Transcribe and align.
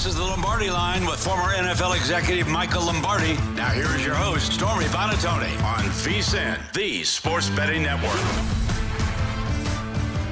This 0.00 0.14
is 0.14 0.16
the 0.16 0.24
Lombardi 0.24 0.70
line 0.70 1.04
with 1.04 1.22
former 1.22 1.52
NFL 1.52 1.94
executive 1.94 2.48
Michael 2.48 2.86
Lombardi. 2.86 3.34
Now, 3.54 3.68
here 3.68 3.94
is 3.94 4.02
your 4.02 4.14
host, 4.14 4.54
Stormy 4.54 4.86
Buonantony, 4.86 5.62
on 5.62 5.84
VSIN, 5.90 6.72
the 6.72 7.04
Sports 7.04 7.50
Betting 7.50 7.82
Network. 7.82 8.18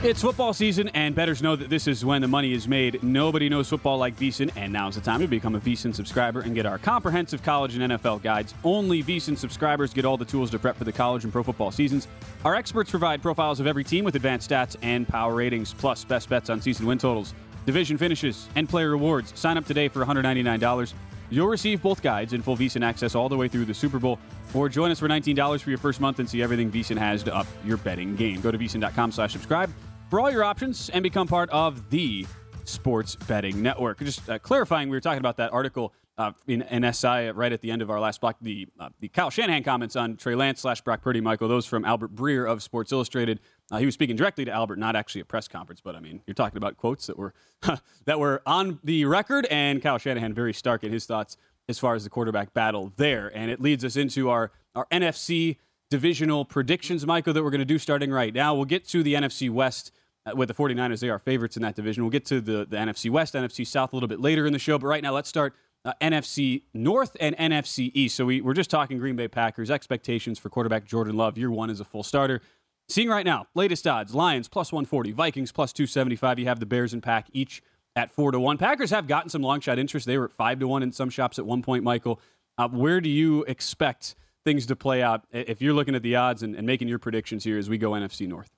It's 0.03 0.23
football 0.23 0.55
season, 0.55 0.89
and 0.95 1.15
bettors 1.15 1.43
know 1.43 1.55
that 1.55 1.69
this 1.69 1.87
is 1.87 2.03
when 2.03 2.23
the 2.23 2.29
money 2.29 2.55
is 2.55 2.67
made. 2.67 3.03
Nobody 3.03 3.51
knows 3.51 3.69
football 3.69 3.99
like 3.99 4.17
VSIN, 4.17 4.51
and 4.57 4.73
now's 4.73 4.95
the 4.95 5.03
time 5.03 5.21
to 5.21 5.27
become 5.27 5.55
a 5.55 5.61
VSIN 5.61 5.95
subscriber 5.95 6.41
and 6.41 6.55
get 6.55 6.65
our 6.65 6.79
comprehensive 6.79 7.43
college 7.43 7.77
and 7.77 7.93
NFL 7.93 8.23
guides. 8.23 8.55
Only 8.65 9.03
VSIN 9.03 9.37
subscribers 9.37 9.93
get 9.93 10.07
all 10.07 10.17
the 10.17 10.25
tools 10.25 10.51
to 10.53 10.59
prep 10.59 10.79
for 10.79 10.85
the 10.85 10.93
college 10.93 11.25
and 11.25 11.33
pro 11.33 11.43
football 11.43 11.73
seasons. 11.73 12.09
Our 12.43 12.55
experts 12.55 12.91
provide 12.91 13.21
profiles 13.21 13.61
of 13.61 13.67
every 13.67 13.85
team 13.85 14.07
with 14.07 14.15
advanced 14.15 14.49
stats 14.49 14.77
and 14.81 15.07
power 15.07 15.35
ratings, 15.35 15.75
plus 15.75 16.05
best 16.05 16.31
bets 16.31 16.49
on 16.49 16.63
season 16.63 16.87
win 16.87 16.97
totals 16.97 17.35
division 17.69 17.99
finishes, 17.99 18.49
and 18.55 18.67
player 18.67 18.89
rewards. 18.89 19.39
Sign 19.39 19.59
up 19.59 19.67
today 19.67 19.89
for 19.89 20.03
$199. 20.03 20.95
You'll 21.29 21.49
receive 21.49 21.83
both 21.83 22.01
guides 22.01 22.33
and 22.33 22.43
full 22.43 22.57
VSIN 22.57 22.83
access 22.83 23.15
all 23.15 23.29
the 23.29 23.37
way 23.37 23.47
through 23.47 23.67
the 23.67 23.75
Super 23.75 23.99
Bowl. 23.99 24.19
Or 24.55 24.71
join 24.71 24.91
us 24.91 24.99
for 24.99 25.07
$19 25.07 25.61
for 25.61 25.69
your 25.69 25.79
first 25.79 26.01
month 26.01 26.19
and 26.19 26.27
see 26.27 26.41
everything 26.41 26.73
VSIN 26.73 26.97
has 26.97 27.23
to 27.25 27.37
up 27.37 27.47
your 27.67 27.77
betting 27.77 28.17
game. 28.17 28.41
Go 28.41 28.51
to 28.51 28.57
VSIN.com 28.57 29.13
slash 29.13 29.33
subscribe 29.33 29.71
for 30.09 30.19
all 30.19 30.31
your 30.31 30.45
options 30.45 30.89
and 30.89 31.03
become 31.03 31.29
part 31.29 31.51
of 31.51 31.91
the 31.91 32.27
Sports 32.65 33.17
Betting 33.17 33.61
Network. 33.61 33.99
Just 33.99 34.27
uh, 34.31 34.39
clarifying, 34.39 34.89
we 34.89 34.97
were 34.97 35.03
talking 35.03 35.19
about 35.19 35.37
that 35.37 35.53
article 35.53 35.93
uh, 36.17 36.33
in, 36.47 36.63
in 36.63 36.91
SI 36.91 37.33
right 37.33 37.53
at 37.53 37.61
the 37.61 37.71
end 37.71 37.83
of 37.83 37.91
our 37.91 38.01
last 38.01 38.23
block, 38.23 38.37
the, 38.41 38.67
uh, 38.81 38.89
the 39.01 39.09
Kyle 39.09 39.29
Shanahan 39.29 39.63
comments 39.63 39.95
on 39.95 40.17
Trey 40.17 40.35
Lance 40.35 40.63
slash 40.63 40.81
Brock 40.81 41.03
Purdy, 41.03 41.21
Michael, 41.21 41.49
those 41.49 41.67
from 41.67 41.85
Albert 41.85 42.15
Breer 42.15 42.51
of 42.51 42.63
Sports 42.63 42.93
Illustrated. 42.93 43.41
Uh, 43.71 43.79
he 43.79 43.85
was 43.85 43.95
speaking 43.95 44.17
directly 44.17 44.45
to 44.45 44.51
Albert, 44.51 44.79
not 44.79 44.97
actually 44.97 45.21
a 45.21 45.25
press 45.25 45.47
conference, 45.47 45.81
but 45.81 45.95
I 45.95 46.01
mean, 46.01 46.23
you're 46.27 46.35
talking 46.35 46.57
about 46.57 46.77
quotes 46.77 47.07
that 47.07 47.19
were 47.19 47.35
that 48.07 48.19
were 48.19 48.43
on 48.47 48.79
the 48.83 49.05
record, 49.05 49.47
and 49.51 49.83
Kyle 49.83 49.99
Shanahan 49.99 50.33
very 50.33 50.55
stark 50.55 50.85
in 50.85 50.93
his 50.93 51.05
thoughts 51.07 51.37
as 51.69 51.79
far 51.79 51.95
as 51.95 52.05
the 52.05 52.11
quarterback 52.11 52.55
battle 52.55 52.93
there, 52.97 53.31
and 53.35 53.51
it 53.51 53.61
leads 53.61 53.85
us 53.85 53.97
into 53.97 54.31
our 54.31 54.51
our 54.75 54.87
NFC 54.91 55.57
divisional 55.91 56.45
predictions, 56.45 57.07
Michael, 57.07 57.33
that 57.35 57.43
we're 57.43 57.51
going 57.51 57.61
to 57.61 57.65
do 57.65 57.79
starting 57.79 58.11
right 58.11 58.33
now. 58.33 58.55
We'll 58.55 58.65
get 58.65 58.87
to 58.89 59.03
the 59.03 59.15
NFC 59.15 59.51
West 59.51 59.93
uh, 60.25 60.35
with 60.35 60.49
the 60.49 60.55
49ers; 60.55 61.01
they 61.01 61.11
are 61.11 61.19
favorites 61.19 61.57
in 61.57 61.63
that 61.63 61.75
division. 61.75 62.03
We'll 62.05 62.11
get 62.11 62.25
to 62.27 62.41
the 62.41 62.65
the 62.65 62.79
NFC 62.79 63.11
West, 63.11 63.35
NFC 63.35 63.67
South 63.67 63.93
a 63.93 63.97
little 63.97 64.09
bit 64.09 64.21
later 64.21 64.47
in 64.47 64.55
the 64.55 64.59
show, 64.59 64.79
but 64.79 64.87
right 64.87 65.03
now 65.03 65.13
let's 65.13 65.29
start. 65.29 65.55
Uh, 65.85 65.93
NFC 66.03 66.63
North 66.75 67.17
and 67.21 67.37
NFC 67.37 67.93
East. 67.95 68.17
So 68.17 68.27
we, 68.27 68.41
we're 68.41 68.53
just 68.53 68.69
talking 68.69 68.99
Green 68.99 69.15
Bay 69.15 69.29
Packers 69.29 69.71
expectations 69.71 70.37
for 70.39 70.51
quarterback 70.51 70.85
Jordan 70.85 71.17
Love. 71.17 71.39
Year 71.39 71.53
one 71.53 71.71
as 71.71 71.79
a 71.79 71.85
full 71.85 72.03
starter. 72.03 72.43
Seeing 72.89 73.09
right 73.09 73.27
now, 73.27 73.47
latest 73.55 73.87
odds 73.87 74.15
Lions 74.15 74.49
plus 74.49 74.73
140, 74.73 75.13
Vikings 75.13 75.53
plus 75.53 75.73
275. 75.73 76.39
You 76.39 76.47
have 76.47 76.59
the 76.59 76.67
Bears 76.67 76.95
and 76.95 77.03
Pack 77.03 77.27
each 77.33 77.63
at 77.95 78.11
4 78.11 78.33
to 78.33 78.41
1. 78.41 78.57
Packers 78.57 78.91
have 78.91 79.07
gotten 79.07 79.29
some 79.29 79.43
long 79.43 79.61
shot 79.61 79.79
interest. 79.79 80.07
They 80.07 80.17
were 80.17 80.27
at 80.27 80.33
5 80.33 80.61
to 80.61 80.69
1 80.69 80.83
in 80.83 80.93
some 80.93 81.11
shops 81.11 81.39
at 81.39 81.45
one 81.45 81.63
point, 81.63 81.85
Michael. 81.85 82.21
Uh, 82.57 82.69
where 82.69 83.01
do 83.01 83.11
you 83.11 83.45
expect 83.45 84.15
things 84.45 84.65
to 84.67 84.77
play 84.77 85.03
out 85.03 85.25
if 85.31 85.61
you're 85.61 85.75
looking 85.75 85.95
at 85.95 86.03
the 86.03 86.17
odds 86.17 86.43
and, 86.43 86.55
and 86.55 86.67
making 86.67 86.89
your 86.89 86.99
predictions 86.99 87.45
here 87.45 87.59
as 87.59 87.69
we 87.69 87.77
go 87.77 87.91
NFC 87.91 88.27
North? 88.27 88.51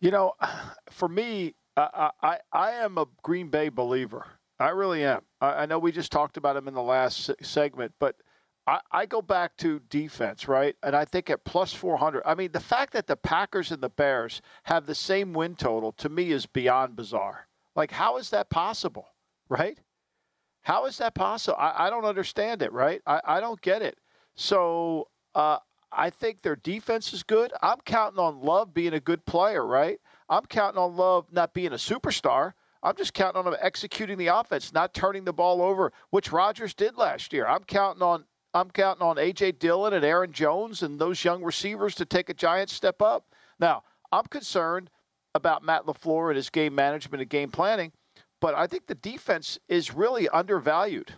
You 0.00 0.10
know, 0.10 0.32
for 0.90 1.08
me, 1.08 1.54
I, 1.76 2.10
I, 2.20 2.38
I 2.52 2.70
am 2.72 2.98
a 2.98 3.06
Green 3.22 3.48
Bay 3.48 3.68
believer. 3.68 4.26
I 4.58 4.70
really 4.70 5.04
am. 5.04 5.22
I, 5.40 5.52
I 5.52 5.66
know 5.66 5.78
we 5.78 5.92
just 5.92 6.10
talked 6.10 6.36
about 6.36 6.56
him 6.56 6.66
in 6.66 6.74
the 6.74 6.82
last 6.82 7.30
segment, 7.40 7.92
but– 8.00 8.16
I, 8.66 8.80
I 8.90 9.06
go 9.06 9.20
back 9.20 9.56
to 9.58 9.80
defense, 9.90 10.48
right? 10.48 10.76
And 10.82 10.96
I 10.96 11.04
think 11.04 11.28
at 11.28 11.44
plus 11.44 11.72
400, 11.72 12.22
I 12.24 12.34
mean, 12.34 12.52
the 12.52 12.60
fact 12.60 12.92
that 12.94 13.06
the 13.06 13.16
Packers 13.16 13.70
and 13.70 13.82
the 13.82 13.90
Bears 13.90 14.40
have 14.64 14.86
the 14.86 14.94
same 14.94 15.32
win 15.32 15.54
total 15.54 15.92
to 15.92 16.08
me 16.08 16.30
is 16.30 16.46
beyond 16.46 16.96
bizarre. 16.96 17.48
Like, 17.76 17.90
how 17.90 18.16
is 18.16 18.30
that 18.30 18.50
possible, 18.50 19.08
right? 19.48 19.78
How 20.62 20.86
is 20.86 20.98
that 20.98 21.14
possible? 21.14 21.58
I, 21.58 21.86
I 21.86 21.90
don't 21.90 22.06
understand 22.06 22.62
it, 22.62 22.72
right? 22.72 23.02
I, 23.06 23.20
I 23.24 23.40
don't 23.40 23.60
get 23.60 23.82
it. 23.82 23.98
So 24.34 25.08
uh, 25.34 25.58
I 25.92 26.10
think 26.10 26.40
their 26.40 26.56
defense 26.56 27.12
is 27.12 27.22
good. 27.22 27.52
I'm 27.60 27.80
counting 27.84 28.18
on 28.18 28.40
Love 28.40 28.72
being 28.72 28.94
a 28.94 29.00
good 29.00 29.26
player, 29.26 29.64
right? 29.64 30.00
I'm 30.28 30.46
counting 30.46 30.78
on 30.78 30.96
Love 30.96 31.26
not 31.30 31.52
being 31.52 31.72
a 31.72 31.76
superstar. 31.76 32.54
I'm 32.82 32.96
just 32.96 33.14
counting 33.14 33.40
on 33.40 33.46
him 33.46 33.58
executing 33.60 34.18
the 34.18 34.26
offense, 34.28 34.72
not 34.72 34.94
turning 34.94 35.24
the 35.24 35.32
ball 35.32 35.62
over, 35.62 35.92
which 36.10 36.32
Rodgers 36.32 36.74
did 36.74 36.96
last 36.96 37.32
year. 37.32 37.46
I'm 37.46 37.64
counting 37.64 38.02
on 38.02 38.24
I'm 38.54 38.70
counting 38.70 39.02
on 39.02 39.18
A.J. 39.18 39.52
Dillon 39.52 39.92
and 39.92 40.04
Aaron 40.04 40.32
Jones 40.32 40.82
and 40.82 41.00
those 41.00 41.24
young 41.24 41.42
receivers 41.42 41.96
to 41.96 42.04
take 42.04 42.28
a 42.28 42.34
giant 42.34 42.70
step 42.70 43.02
up. 43.02 43.26
Now, 43.58 43.82
I'm 44.12 44.24
concerned 44.26 44.90
about 45.34 45.64
Matt 45.64 45.86
LaFleur 45.86 46.28
and 46.28 46.36
his 46.36 46.50
game 46.50 46.74
management 46.74 47.20
and 47.20 47.28
game 47.28 47.50
planning, 47.50 47.90
but 48.40 48.54
I 48.54 48.68
think 48.68 48.86
the 48.86 48.94
defense 48.94 49.58
is 49.68 49.92
really 49.92 50.28
undervalued. 50.28 51.14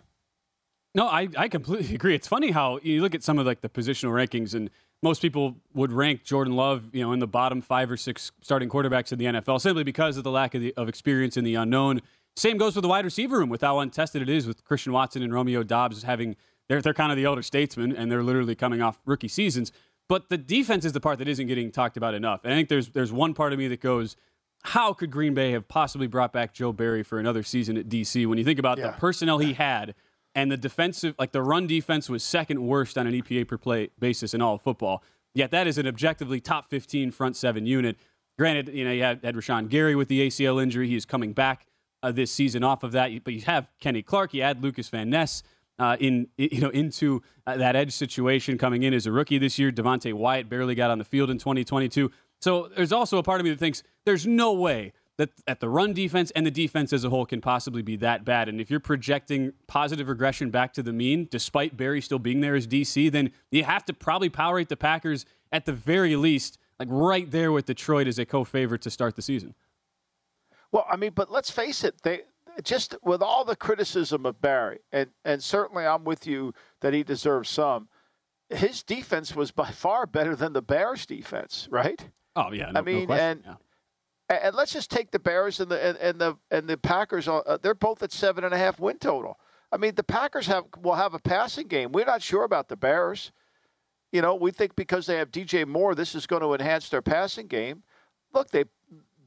No, 0.95 1.07
I, 1.07 1.27
I 1.37 1.47
completely 1.47 1.93
agree. 1.95 2.15
It's 2.15 2.27
funny 2.27 2.49
how 2.49 2.79
you 2.81 3.01
look 3.01 3.13
at 3.13 3.21
some 3.21 3.37
of 3.37 3.45
like 3.45 3.61
the 3.61 3.69
positional 3.69 4.11
rankings 4.11 4.55
and 4.55 4.71
most 5.03 5.21
people 5.21 5.57
would 5.75 5.91
rank 5.91 6.23
Jordan 6.23 6.55
Love, 6.55 6.85
you 6.91 7.03
know, 7.03 7.13
in 7.13 7.19
the 7.19 7.27
bottom 7.27 7.61
five 7.61 7.91
or 7.91 7.97
six 7.97 8.31
starting 8.41 8.67
quarterbacks 8.67 9.11
in 9.11 9.19
the 9.19 9.25
NFL 9.25 9.61
simply 9.61 9.83
because 9.83 10.17
of 10.17 10.23
the 10.23 10.31
lack 10.31 10.55
of, 10.55 10.61
the, 10.61 10.73
of 10.75 10.89
experience 10.89 11.37
in 11.37 11.43
the 11.43 11.53
unknown. 11.53 12.01
Same 12.35 12.57
goes 12.57 12.75
with 12.75 12.81
the 12.81 12.89
wide 12.89 13.05
receiver 13.05 13.37
room 13.37 13.49
with 13.49 13.61
how 13.61 13.77
untested 13.77 14.23
it 14.23 14.29
is 14.29 14.47
with 14.47 14.63
Christian 14.63 14.91
Watson 14.91 15.21
and 15.21 15.31
Romeo 15.31 15.61
Doubs 15.61 16.01
having– 16.01 16.35
they're, 16.67 16.81
they're 16.81 16.93
kind 16.93 17.11
of 17.11 17.17
the 17.17 17.25
elder 17.25 17.41
statesmen, 17.41 17.95
and 17.95 18.11
they're 18.11 18.23
literally 18.23 18.55
coming 18.55 18.81
off 18.81 18.99
rookie 19.05 19.27
seasons. 19.27 19.71
But 20.09 20.29
the 20.29 20.37
defense 20.37 20.85
is 20.85 20.93
the 20.93 20.99
part 20.99 21.19
that 21.19 21.27
isn't 21.27 21.47
getting 21.47 21.71
talked 21.71 21.97
about 21.97 22.13
enough. 22.13 22.41
And 22.43 22.53
I 22.53 22.55
think 22.55 22.69
there's 22.69 22.89
there's 22.89 23.11
one 23.11 23.33
part 23.33 23.53
of 23.53 23.59
me 23.59 23.67
that 23.67 23.81
goes, 23.81 24.15
how 24.63 24.93
could 24.93 25.11
Green 25.11 25.33
Bay 25.33 25.51
have 25.51 25.67
possibly 25.67 26.07
brought 26.07 26.33
back 26.33 26.53
Joe 26.53 26.71
Barry 26.71 27.03
for 27.03 27.19
another 27.19 27.43
season 27.43 27.77
at 27.77 27.89
DC 27.89 28.25
when 28.25 28.37
you 28.37 28.43
think 28.43 28.59
about 28.59 28.77
yeah. 28.77 28.87
the 28.87 28.93
personnel 28.93 29.37
he 29.39 29.53
had 29.53 29.95
and 30.35 30.51
the 30.51 30.57
defensive, 30.57 31.15
like 31.17 31.31
the 31.31 31.41
run 31.41 31.67
defense 31.67 32.09
was 32.09 32.23
second 32.23 32.65
worst 32.65 32.97
on 32.97 33.07
an 33.07 33.13
EPA 33.13 33.47
per 33.47 33.57
play 33.57 33.89
basis 33.99 34.33
in 34.33 34.41
all 34.41 34.55
of 34.55 34.61
football. 34.61 35.03
Yet 35.33 35.51
that 35.51 35.67
is 35.67 35.77
an 35.77 35.87
objectively 35.87 36.39
top 36.39 36.69
15 36.69 37.11
front 37.11 37.35
seven 37.35 37.65
unit. 37.65 37.97
Granted, 38.37 38.69
you 38.69 38.85
know, 38.85 38.91
you 38.91 39.01
had, 39.01 39.23
had 39.23 39.35
Rashan 39.35 39.67
Gary 39.67 39.95
with 39.95 40.09
the 40.09 40.27
ACL 40.27 40.61
injury. 40.61 40.87
He 40.87 40.95
is 40.95 41.05
coming 41.05 41.33
back 41.33 41.65
uh, 42.03 42.11
this 42.11 42.31
season 42.31 42.63
off 42.63 42.83
of 42.83 42.91
that. 42.91 43.23
But 43.23 43.33
you 43.33 43.41
have 43.41 43.67
Kenny 43.79 44.01
Clark, 44.01 44.33
you 44.33 44.43
add 44.43 44.61
Lucas 44.61 44.89
Van 44.89 45.09
Ness. 45.09 45.43
Uh, 45.79 45.97
in 45.99 46.27
you 46.37 46.61
know 46.61 46.69
into 46.69 47.21
uh, 47.45 47.57
that 47.57 47.75
edge 47.75 47.93
situation 47.93 48.57
coming 48.57 48.83
in 48.83 48.93
as 48.93 49.05
a 49.05 49.11
rookie 49.11 49.37
this 49.37 49.57
year. 49.59 49.71
Devonte 49.71 50.13
Wyatt 50.13 50.49
barely 50.49 50.75
got 50.75 50.91
on 50.91 50.97
the 50.97 51.05
field 51.05 51.29
in 51.29 51.37
2022. 51.37 52.11
So 52.39 52.69
there's 52.75 52.91
also 52.91 53.17
a 53.17 53.23
part 53.23 53.41
of 53.41 53.45
me 53.45 53.51
that 53.51 53.59
thinks 53.59 53.83
there's 54.05 54.27
no 54.27 54.53
way 54.53 54.93
that 55.17 55.31
at 55.47 55.59
the 55.59 55.67
run 55.67 55.93
defense 55.93 56.31
and 56.31 56.45
the 56.45 56.51
defense 56.51 56.93
as 56.93 57.03
a 57.03 57.09
whole 57.09 57.25
can 57.25 57.41
possibly 57.41 57.81
be 57.81 57.95
that 57.97 58.23
bad. 58.23 58.47
And 58.47 58.61
if 58.61 58.69
you're 58.69 58.79
projecting 58.79 59.53
positive 59.65 60.07
regression 60.07 60.51
back 60.51 60.73
to 60.73 60.83
the 60.83 60.93
mean, 60.93 61.27
despite 61.29 61.75
Barry 61.75 62.01
still 62.01 62.19
being 62.19 62.41
there 62.41 62.55
as 62.55 62.67
DC, 62.67 63.11
then 63.11 63.31
you 63.51 63.63
have 63.63 63.83
to 63.85 63.93
probably 63.93 64.29
power 64.29 64.55
rate 64.55 64.69
the 64.69 64.77
Packers 64.77 65.25
at 65.51 65.65
the 65.65 65.73
very 65.73 66.15
least, 66.15 66.59
like 66.79 66.87
right 66.91 67.29
there 67.31 67.51
with 67.51 67.65
Detroit 67.65 68.07
as 68.07 68.19
a 68.19 68.25
co-favorite 68.25 68.83
to 68.83 68.91
start 68.91 69.15
the 69.15 69.23
season. 69.23 69.55
Well, 70.71 70.85
I 70.89 70.97
mean, 70.97 71.13
but 71.15 71.31
let's 71.31 71.49
face 71.49 71.83
it, 71.83 71.95
they 72.03 72.21
just 72.63 72.95
with 73.03 73.21
all 73.21 73.45
the 73.45 73.55
criticism 73.55 74.25
of 74.25 74.41
Barry, 74.41 74.79
and 74.91 75.09
and 75.23 75.43
certainly 75.43 75.85
I'm 75.85 76.03
with 76.03 76.25
you 76.27 76.53
that 76.81 76.93
he 76.93 77.03
deserves 77.03 77.49
some. 77.49 77.87
His 78.49 78.83
defense 78.83 79.35
was 79.35 79.51
by 79.51 79.71
far 79.71 80.05
better 80.05 80.35
than 80.35 80.53
the 80.53 80.61
Bears' 80.61 81.05
defense, 81.05 81.67
right? 81.71 82.09
Oh 82.35 82.51
yeah, 82.51 82.71
no, 82.71 82.79
I 82.79 82.83
mean, 82.83 83.07
no 83.07 83.15
and 83.15 83.43
yeah. 83.45 84.37
and 84.43 84.55
let's 84.55 84.73
just 84.73 84.89
take 84.89 85.11
the 85.11 85.19
Bears 85.19 85.59
and 85.59 85.69
the 85.69 85.83
and, 85.83 85.97
and 85.97 86.19
the 86.19 86.37
and 86.51 86.67
the 86.67 86.77
Packers. 86.77 87.27
Uh, 87.27 87.57
they're 87.61 87.73
both 87.73 88.01
at 88.03 88.11
seven 88.11 88.43
and 88.43 88.53
a 88.53 88.57
half 88.57 88.79
win 88.79 88.97
total. 88.97 89.39
I 89.71 89.77
mean, 89.77 89.95
the 89.95 90.03
Packers 90.03 90.47
have 90.47 90.65
will 90.81 90.95
have 90.95 91.13
a 91.13 91.19
passing 91.19 91.67
game. 91.67 91.91
We're 91.91 92.05
not 92.05 92.21
sure 92.21 92.43
about 92.43 92.69
the 92.69 92.77
Bears. 92.77 93.31
You 94.11 94.21
know, 94.21 94.35
we 94.35 94.51
think 94.51 94.75
because 94.75 95.05
they 95.05 95.17
have 95.17 95.31
DJ 95.31 95.67
Moore, 95.67 95.93
this 95.93 96.15
is 96.15 96.25
going 96.25 96.41
to 96.41 96.53
enhance 96.53 96.87
their 96.87 97.01
passing 97.01 97.47
game. 97.47 97.83
Look, 98.33 98.51
they 98.51 98.63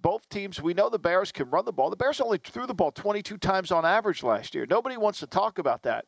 both 0.02 0.28
teams. 0.28 0.60
We 0.60 0.74
know 0.74 0.88
the 0.88 0.98
Bears 0.98 1.32
can 1.32 1.50
run 1.50 1.64
the 1.64 1.72
ball. 1.72 1.90
The 1.90 1.96
Bears 1.96 2.20
only 2.20 2.38
threw 2.38 2.66
the 2.66 2.74
ball 2.74 2.92
22 2.92 3.38
times 3.38 3.70
on 3.70 3.84
average 3.84 4.22
last 4.22 4.54
year. 4.54 4.66
Nobody 4.68 4.96
wants 4.96 5.20
to 5.20 5.26
talk 5.26 5.58
about 5.58 5.82
that. 5.82 6.06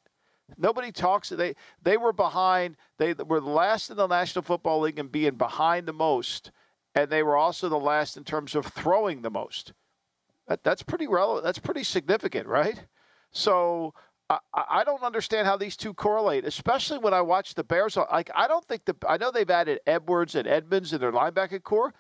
Nobody 0.58 0.92
talks. 0.92 1.30
They 1.30 1.54
they 1.82 1.96
were 1.96 2.12
behind. 2.12 2.76
They 2.98 3.14
were 3.14 3.40
the 3.40 3.48
last 3.48 3.90
in 3.90 3.96
the 3.96 4.06
National 4.06 4.42
Football 4.42 4.80
League 4.80 4.98
in 4.98 5.06
being 5.08 5.36
behind 5.36 5.86
the 5.86 5.92
most 5.92 6.50
and 6.94 7.10
they 7.10 7.22
were 7.22 7.36
also 7.36 7.68
the 7.68 7.78
last 7.78 8.16
in 8.16 8.24
terms 8.24 8.54
of 8.54 8.66
throwing 8.66 9.22
the 9.22 9.30
most. 9.30 9.72
That, 10.48 10.62
that's 10.62 10.82
pretty 10.82 11.06
relevant. 11.06 11.44
That's 11.44 11.58
pretty 11.58 11.84
significant, 11.84 12.46
right? 12.46 12.84
So 13.30 13.94
I, 14.28 14.38
I 14.54 14.84
don't 14.84 15.02
understand 15.02 15.46
how 15.46 15.56
these 15.56 15.76
two 15.76 15.94
correlate, 15.94 16.44
especially 16.44 16.98
when 16.98 17.14
I 17.14 17.22
watch 17.22 17.54
the 17.54 17.64
Bears. 17.64 17.96
Like 17.96 18.30
I 18.34 18.46
don't 18.46 18.64
think 18.64 18.84
the 18.84 18.94
I 19.08 19.16
know 19.16 19.30
they've 19.30 19.48
added 19.48 19.80
Edwards 19.86 20.34
and 20.34 20.46
Edmonds 20.46 20.92
in 20.92 21.00
their 21.00 21.12
linebacker 21.12 21.62
corps, 21.62 21.94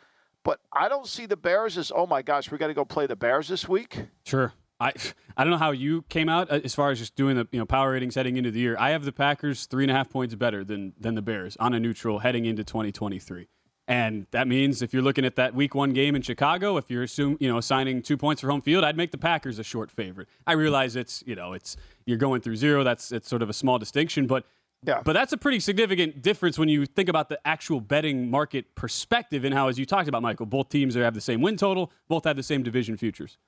but 0.44 0.60
I 0.72 0.88
don't 0.88 1.06
see 1.06 1.26
the 1.26 1.36
Bears 1.36 1.78
as 1.78 1.92
oh 1.94 2.06
my 2.06 2.22
gosh, 2.22 2.50
we 2.50 2.58
got 2.58 2.68
to 2.68 2.74
go 2.74 2.84
play 2.84 3.06
the 3.06 3.16
Bears 3.16 3.48
this 3.48 3.68
week. 3.68 4.06
Sure. 4.24 4.52
I 4.80 4.92
I 5.36 5.44
don't 5.44 5.50
know 5.50 5.58
how 5.58 5.70
you 5.70 6.02
came 6.08 6.28
out 6.28 6.50
uh, 6.50 6.60
as 6.62 6.74
far 6.74 6.90
as 6.90 6.98
just 6.98 7.14
doing 7.16 7.36
the 7.36 7.46
you 7.52 7.58
know 7.58 7.66
power 7.66 7.92
ratings 7.92 8.14
heading 8.14 8.36
into 8.36 8.50
the 8.50 8.60
year. 8.60 8.76
I 8.78 8.90
have 8.90 9.04
the 9.04 9.12
Packers 9.12 9.66
three 9.66 9.84
and 9.84 9.90
a 9.90 9.94
half 9.94 10.10
points 10.10 10.34
better 10.34 10.64
than 10.64 10.92
than 10.98 11.14
the 11.14 11.22
Bears 11.22 11.56
on 11.58 11.74
a 11.74 11.80
neutral 11.80 12.20
heading 12.20 12.44
into 12.44 12.64
2023. 12.64 13.48
And 13.88 14.26
that 14.30 14.46
means 14.46 14.80
if 14.80 14.92
you're 14.92 15.02
looking 15.02 15.24
at 15.24 15.36
that 15.36 15.54
week 15.54 15.74
one 15.74 15.92
game 15.92 16.14
in 16.14 16.22
Chicago, 16.22 16.76
if 16.76 16.88
you're 16.88 17.02
assume, 17.02 17.36
you 17.40 17.48
know, 17.48 17.58
assigning 17.58 18.00
two 18.00 18.16
points 18.16 18.40
for 18.40 18.48
home 18.48 18.62
field, 18.62 18.84
I'd 18.84 18.96
make 18.96 19.10
the 19.10 19.18
Packers 19.18 19.58
a 19.58 19.64
short 19.64 19.90
favorite. 19.90 20.28
I 20.46 20.52
realize 20.52 20.94
it's, 20.94 21.24
you 21.26 21.34
know, 21.34 21.52
it's 21.52 21.76
you're 22.06 22.16
going 22.16 22.42
through 22.42 22.56
zero. 22.56 22.84
That's 22.84 23.10
it's 23.10 23.28
sort 23.28 23.42
of 23.42 23.50
a 23.50 23.52
small 23.52 23.78
distinction, 23.78 24.26
but 24.26 24.46
yeah. 24.84 25.00
But 25.04 25.12
that's 25.12 25.32
a 25.32 25.36
pretty 25.36 25.60
significant 25.60 26.22
difference 26.22 26.58
when 26.58 26.68
you 26.68 26.86
think 26.86 27.08
about 27.08 27.28
the 27.28 27.38
actual 27.46 27.80
betting 27.80 28.30
market 28.30 28.74
perspective 28.74 29.44
and 29.44 29.54
how, 29.54 29.68
as 29.68 29.78
you 29.78 29.86
talked 29.86 30.08
about, 30.08 30.22
Michael, 30.22 30.46
both 30.46 30.68
teams 30.68 30.94
have 30.94 31.14
the 31.14 31.20
same 31.20 31.40
win 31.40 31.56
total, 31.56 31.92
both 32.08 32.24
have 32.24 32.36
the 32.36 32.42
same 32.42 32.62
division 32.62 32.96
futures. 32.96 33.38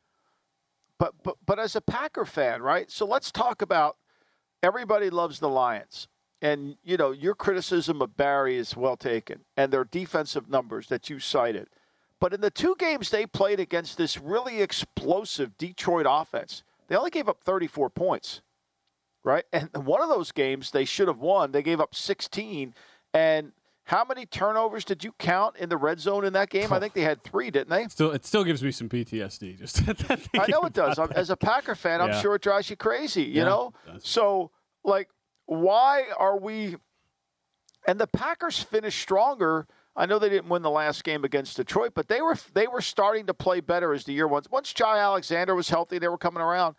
But 0.99 1.15
but 1.25 1.37
but 1.45 1.59
as 1.59 1.75
a 1.75 1.81
Packer 1.81 2.25
fan, 2.25 2.63
right? 2.63 2.91
So 2.91 3.05
let's 3.05 3.33
talk 3.33 3.63
about 3.63 3.97
everybody 4.63 5.11
loves 5.11 5.41
the 5.41 5.49
Lions. 5.49 6.09
And, 6.41 6.77
you 6.85 6.99
know, 6.99 7.11
your 7.11 7.35
criticism 7.35 8.03
of 8.03 8.19
Barry 8.19 8.57
is 8.57 8.77
well 8.77 8.99
taken 8.99 9.41
and 9.57 9.73
their 9.73 9.85
defensive 9.85 10.49
numbers 10.49 10.89
that 10.89 11.09
you 11.09 11.19
cited. 11.19 11.69
But 12.21 12.35
in 12.35 12.43
the 12.43 12.51
two 12.51 12.77
games 12.79 13.11
they 13.11 13.25
played 13.27 13.61
against 13.61 13.97
this 13.97 14.19
really 14.19 14.61
explosive 14.61 15.57
Detroit 15.57 16.07
offense, 16.09 16.63
they 16.89 16.97
only 16.97 17.11
gave 17.11 17.29
up 17.29 17.41
34 17.45 17.91
points, 17.91 18.43
right? 19.25 19.45
And 19.53 19.71
one 19.85 20.03
of 20.03 20.09
those 20.09 20.31
games 20.31 20.71
they 20.71 20.85
should 20.85 21.09
have 21.09 21.19
won. 21.19 21.53
They 21.53 21.63
gave 21.63 21.81
up 21.81 21.95
16. 21.95 22.75
And 23.13 23.53
how 23.85 24.05
many 24.05 24.27
turnovers 24.27 24.85
did 24.85 25.05
you 25.05 25.13
count 25.19 25.57
in 25.57 25.69
the 25.69 25.77
red 25.77 26.01
zone 26.01 26.25
in 26.25 26.33
that 26.35 26.51
game? 26.51 26.73
I 26.73 26.81
think 26.81 26.95
they 26.95 27.03
had 27.03 27.23
three, 27.23 27.51
didn't 27.51 27.71
they? 27.71 27.87
Still, 27.89 28.13
it 28.13 28.25
still 28.25 28.45
gives 28.45 28.63
me 28.63 28.71
some 28.71 28.89
PTSD. 28.89 29.59
Just 29.59 29.83
I 30.39 30.47
know 30.49 30.63
it 30.63 30.73
does. 30.73 30.99
As 30.99 31.31
a 31.31 31.37
Packer 31.37 31.75
fan, 31.75 32.01
I'm 32.01 32.21
sure 32.21 32.35
it 32.37 32.43
drives 32.43 32.71
you 32.71 32.77
crazy. 32.77 33.23
You 33.23 33.43
yeah, 33.43 33.45
know, 33.45 33.73
so 33.99 34.51
like 34.85 35.09
why 35.47 36.05
are 36.19 36.39
we? 36.39 36.77
And 37.87 38.01
the 38.01 38.07
Packers 38.07 38.59
finished 38.61 39.01
stronger. 39.01 39.67
I 39.97 40.07
know 40.07 40.19
they 40.19 40.29
didn't 40.29 40.49
win 40.49 40.63
the 40.63 40.71
last 40.71 41.05
game 41.05 41.25
against 41.25 41.57
Detroit, 41.57 41.93
but 41.95 42.09
they 42.09 42.21
were 42.23 42.37
they 42.55 42.67
were 42.67 42.81
starting 42.81 43.27
to 43.27 43.35
play 43.35 43.61
better 43.61 43.93
as 43.93 44.05
the 44.05 44.13
year 44.13 44.27
went. 44.27 44.51
Once 44.51 44.73
Jaire 44.73 45.01
Alexander 45.01 45.55
was 45.55 45.69
healthy, 45.69 45.99
they 45.99 46.09
were 46.09 46.19
coming 46.19 46.43
around. 46.43 46.75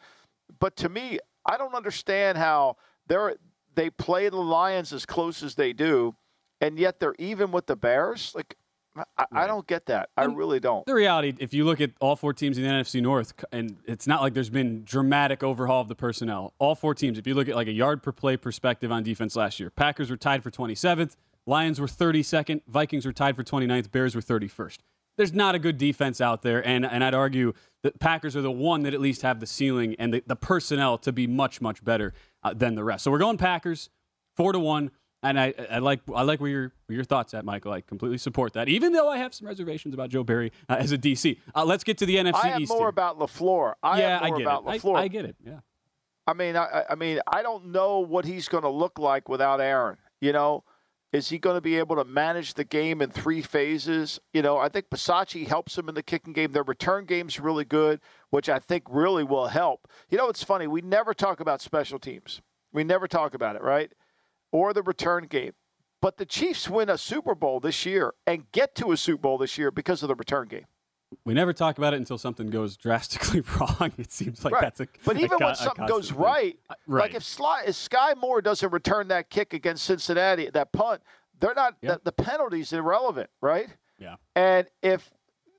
But 0.59 0.75
to 0.77 0.89
me, 0.89 1.19
I 1.45 1.57
don't 1.57 1.75
understand 1.75 2.37
how 2.37 2.77
they're 3.07 3.35
they 3.75 3.89
play 3.89 4.29
the 4.29 4.37
Lions 4.37 4.93
as 4.93 5.05
close 5.05 5.43
as 5.43 5.55
they 5.55 5.73
do, 5.73 6.15
and 6.61 6.79
yet 6.79 6.99
they're 6.99 7.15
even 7.19 7.51
with 7.51 7.67
the 7.67 7.75
Bears. 7.75 8.33
Like 8.33 8.55
I, 8.95 9.03
right. 9.17 9.27
I, 9.43 9.47
don't 9.47 9.67
get 9.67 9.87
that. 9.87 10.09
I 10.15 10.23
really 10.23 10.61
don't. 10.61 10.85
The 10.85 10.93
reality, 10.93 11.33
if 11.39 11.53
you 11.53 11.65
look 11.65 11.81
at 11.81 11.91
all 11.99 12.15
four 12.15 12.33
teams 12.33 12.57
in 12.57 12.63
the 12.63 12.69
NFC 12.69 13.01
North, 13.01 13.33
and 13.51 13.77
it's 13.85 14.07
not 14.07 14.21
like 14.21 14.33
there's 14.33 14.49
been 14.49 14.83
dramatic 14.85 15.43
overhaul 15.43 15.81
of 15.81 15.89
the 15.89 15.95
personnel. 15.95 16.53
All 16.59 16.75
four 16.75 16.95
teams, 16.95 17.17
if 17.17 17.27
you 17.27 17.33
look 17.33 17.49
at 17.49 17.55
like 17.55 17.67
a 17.67 17.73
yard 17.73 18.01
per 18.01 18.13
play 18.13 18.37
perspective 18.37 18.91
on 18.91 19.03
defense 19.03 19.35
last 19.35 19.59
year, 19.59 19.69
Packers 19.69 20.09
were 20.09 20.17
tied 20.17 20.43
for 20.43 20.51
27th, 20.51 21.17
Lions 21.45 21.81
were 21.81 21.87
32nd, 21.87 22.61
Vikings 22.67 23.05
were 23.05 23.13
tied 23.13 23.35
for 23.35 23.43
29th, 23.43 23.91
Bears 23.91 24.15
were 24.15 24.21
31st. 24.21 24.77
There's 25.17 25.33
not 25.33 25.55
a 25.55 25.59
good 25.59 25.77
defense 25.77 26.19
out 26.19 26.41
there, 26.41 26.65
and, 26.65 26.85
and 26.85 27.03
I'd 27.03 27.13
argue 27.13 27.53
that 27.83 27.99
Packers 27.99 28.35
are 28.35 28.41
the 28.41 28.51
one 28.51 28.83
that 28.83 28.93
at 28.93 28.99
least 28.99 29.21
have 29.21 29.39
the 29.39 29.45
ceiling 29.45 29.95
and 29.97 30.13
the, 30.13 30.23
the 30.25 30.35
personnel 30.35 30.97
to 30.99 31.11
be 31.11 31.27
much, 31.27 31.61
much 31.61 31.83
better 31.83 32.13
uh, 32.43 32.53
than 32.53 32.75
the 32.75 32.83
rest. 32.83 33.03
So 33.03 33.11
we're 33.11 33.19
going 33.19 33.37
Packers, 33.37 33.89
four 34.35 34.51
to 34.51 34.59
one. 34.59 34.91
And 35.23 35.39
I, 35.39 35.55
I 35.71 35.79
like 35.79 36.01
I 36.13 36.21
like 36.21 36.39
where 36.39 36.51
your 36.51 36.73
where 36.85 36.97
your 36.97 37.03
thoughts 37.03 37.33
at, 37.33 37.43
Michael. 37.45 37.71
I 37.71 37.81
completely 37.81 38.19
support 38.19 38.53
that, 38.53 38.69
even 38.69 38.93
though 38.93 39.09
I 39.09 39.17
have 39.17 39.33
some 39.33 39.47
reservations 39.47 39.95
about 39.95 40.09
Joe 40.11 40.23
Barry 40.23 40.51
uh, 40.69 40.75
as 40.75 40.91
a 40.91 40.99
DC. 40.99 41.39
Uh, 41.55 41.65
let's 41.65 41.83
get 41.83 41.97
to 41.99 42.05
the 42.05 42.17
NFC 42.17 42.35
I 42.35 42.47
have 42.49 42.61
East. 42.61 42.69
more 42.69 42.81
here. 42.81 42.87
about 42.89 43.17
Lafleur. 43.17 43.73
I 43.81 43.99
yeah, 44.01 44.09
have 44.09 44.21
more 44.21 44.27
I 44.27 44.37
get 44.37 44.41
about 44.45 44.63
it. 44.63 44.83
Lafleur. 44.83 44.97
I, 44.97 45.01
I 45.01 45.07
get 45.07 45.25
it. 45.25 45.35
Yeah. 45.43 45.59
I 46.27 46.33
mean, 46.33 46.55
I, 46.55 46.83
I 46.91 46.95
mean, 46.95 47.19
I 47.25 47.41
don't 47.41 47.67
know 47.67 47.99
what 47.99 48.25
he's 48.25 48.47
going 48.47 48.63
to 48.63 48.69
look 48.69 48.99
like 48.99 49.27
without 49.27 49.61
Aaron. 49.61 49.97
You 50.21 50.31
know, 50.31 50.63
is 51.13 51.29
he 51.29 51.37
going 51.37 51.55
to 51.55 51.61
be 51.61 51.77
able 51.77 51.95
to 51.95 52.03
manage 52.03 52.53
the 52.53 52.63
game 52.63 53.01
in 53.01 53.09
three 53.09 53.41
phases? 53.41 54.19
You 54.33 54.41
know, 54.41 54.57
I 54.57 54.69
think 54.69 54.89
Bisaccia 54.89 55.47
helps 55.47 55.77
him 55.77 55.87
in 55.87 55.95
the 55.95 56.03
kicking 56.03 56.33
game. 56.33 56.51
Their 56.51 56.63
return 56.63 57.05
game's 57.05 57.39
really 57.39 57.65
good, 57.65 58.01
which 58.31 58.49
I 58.49 58.59
think 58.59 58.83
really 58.89 59.23
will 59.23 59.47
help. 59.47 59.87
You 60.09 60.17
know, 60.17 60.27
it's 60.29 60.43
funny. 60.43 60.67
We 60.67 60.81
never 60.81 61.13
talk 61.13 61.39
about 61.39 61.61
special 61.61 61.99
teams. 61.99 62.41
We 62.73 62.83
never 62.83 63.07
talk 63.07 63.33
about 63.33 63.55
it, 63.55 63.61
right? 63.61 63.91
Or 64.51 64.73
the 64.73 64.83
return 64.83 65.25
game. 65.25 65.53
But 66.01 66.17
the 66.17 66.25
Chiefs 66.25 66.69
win 66.69 66.89
a 66.89 66.97
Super 66.97 67.33
Bowl 67.33 67.59
this 67.59 67.85
year 67.85 68.13
and 68.27 68.51
get 68.51 68.75
to 68.75 68.91
a 68.91 68.97
Super 68.97 69.21
Bowl 69.21 69.37
this 69.37 69.57
year 69.57 69.71
because 69.71 70.03
of 70.03 70.09
the 70.09 70.15
return 70.15 70.47
game. 70.47 70.65
We 71.23 71.33
never 71.33 71.53
talk 71.53 71.77
about 71.77 71.93
it 71.93 71.97
until 71.97 72.17
something 72.17 72.47
goes 72.47 72.77
drastically 72.77 73.41
wrong. 73.41 73.91
It 73.97 74.11
seems 74.11 74.43
like 74.43 74.53
right. 74.53 74.61
that's 74.61 74.79
a. 74.79 74.87
But 75.03 75.17
even 75.17 75.41
a, 75.41 75.45
when 75.45 75.55
something 75.55 75.87
goes 75.87 76.11
right, 76.11 76.57
uh, 76.69 76.75
right, 76.87 77.01
like 77.01 77.15
if, 77.15 77.23
Sly, 77.23 77.63
if 77.67 77.75
Skyy 77.75 78.17
Moore 78.17 78.41
doesn't 78.41 78.71
return 78.71 79.07
that 79.09 79.29
kick 79.29 79.53
against 79.53 79.85
Cincinnati, 79.85 80.49
that 80.49 80.71
punt, 80.71 81.01
they're 81.39 81.53
not. 81.53 81.79
The, 81.81 82.01
the 82.03 82.11
penalty's 82.11 82.73
irrelevant, 82.73 83.29
right? 83.41 83.67
Yeah. 83.99 84.15
And 84.35 84.67
if 84.81 85.11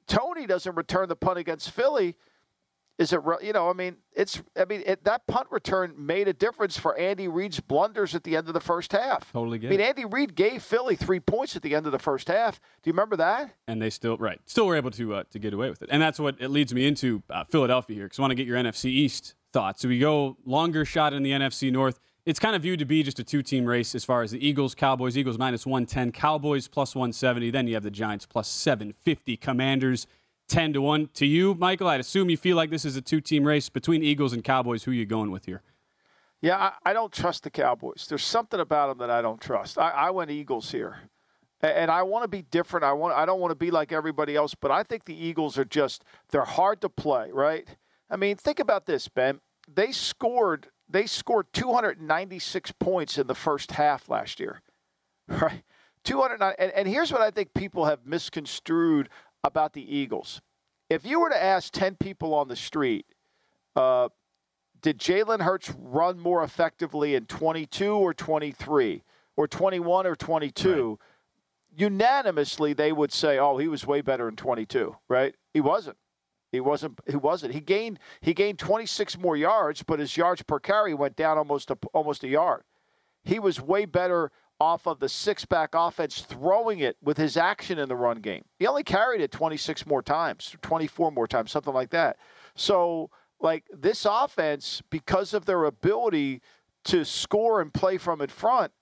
Toney 0.07 0.47
doesn't 0.47 0.75
return 0.75 1.09
the 1.09 1.17
punt 1.17 1.39
against 1.39 1.71
Philly, 1.71 2.17
is 2.99 3.13
it 3.13 3.21
you 3.43 3.53
know? 3.53 3.69
I 3.69 3.73
mean, 3.75 3.97
it's 4.15 4.43
I 4.59 4.65
mean 4.65 4.83
it, 4.87 5.05
that 5.05 5.27
punt 5.27 5.49
return 5.51 5.95
made 5.99 6.29
a 6.29 6.33
difference 6.33 6.79
for 6.79 6.97
Andy 6.97 7.29
Reid's 7.29 7.61
blunders 7.61 8.15
at 8.15 8.25
the 8.25 8.37
end 8.37 8.49
of 8.49 8.55
the 8.55 8.61
first 8.61 8.93
half. 8.93 9.31
Totally 9.33 9.59
get. 9.59 9.69
I 9.69 9.71
mean, 9.71 9.81
it. 9.81 9.89
Andy 9.89 10.05
Reid 10.05 10.35
gave 10.35 10.63
Philly 10.63 10.97
three 10.97 11.21
points 11.21 11.57
at 11.57 11.63
the 11.63 11.75
end 11.75 11.87
of 11.87 11.93
the 11.93 11.99
first 11.99 12.29
half. 12.29 12.61
Do 12.83 12.89
you 12.89 12.93
remember 12.93 13.17
that? 13.17 13.55
And 13.69 13.83
they 13.83 13.91
still 13.91 14.17
right, 14.17 14.41
still 14.47 14.67
were 14.67 14.77
able 14.77 14.91
to 14.93 15.15
uh, 15.15 15.25
to 15.31 15.39
get 15.39 15.53
away 15.53 15.69
with 15.69 15.83
it. 15.83 15.89
And 15.93 16.01
that's 16.01 16.19
what 16.19 16.37
it 16.41 16.51
leads 16.51 16.73
me 16.73 16.87
into 16.87 17.23
uh, 17.29 17.45
Philadelphia 17.45 17.97
here 17.97 18.07
because 18.07 18.19
I 18.19 18.23
want 18.23 18.33
to 18.33 18.37
get 18.37 18.47
your 18.47 18.57
NFC 18.57 18.87
East 18.87 19.35
thoughts. 19.53 19.83
So 19.83 19.89
we 19.89 19.99
go 19.99 20.39
longer 20.47 20.85
shot 20.85 21.13
in 21.13 21.23
the 21.23 21.33
NFC 21.33 21.71
North. 21.71 22.01
It's 22.25 22.41
kind 22.41 22.57
of 22.57 22.63
viewed 22.63 22.81
to 22.81 22.85
be 22.85 23.03
just 23.03 23.19
a 23.21 23.25
two 23.25 23.43
team 23.43 23.67
race 23.67 23.95
as 23.95 24.05
far 24.05 24.23
as 24.23 24.31
the 24.31 24.45
Eagles, 24.45 24.75
Cowboys. 24.75 25.17
Eagles 25.17 25.39
minus 25.39 25.67
110, 25.67 26.13
Cowboys 26.13 26.67
plus 26.67 26.95
170. 26.95 27.51
Then 27.51 27.69
you 27.69 27.75
have 27.75 27.85
the 27.85 27.91
Giants 27.91 28.27
plus 28.27 28.49
750, 28.49 29.37
Commanders 29.37 30.07
10 30.49 30.75
to 30.75 30.81
1 30.81 31.11
to 31.15 31.27
you, 31.27 31.55
Michael. 31.55 31.89
I'd 31.89 32.01
assume 32.01 32.31
you 32.31 32.37
feel 32.37 32.57
like 32.57 32.71
this 32.71 32.85
is 32.85 32.97
a 32.97 33.03
two 33.03 33.21
team 33.21 33.45
race 33.45 33.69
between 33.69 34.03
Eagles 34.03 34.33
and 34.33 34.43
Cowboys. 34.43 34.85
Who 34.85 34.91
are 34.91 34.95
you 34.95 35.07
going 35.07 35.31
with 35.31 35.47
here? 35.47 35.63
Yeah, 36.41 36.57
I, 36.57 36.91
I, 36.91 36.93
don't 36.93 37.13
trust 37.13 37.45
the 37.45 37.51
Cowboys. 37.51 38.07
There's 38.09 38.25
something 38.25 38.61
about 38.61 38.89
them 38.89 38.99
that 38.99 39.11
I 39.11 39.23
don't 39.23 39.41
trust. 39.41 39.79
I, 39.79 39.91
I 39.91 40.11
went 40.11 40.31
Eagles 40.31 40.71
here. 40.71 40.99
And 41.63 41.91
I 41.91 42.03
want 42.03 42.23
to 42.25 42.29
be 42.29 42.43
different. 42.43 42.85
I 42.85 42.93
want 42.93 43.15
I 43.15 43.25
don't 43.25 43.41
want 43.41 43.51
to 43.51 43.57
be 43.57 43.71
like 43.71 43.91
everybody 43.91 44.37
else, 44.37 44.55
but 44.55 44.71
I 44.71 44.83
think 44.83 45.07
the 45.07 45.17
Eagles 45.17 45.57
are 45.57 45.65
just 45.65 46.05
they're 46.31 46.45
hard 46.45 46.83
to 46.83 46.91
play, 46.91 47.31
right? 47.33 47.67
I 48.11 48.17
mean, 48.17 48.37
think 48.37 48.61
about 48.61 48.85
this, 48.85 49.09
Ben. 49.09 49.41
They 49.67 49.91
scored 49.91 50.69
they 50.89 51.07
scored 51.07 51.47
296 51.55 52.73
points 52.73 53.19
in 53.19 53.27
the 53.27 53.35
first 53.35 53.73
half 53.73 54.09
last 54.09 54.41
year. 54.41 54.63
Right? 55.29 55.65
209 56.05 56.55
and, 56.57 56.71
and 56.71 56.87
here's 56.87 57.11
what 57.11 57.21
I 57.21 57.33
think 57.33 57.53
people 57.53 57.87
have 57.87 58.07
misconstrued 58.07 59.09
about 59.47 59.73
the 59.73 59.97
Eagles. 59.97 60.41
If 60.89 61.05
you 61.05 61.21
were 61.21 61.31
to 61.31 61.43
ask 61.43 61.73
10 61.73 61.97
people 61.97 62.35
on 62.35 62.49
the 62.49 62.57
street, 62.57 63.07
uh, 63.75 64.09
did 64.81 64.99
Jalen 64.99 65.41
Hurts 65.41 65.73
run 65.79 66.19
more 66.19 66.43
effectively 66.45 67.15
in 67.15 67.27
22 67.27 67.95
or 67.95 68.15
23 68.15 69.03
or 69.37 69.49
21 69.49 70.07
or 70.07 70.15
22? 70.15 70.89
Right. 70.89 70.99
Unanimously, 71.79 72.73
they 72.73 72.93
would 72.93 73.13
say, 73.13 73.39
"Oh, 73.39 73.59
he 73.59 73.69
was 73.69 73.87
way 73.87 74.01
better 74.01 74.29
in 74.29 74.37
22." 74.37 74.97
Right? 75.09 75.35
He 75.53 75.61
wasn't. 75.61 75.99
He 76.53 76.61
wasn't. 76.61 77.01
He 77.07 77.17
wasn't. 77.17 77.53
He 77.53 77.61
gained. 77.61 77.99
He 78.21 78.33
gained 78.33 78.59
26 78.59 79.19
more 79.19 79.37
yards, 79.37 79.83
but 79.83 79.99
his 79.99 80.17
yards 80.17 80.43
per 80.43 80.59
carry 80.59 80.95
went 80.95 81.17
down 81.17 81.37
almost 81.37 81.71
a, 81.71 81.77
almost 81.93 82.25
a 82.25 82.29
yard. 82.29 82.63
He 83.25 83.39
was 83.39 83.61
way 83.61 83.85
better 83.85 84.31
off 84.59 84.87
of 84.87 85.01
the 85.01 85.09
six 85.09 85.45
back 85.45 85.71
offense 85.75 86.21
throwing 86.21 86.79
it 86.81 86.97
with 87.03 87.17
his 87.17 87.37
action 87.37 87.79
in 87.79 87.89
the 87.89 87.97
run 87.97 88.21
game. 88.21 88.45
He 88.59 88.67
only 88.67 88.83
carried 88.83 89.21
it 89.21 89.31
26 89.31 89.87
more 89.87 90.03
times, 90.03 90.57
24 90.63 91.13
more 91.13 91.27
times, 91.27 91.51
something 91.51 91.75
like 91.75 91.91
that. 91.91 92.17
So, 92.55 93.11
like 93.41 93.65
this 93.71 94.07
offense, 94.09 94.83
because 94.89 95.35
of 95.35 95.45
their 95.45 95.65
ability 95.65 96.41
to 96.85 97.05
score 97.05 97.61
and 97.61 97.73
play 97.73 97.99
from 97.99 98.23
in 98.23 98.29
front, 98.29 98.73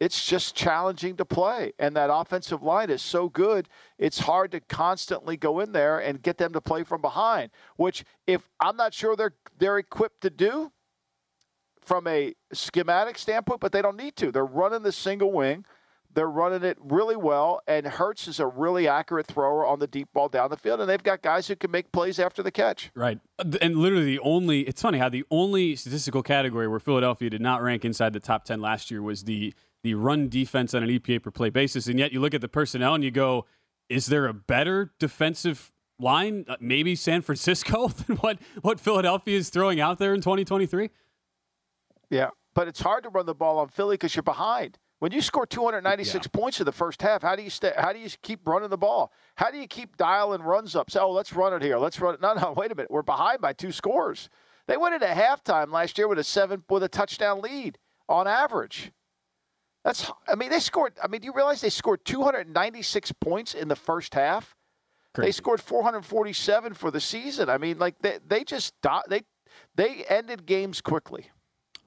it's 0.00 0.24
just 0.24 0.54
challenging 0.54 1.16
to 1.16 1.24
play. 1.24 1.72
And 1.78 1.96
that 1.96 2.10
offensive 2.12 2.62
line 2.62 2.90
is 2.90 3.02
so 3.02 3.28
good, 3.28 3.68
it's 3.98 4.20
hard 4.20 4.52
to 4.52 4.60
constantly 4.60 5.36
go 5.36 5.60
in 5.60 5.72
there 5.72 5.98
and 5.98 6.22
get 6.22 6.38
them 6.38 6.52
to 6.52 6.60
play 6.60 6.84
from 6.84 7.00
behind, 7.00 7.50
which 7.76 8.04
if 8.26 8.48
I'm 8.60 8.76
not 8.76 8.94
sure 8.94 9.16
they're 9.16 9.34
they're 9.58 9.78
equipped 9.78 10.20
to 10.22 10.30
do, 10.30 10.72
from 11.84 12.06
a 12.06 12.34
schematic 12.52 13.18
standpoint, 13.18 13.60
but 13.60 13.72
they 13.72 13.82
don't 13.82 13.96
need 13.96 14.16
to. 14.16 14.32
They're 14.32 14.44
running 14.44 14.82
the 14.82 14.92
single 14.92 15.32
wing. 15.32 15.64
They're 16.14 16.30
running 16.30 16.62
it 16.62 16.78
really 16.80 17.16
well, 17.16 17.60
and 17.66 17.86
Hurts 17.86 18.28
is 18.28 18.38
a 18.38 18.46
really 18.46 18.86
accurate 18.86 19.26
thrower 19.26 19.66
on 19.66 19.80
the 19.80 19.88
deep 19.88 20.08
ball 20.12 20.28
down 20.28 20.48
the 20.48 20.56
field, 20.56 20.80
and 20.80 20.88
they've 20.88 21.02
got 21.02 21.22
guys 21.22 21.48
who 21.48 21.56
can 21.56 21.72
make 21.72 21.90
plays 21.90 22.20
after 22.20 22.40
the 22.40 22.52
catch. 22.52 22.90
Right. 22.94 23.18
And 23.60 23.76
literally, 23.76 24.04
the 24.04 24.20
only, 24.20 24.60
it's 24.60 24.80
funny 24.80 24.98
how 24.98 25.08
the 25.08 25.24
only 25.30 25.74
statistical 25.74 26.22
category 26.22 26.68
where 26.68 26.78
Philadelphia 26.78 27.30
did 27.30 27.40
not 27.40 27.62
rank 27.62 27.84
inside 27.84 28.12
the 28.12 28.20
top 28.20 28.44
10 28.44 28.60
last 28.60 28.92
year 28.92 29.02
was 29.02 29.24
the, 29.24 29.52
the 29.82 29.94
run 29.94 30.28
defense 30.28 30.72
on 30.72 30.84
an 30.84 30.88
EPA 30.88 31.20
per 31.20 31.32
play 31.32 31.50
basis. 31.50 31.88
And 31.88 31.98
yet 31.98 32.12
you 32.12 32.20
look 32.20 32.34
at 32.34 32.40
the 32.40 32.48
personnel 32.48 32.94
and 32.94 33.02
you 33.02 33.10
go, 33.10 33.44
is 33.88 34.06
there 34.06 34.26
a 34.26 34.34
better 34.34 34.92
defensive 35.00 35.72
line, 35.98 36.44
uh, 36.48 36.56
maybe 36.60 36.94
San 36.94 37.22
Francisco, 37.22 37.88
than 38.06 38.16
what, 38.18 38.38
what 38.62 38.78
Philadelphia 38.78 39.36
is 39.36 39.50
throwing 39.50 39.80
out 39.80 39.98
there 39.98 40.14
in 40.14 40.20
2023? 40.20 40.90
Yeah, 42.10 42.30
but 42.54 42.68
it's 42.68 42.80
hard 42.80 43.04
to 43.04 43.10
run 43.10 43.26
the 43.26 43.34
ball 43.34 43.58
on 43.58 43.68
Philly 43.68 43.94
because 43.94 44.14
you're 44.14 44.22
behind. 44.22 44.78
When 45.00 45.12
you 45.12 45.20
score 45.20 45.44
296 45.44 46.14
yeah. 46.14 46.40
points 46.40 46.60
in 46.60 46.66
the 46.66 46.72
first 46.72 47.02
half, 47.02 47.22
how 47.22 47.36
do 47.36 47.42
you 47.42 47.50
stay? 47.50 47.72
How 47.76 47.92
do 47.92 47.98
you 47.98 48.08
keep 48.22 48.46
running 48.46 48.70
the 48.70 48.78
ball? 48.78 49.12
How 49.34 49.50
do 49.50 49.58
you 49.58 49.66
keep 49.66 49.96
dialing 49.96 50.40
runs 50.40 50.74
up? 50.74 50.90
Say, 50.90 51.00
oh, 51.00 51.10
let's 51.10 51.32
run 51.32 51.52
it 51.52 51.62
here. 51.62 51.76
Let's 51.76 52.00
run 52.00 52.14
it. 52.14 52.22
No, 52.22 52.32
no, 52.32 52.52
wait 52.56 52.72
a 52.72 52.74
minute. 52.74 52.90
We're 52.90 53.02
behind 53.02 53.40
by 53.40 53.52
two 53.52 53.72
scores. 53.72 54.30
They 54.66 54.76
went 54.76 54.94
into 54.94 55.06
halftime 55.06 55.70
last 55.70 55.98
year 55.98 56.08
with 56.08 56.18
a 56.18 56.24
seven 56.24 56.62
with 56.70 56.82
a 56.82 56.88
touchdown 56.88 57.42
lead 57.42 57.78
on 58.08 58.26
average. 58.26 58.92
That's. 59.84 60.10
I 60.26 60.36
mean, 60.36 60.50
they 60.50 60.60
scored. 60.60 60.94
I 61.02 61.08
mean, 61.08 61.20
do 61.20 61.26
you 61.26 61.34
realize 61.34 61.60
they 61.60 61.70
scored 61.70 62.04
296 62.04 63.12
points 63.20 63.52
in 63.54 63.68
the 63.68 63.76
first 63.76 64.14
half? 64.14 64.56
Crazy. 65.12 65.26
They 65.26 65.32
scored 65.32 65.60
447 65.60 66.74
for 66.74 66.90
the 66.90 67.00
season. 67.00 67.50
I 67.50 67.58
mean, 67.58 67.78
like 67.78 67.98
they 68.00 68.20
they 68.26 68.42
just 68.42 68.72
they 69.08 69.22
they 69.74 70.04
ended 70.08 70.46
games 70.46 70.80
quickly. 70.80 71.30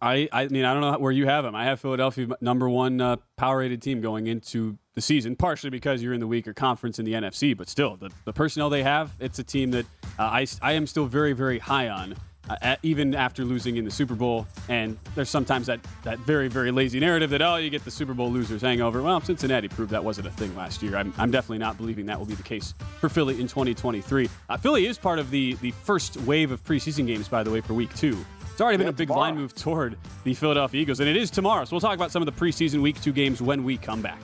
I, 0.02 0.30
I 0.32 0.48
mean, 0.48 0.66
I 0.66 0.74
don't 0.74 0.82
know 0.82 1.00
where 1.00 1.12
you 1.12 1.26
have 1.26 1.44
them. 1.44 1.56
I 1.56 1.66
have 1.66 1.80
Philadelphia 1.80 2.28
number 2.42 2.70
one 2.70 3.02
uh, 3.02 3.18
power 3.36 3.60
rated 3.60 3.82
team 3.82 4.02
going 4.02 4.28
into 4.28 4.78
the 4.94 5.02
season, 5.02 5.36
partially 5.36 5.70
because 5.70 6.02
you're 6.02 6.14
in 6.14 6.20
the 6.20 6.28
weaker 6.28 6.54
conference 6.54 7.00
in 7.00 7.06
the 7.06 7.14
NFC, 7.14 7.56
but 7.56 7.70
still, 7.70 7.98
the, 7.98 8.10
the 8.26 8.34
personnel 8.34 8.70
they 8.70 8.84
have, 8.84 9.12
it's 9.20 9.40
a 9.40 9.44
team 9.44 9.72
that 9.72 9.86
uh, 10.18 10.24
I, 10.24 10.48
I 10.62 10.74
am 10.74 10.88
still 10.88 11.06
very, 11.06 11.34
very 11.34 11.60
high 11.60 11.90
on, 11.90 12.16
uh, 12.50 12.56
at, 12.62 12.80
even 12.82 13.14
after 13.14 13.44
losing 13.44 13.78
in 13.78 13.86
the 13.86 13.92
Super 13.92 14.16
Bowl. 14.16 14.48
And 14.70 14.98
there's 15.16 15.30
sometimes 15.30 15.68
that, 15.68 15.80
that 16.04 16.20
very, 16.20 16.48
very 16.48 16.72
lazy 16.72 17.00
narrative 17.00 17.30
that, 17.32 17.42
oh, 17.42 17.58
you 17.58 17.70
get 17.70 17.84
the 17.86 17.92
Super 17.92 18.14
Bowl 18.14 18.32
losers 18.32 18.62
hangover. 18.62 19.02
Well, 19.02 19.22
Cincinnati 19.22 19.68
proved 19.68 19.92
that 19.92 20.04
wasn't 20.04 20.28
a 20.28 20.32
thing 20.32 20.56
last 20.56 20.82
year. 20.82 20.96
I'm, 20.96 21.14
I'm 21.18 21.32
definitely 21.32 21.60
not 21.60 21.78
believing 21.78 22.06
that 22.08 22.18
will 22.18 22.26
be 22.26 22.36
the 22.36 22.44
case 22.44 22.74
for 23.00 23.10
Philly 23.10 23.36
in 23.36 23.48
2023. 23.48 24.30
Uh, 24.50 24.58
Philly 24.58 24.88
is 24.88 24.98
part 24.98 25.20
of 25.20 25.30
the, 25.30 25.54
the 25.56 25.72
first 25.72 26.18
wave 26.22 26.52
of 26.52 26.64
preseason 26.64 27.06
games, 27.06 27.28
by 27.28 27.44
the 27.44 27.52
way, 27.52 27.62
for 27.62 27.74
week 27.74 27.94
two. 27.96 28.18
It's 28.58 28.62
already 28.64 28.80
been 28.80 28.88
a 28.88 28.92
big 28.92 29.10
tomorrow. 29.10 29.28
line 29.28 29.36
move 29.36 29.54
toward 29.54 29.98
the 30.24 30.34
Philadelphia 30.34 30.82
Eagles, 30.82 31.00
and 31.00 31.08
it 31.08 31.16
is 31.16 31.30
tomorrow. 31.30 31.64
So 31.64 31.76
we'll 31.76 31.80
talk 31.80 31.94
about 31.94 32.12
some 32.12 32.24
of 32.24 32.26
the 32.26 32.32
preseason 32.32 32.82
week 32.82 33.00
two 33.00 33.14
games 33.14 33.40
when 33.40 33.64
we 33.64 33.78
come 33.78 34.02
back. 34.02 34.20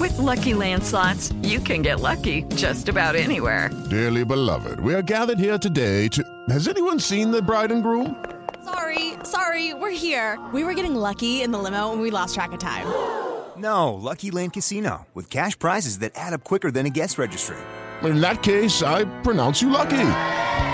With 0.00 0.16
lucky 0.16 0.54
landslots, 0.54 1.34
you 1.46 1.60
can 1.60 1.82
get 1.82 2.00
lucky 2.00 2.44
just 2.56 2.88
about 2.88 3.16
anywhere. 3.16 3.68
Dearly 3.90 4.24
beloved, 4.24 4.80
we 4.80 4.94
are 4.94 5.02
gathered 5.02 5.38
here 5.38 5.58
today 5.58 6.08
to. 6.08 6.24
Has 6.48 6.68
anyone 6.68 6.98
seen 6.98 7.30
the 7.30 7.42
bride 7.42 7.70
and 7.70 7.82
groom? 7.82 8.24
Sorry, 8.64 9.12
sorry, 9.22 9.74
we're 9.74 9.90
here. 9.90 10.40
We 10.54 10.64
were 10.64 10.72
getting 10.72 10.94
lucky 10.94 11.42
in 11.42 11.50
the 11.50 11.58
limo 11.58 11.92
and 11.92 12.00
we 12.00 12.10
lost 12.10 12.34
track 12.34 12.52
of 12.52 12.60
time. 12.60 12.86
No, 13.56 13.94
Lucky 13.94 14.32
Land 14.32 14.54
Casino, 14.54 15.06
with 15.14 15.30
cash 15.30 15.56
prizes 15.56 16.00
that 16.00 16.10
add 16.16 16.32
up 16.32 16.42
quicker 16.42 16.72
than 16.72 16.86
a 16.86 16.90
guest 16.90 17.18
registry. 17.18 17.56
In 18.02 18.20
that 18.20 18.42
case, 18.42 18.82
I 18.82 19.04
pronounce 19.22 19.62
you 19.62 19.70
lucky. 19.70 20.10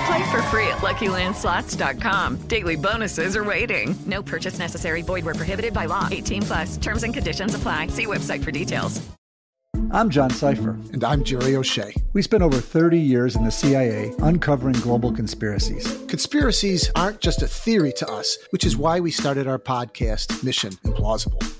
Play 0.07 0.30
for 0.30 0.42
free 0.42 0.66
at 0.69 0.78
LuckyLandSlots.com. 0.78 2.37
Daily 2.49 2.76
bonuses 2.76 3.37
are 3.37 3.45
waiting. 3.45 3.95
No 4.07 4.23
purchase 4.23 4.59
necessary. 4.59 5.02
Void 5.02 5.25
were 5.25 5.35
prohibited 5.35 5.75
by 5.75 5.87
law. 5.87 6.09
18 6.11 6.42
plus. 6.42 6.76
Terms 6.76 7.02
and 7.02 7.12
conditions 7.12 7.54
apply. 7.54 7.88
See 7.88 8.07
website 8.07 8.42
for 8.45 8.50
details. 8.50 9.00
I'm 9.92 10.09
John 10.09 10.30
Sipher. 10.30 10.75
And 10.92 11.02
I'm 11.02 11.25
Jerry 11.25 11.57
O'Shea. 11.57 11.92
We 12.12 12.23
spent 12.23 12.45
over 12.45 12.61
30 12.61 12.99
years 12.99 13.35
in 13.35 13.45
the 13.45 13.50
CIA 13.50 14.12
uncovering 14.21 14.76
global 14.76 15.12
conspiracies. 15.12 15.85
Conspiracies 16.07 16.90
aren't 16.95 17.21
just 17.21 17.42
a 17.42 17.49
theory 17.49 17.92
to 17.95 18.09
us, 18.09 18.38
which 18.50 18.64
is 18.64 18.76
why 18.76 19.00
we 19.00 19.11
started 19.11 19.49
our 19.49 19.59
podcast, 19.59 20.45
Mission 20.45 20.73
Implausible. 20.85 21.60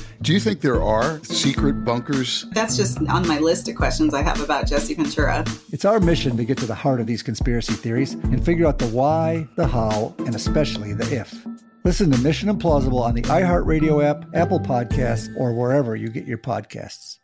Do 0.21 0.33
you 0.33 0.39
think 0.39 0.61
there 0.61 0.83
are 0.83 1.19
secret 1.23 1.83
bunkers? 1.83 2.45
That's 2.51 2.77
just 2.77 2.99
on 3.09 3.27
my 3.27 3.39
list 3.39 3.67
of 3.69 3.75
questions 3.75 4.13
I 4.13 4.21
have 4.21 4.39
about 4.39 4.67
Jesse 4.67 4.93
Ventura. 4.93 5.43
It's 5.71 5.83
our 5.83 5.99
mission 5.99 6.37
to 6.37 6.45
get 6.45 6.59
to 6.59 6.67
the 6.67 6.75
heart 6.75 7.01
of 7.01 7.07
these 7.07 7.23
conspiracy 7.23 7.73
theories 7.73 8.13
and 8.13 8.45
figure 8.45 8.67
out 8.67 8.77
the 8.77 8.85
why, 8.89 9.47
the 9.55 9.65
how, 9.65 10.13
and 10.19 10.35
especially 10.35 10.93
the 10.93 11.11
if. 11.11 11.33
Listen 11.85 12.11
to 12.11 12.19
Mission 12.19 12.55
Implausible 12.55 13.01
on 13.01 13.15
the 13.15 13.23
iHeartRadio 13.23 14.03
app, 14.03 14.25
Apple 14.35 14.59
Podcasts, 14.59 15.27
or 15.37 15.55
wherever 15.55 15.95
you 15.95 16.09
get 16.09 16.27
your 16.27 16.37
podcasts. 16.37 17.17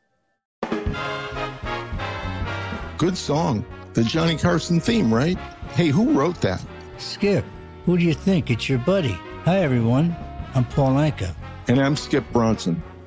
Good 2.98 3.16
song. 3.16 3.64
The 3.94 4.04
Johnny 4.04 4.38
Carson 4.38 4.80
theme, 4.80 5.14
right? 5.14 5.38
Hey, 5.76 5.90
who 5.90 6.14
wrote 6.14 6.42
that? 6.42 6.66
Skip. 6.98 7.46
Who 7.86 7.96
do 8.00 8.04
you 8.04 8.16
think? 8.16 8.50
It's 8.50 8.68
your 8.68 8.80
buddy. 8.80 9.16
Hi, 9.46 9.60
everyone. 9.60 10.16
I'm 10.56 10.66
Paul 10.66 10.94
Anka. 10.94 11.36
And 11.70 11.82
I'm 11.82 11.98
Skip 11.98 12.24
Bronson. 12.32 12.82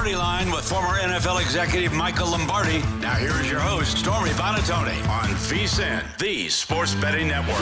Lombardi 0.00 0.16
line 0.16 0.50
with 0.50 0.66
former 0.66 0.96
NFL 0.98 1.42
executive 1.42 1.92
Michael 1.92 2.30
Lombardi. 2.30 2.78
Now 3.02 3.16
here 3.16 3.38
is 3.38 3.50
your 3.50 3.60
host, 3.60 3.98
Stormy 3.98 4.30
Buonantony 4.30 4.96
on 5.08 5.28
VSIN, 5.28 6.16
the 6.16 6.48
Sports 6.48 6.94
Betting 6.94 7.28
Network. 7.28 7.58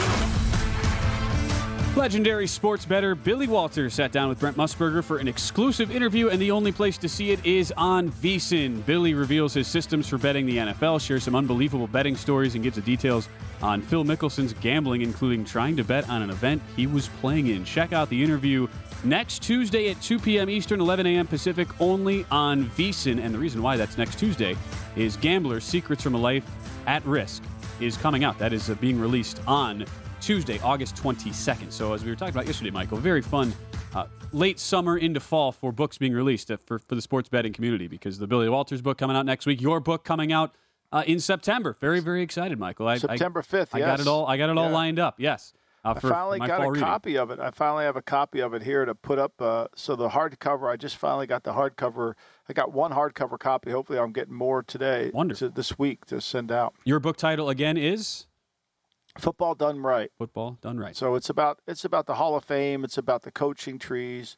Legendary 1.97 2.47
sports 2.47 2.85
bettor 2.85 3.13
Billy 3.13 3.45
Walters 3.45 3.93
sat 3.93 4.13
down 4.13 4.29
with 4.29 4.39
Brent 4.39 4.55
Musburger 4.55 5.03
for 5.03 5.17
an 5.17 5.27
exclusive 5.27 5.93
interview, 5.93 6.29
and 6.29 6.41
the 6.41 6.51
only 6.51 6.71
place 6.71 6.97
to 6.99 7.09
see 7.09 7.31
it 7.31 7.45
is 7.45 7.73
on 7.75 8.09
VSIN. 8.09 8.85
Billy 8.85 9.13
reveals 9.13 9.53
his 9.53 9.67
systems 9.67 10.07
for 10.07 10.17
betting 10.17 10.45
the 10.45 10.59
NFL, 10.59 11.01
shares 11.01 11.25
some 11.25 11.35
unbelievable 11.35 11.87
betting 11.87 12.15
stories, 12.15 12.55
and 12.55 12.63
gives 12.63 12.77
the 12.77 12.81
details 12.81 13.27
on 13.61 13.81
Phil 13.81 14.05
Mickelson's 14.05 14.53
gambling, 14.53 15.01
including 15.01 15.43
trying 15.43 15.75
to 15.75 15.83
bet 15.83 16.09
on 16.09 16.21
an 16.21 16.29
event 16.29 16.61
he 16.77 16.87
was 16.87 17.09
playing 17.19 17.47
in. 17.47 17.65
Check 17.65 17.91
out 17.91 18.07
the 18.07 18.23
interview 18.23 18.65
next 19.03 19.41
Tuesday 19.41 19.89
at 19.89 20.01
2 20.01 20.19
p.m. 20.19 20.49
Eastern, 20.49 20.81
11 20.81 21.05
a.m. 21.07 21.27
Pacific, 21.27 21.67
only 21.79 22.25
on 22.31 22.65
VSIN. 22.71 23.23
And 23.23 23.33
the 23.33 23.39
reason 23.39 23.61
why 23.61 23.77
that's 23.77 23.97
next 23.97 24.19
Tuesday 24.19 24.55
is 24.95 25.15
Gambler's 25.17 25.63
Secrets 25.63 26.03
from 26.03 26.15
a 26.15 26.17
Life 26.17 26.45
at 26.87 27.05
Risk 27.05 27.43
is 27.79 27.97
coming 27.97 28.23
out. 28.23 28.37
That 28.39 28.53
is 28.53 28.69
uh, 28.69 28.75
being 28.75 28.99
released 28.99 29.41
on 29.47 29.85
Tuesday, 30.21 30.59
August 30.59 30.95
22nd. 30.95 31.71
So, 31.71 31.93
as 31.93 32.03
we 32.03 32.09
were 32.09 32.15
talking 32.15 32.33
about 32.33 32.45
yesterday, 32.45 32.71
Michael, 32.71 32.97
very 32.97 33.21
fun 33.21 33.53
uh, 33.95 34.05
late 34.33 34.59
summer 34.59 34.97
into 34.97 35.19
fall 35.19 35.51
for 35.51 35.71
books 35.71 35.97
being 35.97 36.13
released 36.13 36.51
uh, 36.51 36.57
for, 36.57 36.79
for 36.79 36.95
the 36.95 37.01
sports 37.01 37.29
betting 37.29 37.53
community 37.53 37.87
because 37.87 38.19
the 38.19 38.27
Billy 38.27 38.49
Walters 38.49 38.81
book 38.81 38.97
coming 38.97 39.15
out 39.15 39.25
next 39.25 39.45
week, 39.45 39.61
your 39.61 39.79
book 39.79 40.03
coming 40.03 40.33
out 40.33 40.53
uh, 40.91 41.03
in 41.07 41.19
September. 41.19 41.77
Very, 41.79 41.99
very 41.99 42.21
excited, 42.21 42.59
Michael. 42.59 42.87
I, 42.87 42.97
September 42.97 43.39
I, 43.39 43.55
5th. 43.55 43.67
I 43.73 43.79
got 43.79 43.99
it 43.99 44.07
all. 44.07 44.27
I 44.27 44.37
got 44.37 44.49
it 44.49 44.57
all 44.57 44.65
Yeah. 44.69 44.73
lined 44.73 44.99
up. 44.99 45.15
Yes. 45.17 45.53
Uh, 45.83 45.93
I 45.95 45.99
finally 45.99 46.39
got 46.39 46.63
a 46.63 46.69
reading. 46.69 46.83
copy 46.83 47.17
of 47.17 47.31
it. 47.31 47.39
I 47.39 47.51
finally 47.51 47.85
have 47.85 47.95
a 47.95 48.01
copy 48.01 48.41
of 48.41 48.53
it 48.53 48.63
here 48.63 48.85
to 48.85 48.93
put 48.93 49.17
up. 49.17 49.41
Uh, 49.41 49.67
so 49.75 49.95
the 49.95 50.09
hardcover, 50.09 50.69
I 50.69 50.75
just 50.75 50.97
finally 50.97 51.25
got 51.27 51.43
the 51.43 51.53
hardcover. 51.53 52.15
I 52.49 52.53
got 52.53 52.73
one 52.73 52.91
hardcover 52.91 53.39
copy. 53.39 53.71
Hopefully, 53.71 53.99
I'm 53.99 54.11
getting 54.11 54.33
more 54.33 54.61
today. 54.61 55.11
Wonderful. 55.13 55.49
To, 55.49 55.55
this 55.55 55.79
week 55.79 56.05
to 56.07 56.19
send 56.19 56.51
out. 56.51 56.73
Your 56.83 56.99
book 56.99 57.15
title 57.15 57.49
again 57.49 57.77
is 57.77 58.27
Football 59.17 59.55
done 59.55 59.79
right. 59.79 60.11
Football 60.17 60.57
done 60.61 60.77
right. 60.77 60.95
So 60.95 61.15
it's 61.15 61.29
about 61.29 61.59
it's 61.67 61.83
about 61.83 62.05
the 62.05 62.15
Hall 62.15 62.35
of 62.35 62.43
Fame. 62.43 62.83
It's 62.83 62.97
about 62.97 63.23
the 63.23 63.31
coaching 63.31 63.79
trees. 63.79 64.37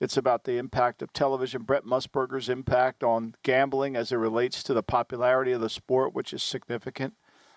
It's 0.00 0.16
about 0.16 0.44
the 0.44 0.58
impact 0.58 1.02
of 1.02 1.12
television. 1.12 1.62
Brent 1.62 1.84
Musburger's 1.84 2.48
impact 2.48 3.02
on 3.02 3.34
gambling 3.42 3.96
as 3.96 4.12
it 4.12 4.16
relates 4.16 4.62
to 4.64 4.74
the 4.74 4.82
popularity 4.82 5.52
of 5.52 5.60
the 5.60 5.70
sport, 5.70 6.14
which 6.14 6.32
is 6.32 6.42
significant. 6.42 7.14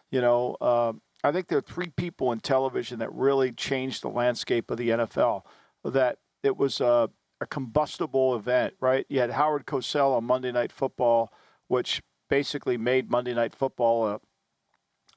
You 0.10 0.22
know, 0.22 0.58
uh, 0.60 0.94
I 1.24 1.32
think 1.32 1.48
there 1.48 1.58
are 1.58 1.62
three 1.62 1.90
people 1.90 2.32
in 2.32 2.40
television 2.40 3.00
that 3.00 3.14
really 3.14 3.52
changed 3.52 4.02
the 4.04 4.10
landscape 4.10 4.72
of 4.72 4.78
the 4.78 4.90
NFL. 4.90 5.44
That 5.84 6.18
it 6.44 6.58
was 6.58 6.82
a, 6.82 7.10
a 7.40 7.46
combustible 7.46 8.36
event, 8.36 8.74
right? 8.80 9.06
You 9.10 9.20
had 9.20 9.32
Howard 9.32 9.66
Cosell 9.66 10.16
on 10.16 10.24
Monday 10.26 10.52
Night 10.52 10.72
Football, 10.72 11.32
which 11.68 12.02
basically 12.30 12.78
made 12.78 13.10
Monday 13.12 13.34
Night 13.34 13.56
Football 13.56 14.08
a 14.08 14.20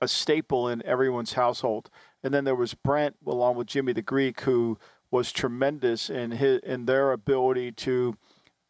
a 0.00 0.08
staple 0.08 0.68
in 0.68 0.84
everyone's 0.84 1.34
household. 1.34 1.88
And 2.22 2.34
then 2.34 2.44
there 2.44 2.56
was 2.56 2.74
Brent, 2.74 3.16
along 3.26 3.56
with 3.56 3.68
Jimmy 3.68 3.92
the 3.92 4.02
Greek, 4.02 4.40
who 4.40 4.76
was 5.10 5.30
tremendous 5.32 6.10
in 6.10 6.32
his 6.32 6.58
in 6.60 6.86
their 6.86 7.12
ability 7.12 7.70
to 7.72 8.16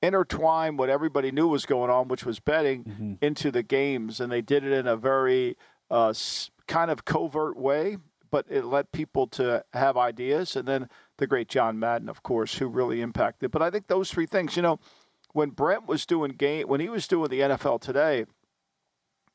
intertwine 0.02 0.76
what 0.76 0.90
everybody 0.90 1.30
knew 1.32 1.48
was 1.48 1.64
going 1.64 1.90
on, 1.90 2.08
which 2.08 2.26
was 2.26 2.40
betting, 2.40 3.18
into 3.22 3.50
the 3.50 3.62
games, 3.62 4.20
and 4.20 4.30
they 4.30 4.42
did 4.42 4.64
it 4.64 4.72
in 4.72 4.86
a 4.86 4.96
very 4.96 5.56
uh, 5.90 6.10
s- 6.10 6.50
kind 6.66 6.90
of 6.90 7.04
covert 7.04 7.56
way, 7.56 7.98
but 8.30 8.46
it 8.48 8.64
led 8.64 8.92
people 8.92 9.26
to 9.28 9.64
have 9.72 9.96
ideas. 9.96 10.56
And 10.56 10.66
then 10.66 10.88
the 11.18 11.26
great 11.26 11.48
John 11.48 11.78
Madden, 11.78 12.08
of 12.08 12.22
course, 12.22 12.56
who 12.56 12.66
really 12.66 13.00
impacted. 13.00 13.50
But 13.50 13.62
I 13.62 13.70
think 13.70 13.86
those 13.86 14.10
three 14.10 14.26
things, 14.26 14.56
you 14.56 14.62
know, 14.62 14.80
when 15.32 15.50
Brent 15.50 15.86
was 15.86 16.06
doing 16.06 16.32
game, 16.32 16.68
when 16.68 16.80
he 16.80 16.88
was 16.88 17.08
doing 17.08 17.30
the 17.30 17.40
NFL 17.40 17.80
today, 17.80 18.26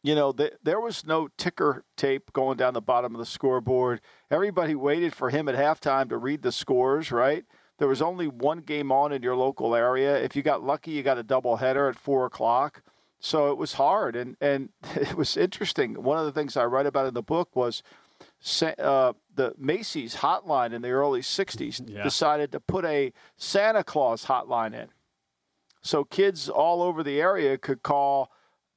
you 0.01 0.15
know, 0.15 0.31
th- 0.31 0.53
there 0.63 0.79
was 0.79 1.05
no 1.05 1.27
ticker 1.37 1.83
tape 1.97 2.31
going 2.31 2.57
down 2.57 2.73
the 2.73 2.81
bottom 2.81 3.13
of 3.13 3.19
the 3.19 3.25
scoreboard. 3.25 3.99
Everybody 4.31 4.75
waited 4.75 5.13
for 5.13 5.29
him 5.29 5.49
at 5.49 5.55
halftime 5.55 6.09
to 6.09 6.17
read 6.17 6.41
the 6.41 6.51
scores, 6.51 7.11
right? 7.11 7.43
There 7.79 7.87
was 7.87 8.01
only 8.01 8.27
one 8.27 8.59
game 8.59 8.91
on 8.91 9.11
in 9.11 9.23
your 9.23 9.35
local 9.35 9.75
area. 9.75 10.17
If 10.17 10.35
you 10.35 10.41
got 10.41 10.63
lucky, 10.63 10.91
you 10.91 11.03
got 11.03 11.17
a 11.17 11.23
doubleheader 11.23 11.89
at 11.89 11.97
four 11.97 12.25
o'clock. 12.25 12.81
So 13.19 13.51
it 13.51 13.57
was 13.57 13.73
hard, 13.73 14.15
and 14.15 14.37
and 14.41 14.69
it 14.95 15.15
was 15.15 15.35
interesting. 15.37 16.01
One 16.03 16.17
of 16.17 16.25
the 16.25 16.31
things 16.31 16.55
I 16.57 16.65
write 16.65 16.85
about 16.85 17.07
in 17.07 17.13
the 17.13 17.21
book 17.21 17.55
was 17.55 17.83
uh, 18.77 19.13
the 19.35 19.53
Macy's 19.57 20.15
hotline 20.17 20.73
in 20.73 20.81
the 20.81 20.89
early 20.91 21.21
'60s 21.21 21.81
Yeah. 21.89 22.03
decided 22.03 22.51
to 22.53 22.59
put 22.59 22.85
a 22.85 23.11
Santa 23.37 23.83
Claus 23.83 24.25
hotline 24.25 24.73
in, 24.73 24.87
so 25.81 26.03
kids 26.03 26.49
all 26.49 26.81
over 26.81 27.03
the 27.03 27.19
area 27.19 27.57
could 27.57 27.83
call 27.83 28.31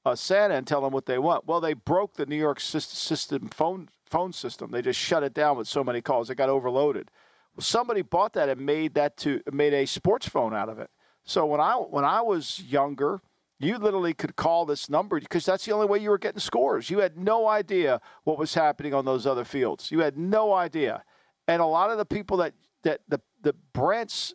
uh, 0.05 0.15
Santa 0.17 0.55
and 0.55 0.67
tell 0.67 0.81
them 0.81 0.93
what 0.93 1.07
they 1.07 1.19
want. 1.19 1.47
Well, 1.47 1.61
they 1.61 1.75
broke 1.75 2.15
the 2.15 2.27
New 2.27 2.37
York 2.37 2.59
system 2.61 3.49
phone 3.49 3.89
phone 4.07 4.33
system. 4.33 4.71
They 4.73 4.83
just 4.83 4.99
shut 5.01 5.23
it 5.23 5.35
down 5.35 5.57
with 5.57 5.69
so 5.69 5.85
many 5.85 6.01
calls. 6.03 6.29
It 6.31 6.35
got 6.35 6.49
overloaded. 6.49 7.11
Well, 7.55 7.63
somebody 7.63 8.03
bought 8.03 8.33
that 8.35 8.49
and 8.49 8.61
made 8.67 8.95
that 8.95 9.17
to 9.19 9.41
made 9.53 9.73
a 9.73 9.87
sports 9.87 10.29
phone 10.29 10.53
out 10.55 10.69
of 10.69 10.79
it. 10.81 10.91
So 11.25 11.47
when 11.47 11.61
I 11.61 11.75
when 11.77 12.05
I 12.05 12.21
was 12.23 12.61
younger, 12.61 13.21
you 13.63 13.79
literally 13.79 14.15
could 14.15 14.37
call 14.37 14.65
this 14.65 14.89
number 14.89 15.21
because 15.21 15.45
that's 15.45 15.65
the 15.65 15.73
only 15.73 15.87
way 15.87 15.99
you 15.99 16.11
were 16.11 16.19
getting 16.19 16.41
scores. 16.41 16.91
You 16.91 16.99
had 16.99 17.17
no 17.17 17.49
idea 17.49 18.01
what 18.25 18.39
was 18.39 18.55
happening 18.55 18.95
on 18.95 19.05
those 19.05 19.27
other 19.27 19.45
fields. 19.45 19.91
You 19.91 20.01
had 20.01 20.17
no 20.17 20.53
idea. 20.53 21.05
And 21.49 21.61
a 21.61 21.67
lot 21.67 21.91
of 21.91 21.99
the 21.99 22.05
people 22.05 22.37
that 22.39 22.55
that 22.83 23.01
the 23.09 23.21
the 23.41 23.55
Brents 23.73 24.35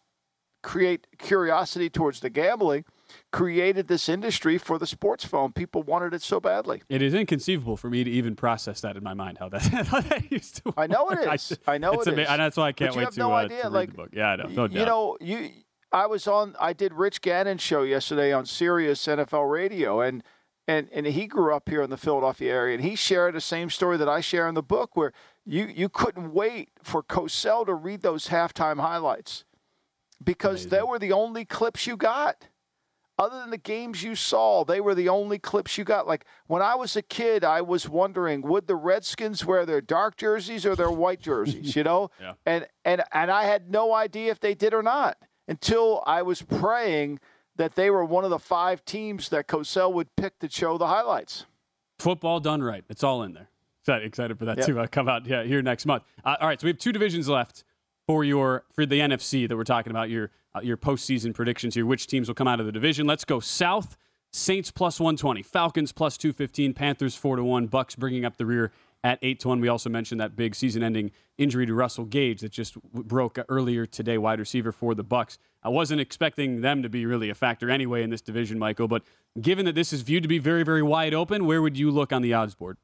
create 0.63 1.07
curiosity 1.17 1.89
towards 1.89 2.19
the 2.19 2.29
gambling 2.29 2.83
created 3.31 3.87
this 3.87 4.09
industry 4.09 4.57
for 4.57 4.77
the 4.77 4.87
sports 4.87 5.23
phone. 5.23 5.51
People 5.53 5.83
wanted 5.83 6.13
it 6.13 6.21
so 6.21 6.39
badly. 6.39 6.81
It 6.89 7.01
is 7.01 7.13
inconceivable 7.13 7.77
for 7.77 7.89
me 7.89 8.03
to 8.03 8.11
even 8.11 8.35
process 8.35 8.81
that 8.81 8.97
in 8.97 9.03
my 9.03 9.13
mind 9.13 9.37
how 9.37 9.49
that, 9.49 9.61
how 9.87 10.01
that 10.01 10.31
used 10.31 10.63
to. 10.63 10.73
I 10.77 10.87
know 10.87 11.09
it 11.09 11.19
is. 11.19 11.25
work. 11.25 11.35
is. 11.35 11.59
I 11.67 11.77
know 11.77 11.93
it's 11.93 12.07
it 12.07 12.19
is. 12.19 12.27
And 12.27 12.41
that's 12.41 12.57
why 12.57 12.67
I 12.67 12.71
can't 12.71 12.95
wait 12.95 13.11
to, 13.11 13.19
no 13.19 13.31
uh, 13.31 13.35
idea, 13.35 13.61
to 13.61 13.63
read 13.63 13.73
like, 13.73 13.89
the 13.91 13.95
book. 13.95 14.09
Yeah, 14.11 14.29
I 14.29 14.35
know. 14.35 14.47
No 14.47 14.63
you 14.63 14.69
doubt. 14.69 14.87
know, 14.87 15.17
you. 15.21 15.49
I 15.91 16.05
was 16.05 16.27
on. 16.27 16.55
I 16.59 16.73
did 16.73 16.93
Rich 16.93 17.21
Gannon 17.21 17.57
show 17.57 17.83
yesterday 17.83 18.33
on 18.33 18.45
Sirius 18.45 19.05
NFL 19.05 19.49
Radio, 19.49 20.01
and 20.01 20.23
and 20.67 20.89
and 20.91 21.05
he 21.05 21.27
grew 21.27 21.53
up 21.53 21.69
here 21.69 21.81
in 21.81 21.89
the 21.89 21.97
Philadelphia 21.97 22.53
area, 22.53 22.75
and 22.75 22.83
he 22.83 22.95
shared 22.95 23.35
the 23.35 23.41
same 23.41 23.69
story 23.69 23.97
that 23.97 24.09
I 24.09 24.19
share 24.19 24.47
in 24.47 24.55
the 24.55 24.63
book, 24.63 24.95
where 24.95 25.13
you 25.45 25.65
you 25.65 25.89
couldn't 25.89 26.33
wait 26.33 26.69
for 26.83 27.01
Cosell 27.01 27.65
to 27.65 27.73
read 27.73 28.01
those 28.01 28.27
halftime 28.27 28.79
highlights 28.79 29.45
because 30.23 30.67
they 30.67 30.81
were 30.81 30.99
the 30.99 31.11
only 31.13 31.45
clips 31.45 31.87
you 31.87 31.95
got. 31.95 32.47
Other 33.19 33.39
than 33.39 33.49
the 33.49 33.57
games 33.57 34.03
you 34.03 34.13
saw, 34.13 34.63
they 34.63 34.79
were 34.79 34.93
the 34.93 35.09
only 35.09 35.39
clips 35.39 35.75
you 35.75 35.83
got. 35.83 36.05
Like 36.05 36.25
when 36.45 36.61
I 36.61 36.75
was 36.75 36.95
a 36.95 37.01
kid, 37.01 37.43
I 37.43 37.61
was 37.61 37.89
wondering 37.89 38.41
would 38.43 38.67
the 38.67 38.75
Redskins 38.75 39.43
wear 39.43 39.65
their 39.65 39.81
dark 39.81 40.17
jerseys 40.17 40.67
or 40.67 40.75
their 40.75 40.91
white 40.91 41.19
jerseys, 41.19 41.75
you 41.75 41.83
know? 41.83 42.11
Yeah. 42.21 42.33
And 42.45 42.67
and 42.85 43.03
and 43.11 43.31
I 43.31 43.45
had 43.45 43.71
no 43.71 43.91
idea 43.91 44.29
if 44.29 44.39
they 44.39 44.53
did 44.53 44.71
or 44.71 44.83
not 44.83 45.17
until 45.47 46.03
I 46.05 46.21
was 46.21 46.41
praying 46.41 47.19
that 47.55 47.75
they 47.75 47.89
were 47.89 48.05
one 48.05 48.23
of 48.23 48.29
the 48.29 48.39
five 48.39 48.85
teams 48.85 49.29
that 49.29 49.47
Cosell 49.47 49.91
would 49.93 50.15
pick 50.15 50.39
to 50.39 50.49
show 50.49 50.77
the 50.77 50.87
highlights. 50.87 51.45
Football 51.99 52.39
done 52.39 52.61
right. 52.61 52.83
It's 52.89 53.03
all 53.03 53.23
in 53.23 53.33
there. 53.33 53.49
Excited, 53.81 54.05
excited 54.05 54.37
for 54.37 54.45
that 54.45 54.57
Yep. 54.57 54.67
to 54.67 54.79
uh, 54.81 54.87
come 54.87 55.07
out 55.07 55.25
yeah, 55.25 55.43
here 55.43 55.61
next 55.61 55.85
month. 55.85 56.03
Uh, 56.23 56.35
all 56.39 56.47
right, 56.47 56.59
so 56.59 56.65
we 56.65 56.69
have 56.69 56.77
two 56.77 56.91
divisions 56.91 57.27
left 57.27 57.63
for 58.05 58.23
your 58.23 58.65
for 58.73 58.85
the 58.85 58.99
NFC 58.99 59.47
that 59.47 59.55
we're 59.55 59.63
talking 59.63 59.91
about 59.91 60.09
your 60.09 60.29
uh, 60.55 60.59
your 60.61 60.77
postseason 60.77 61.33
predictions 61.33 61.73
here. 61.73 61.85
Which 61.85 62.05
teams 62.07 62.27
will 62.27 62.35
come 62.35 62.47
out 62.47 62.59
of 62.59 62.65
the 62.65 62.71
division? 62.71 63.07
Let's 63.07 63.25
go 63.25 63.39
south. 63.39 63.97
Saints 64.33 64.71
plus 64.71 64.99
120, 64.99 65.41
Falcons 65.41 65.93
plus 65.93 66.17
215, 66.17 66.73
Panthers 66.73 67.15
4 67.15 67.37
to 67.37 67.43
1, 67.45 67.67
Bucks 67.67 67.95
bringing 67.95 68.25
up 68.25 68.35
the 68.35 68.45
rear 68.45 68.73
at 69.03 69.19
8 69.21 69.39
to 69.41 69.47
1. 69.49 69.59
We 69.59 69.67
also 69.67 69.89
mentioned 69.89 70.19
that 70.21 70.35
big 70.35 70.55
season-ending 70.55 71.11
injury 71.37 71.65
to 71.65 71.73
Russell 71.73 72.05
Gage 72.05 72.41
that 72.41 72.51
just 72.51 72.81
broke 72.81 73.37
earlier 73.49 73.85
today, 73.85 74.17
wide 74.17 74.39
receiver 74.39 74.71
for 74.71 74.95
the 74.95 75.03
Bucks. 75.03 75.37
I 75.63 75.69
wasn't 75.69 76.01
expecting 76.01 76.61
them 76.61 76.81
to 76.83 76.89
be 76.89 77.05
really 77.05 77.29
a 77.29 77.35
factor 77.35 77.69
anyway 77.69 78.03
in 78.03 78.09
this 78.09 78.21
division, 78.21 78.57
Michael, 78.57 78.87
but 78.87 79.03
given 79.39 79.65
that 79.65 79.75
this 79.75 79.93
is 79.93 80.01
viewed 80.01 80.23
to 80.23 80.29
be 80.29 80.39
very 80.39 80.63
very 80.63 80.81
wide 80.81 81.13
open, 81.13 81.45
where 81.45 81.61
would 81.61 81.77
you 81.77 81.91
look 81.91 82.11
on 82.11 82.21
the 82.21 82.33
odds 82.33 82.55
board? 82.55 82.77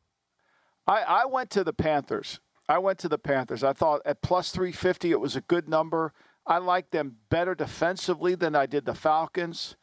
I, 0.85 1.01
I 1.01 1.25
went 1.25 1.49
to 1.51 1.63
the 1.63 1.73
Panthers. 1.73 2.39
I 2.67 2.77
went 2.77 2.99
to 2.99 3.09
the 3.09 3.17
Panthers. 3.17 3.63
I 3.63 3.73
thought 3.73 4.01
at 4.05 4.21
plus 4.21 4.51
350 4.51 5.11
it 5.11 5.19
was 5.19 5.35
a 5.35 5.41
good 5.41 5.67
number. 5.67 6.13
I 6.45 6.57
liked 6.57 6.91
them 6.91 7.17
better 7.29 7.55
defensively 7.55 8.35
than 8.35 8.55
I 8.55 8.65
did 8.65 8.85
the 8.85 8.93
Falcons. 8.93 9.75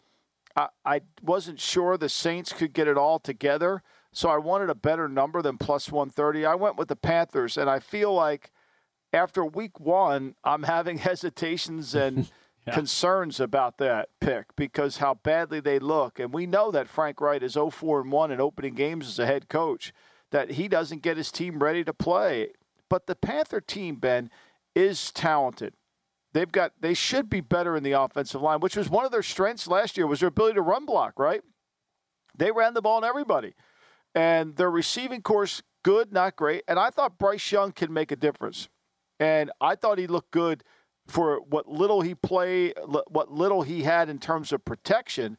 I, 0.56 0.68
I 0.84 1.00
wasn't 1.22 1.60
sure 1.60 1.96
the 1.96 2.08
Saints 2.08 2.52
could 2.52 2.72
get 2.72 2.88
it 2.88 2.98
all 2.98 3.18
together, 3.18 3.82
So 4.12 4.28
I 4.28 4.38
wanted 4.38 4.70
a 4.70 4.74
better 4.74 5.08
number 5.08 5.40
than 5.42 5.56
plus 5.56 5.90
130. 5.90 6.44
I 6.44 6.54
went 6.54 6.76
with 6.76 6.88
the 6.88 6.96
Panthers, 6.96 7.56
and 7.56 7.70
I 7.70 7.78
feel 7.78 8.12
like 8.12 8.50
after 9.12 9.44
week 9.44 9.78
one, 9.78 10.34
I'm 10.44 10.64
having 10.64 10.98
hesitations 10.98 11.94
and 11.94 12.30
yeah. 12.66 12.74
concerns 12.74 13.40
about 13.40 13.78
that 13.78 14.08
pick 14.20 14.54
because 14.56 14.98
how 14.98 15.14
badly 15.14 15.60
they 15.60 15.78
look. 15.78 16.18
And 16.18 16.32
we 16.32 16.46
know 16.46 16.70
that 16.70 16.88
Frank 16.88 17.20
Reich 17.20 17.42
is 17.42 17.52
0 17.52 17.70
4 17.70 18.02
and 18.02 18.12
1 18.12 18.30
in 18.32 18.40
opening 18.40 18.74
games 18.74 19.08
as 19.08 19.18
a 19.18 19.26
head 19.26 19.48
coach, 19.48 19.92
that 20.30 20.52
he 20.52 20.68
doesn't 20.68 21.02
get 21.02 21.16
his 21.16 21.32
team 21.32 21.62
ready 21.62 21.84
to 21.84 21.92
play. 21.92 22.48
But 22.88 23.06
the 23.06 23.16
Panther 23.16 23.60
team, 23.60 23.96
Ben, 23.96 24.30
is 24.74 25.12
talented. 25.12 25.74
They've 26.32 26.50
got 26.50 26.72
they 26.80 26.94
should 26.94 27.28
be 27.28 27.40
better 27.40 27.76
in 27.76 27.82
the 27.82 27.92
offensive 27.92 28.40
line, 28.40 28.60
which 28.60 28.76
was 28.76 28.88
one 28.88 29.04
of 29.04 29.10
their 29.10 29.22
strengths 29.22 29.66
last 29.66 29.96
year 29.96 30.06
was 30.06 30.20
their 30.20 30.28
ability 30.28 30.54
to 30.54 30.62
run 30.62 30.86
block, 30.86 31.18
right? 31.18 31.42
They 32.36 32.52
ran 32.52 32.74
the 32.74 32.82
ball 32.82 32.98
on 32.98 33.04
everybody. 33.04 33.54
And 34.14 34.56
their 34.56 34.70
receiving 34.70 35.22
course 35.22 35.62
good, 35.82 36.12
not 36.12 36.36
great. 36.36 36.62
And 36.68 36.78
I 36.78 36.90
thought 36.90 37.18
Bryce 37.18 37.52
Young 37.52 37.72
can 37.72 37.92
make 37.92 38.10
a 38.10 38.16
difference. 38.16 38.68
And 39.18 39.50
I 39.60 39.74
thought 39.74 39.98
he 39.98 40.06
looked 40.06 40.30
good 40.30 40.64
for 41.06 41.40
what 41.40 41.68
little 41.68 42.00
he 42.00 42.14
played, 42.14 42.74
what 42.86 43.32
little 43.32 43.62
he 43.62 43.82
had 43.82 44.08
in 44.08 44.18
terms 44.18 44.52
of 44.52 44.64
protection 44.64 45.36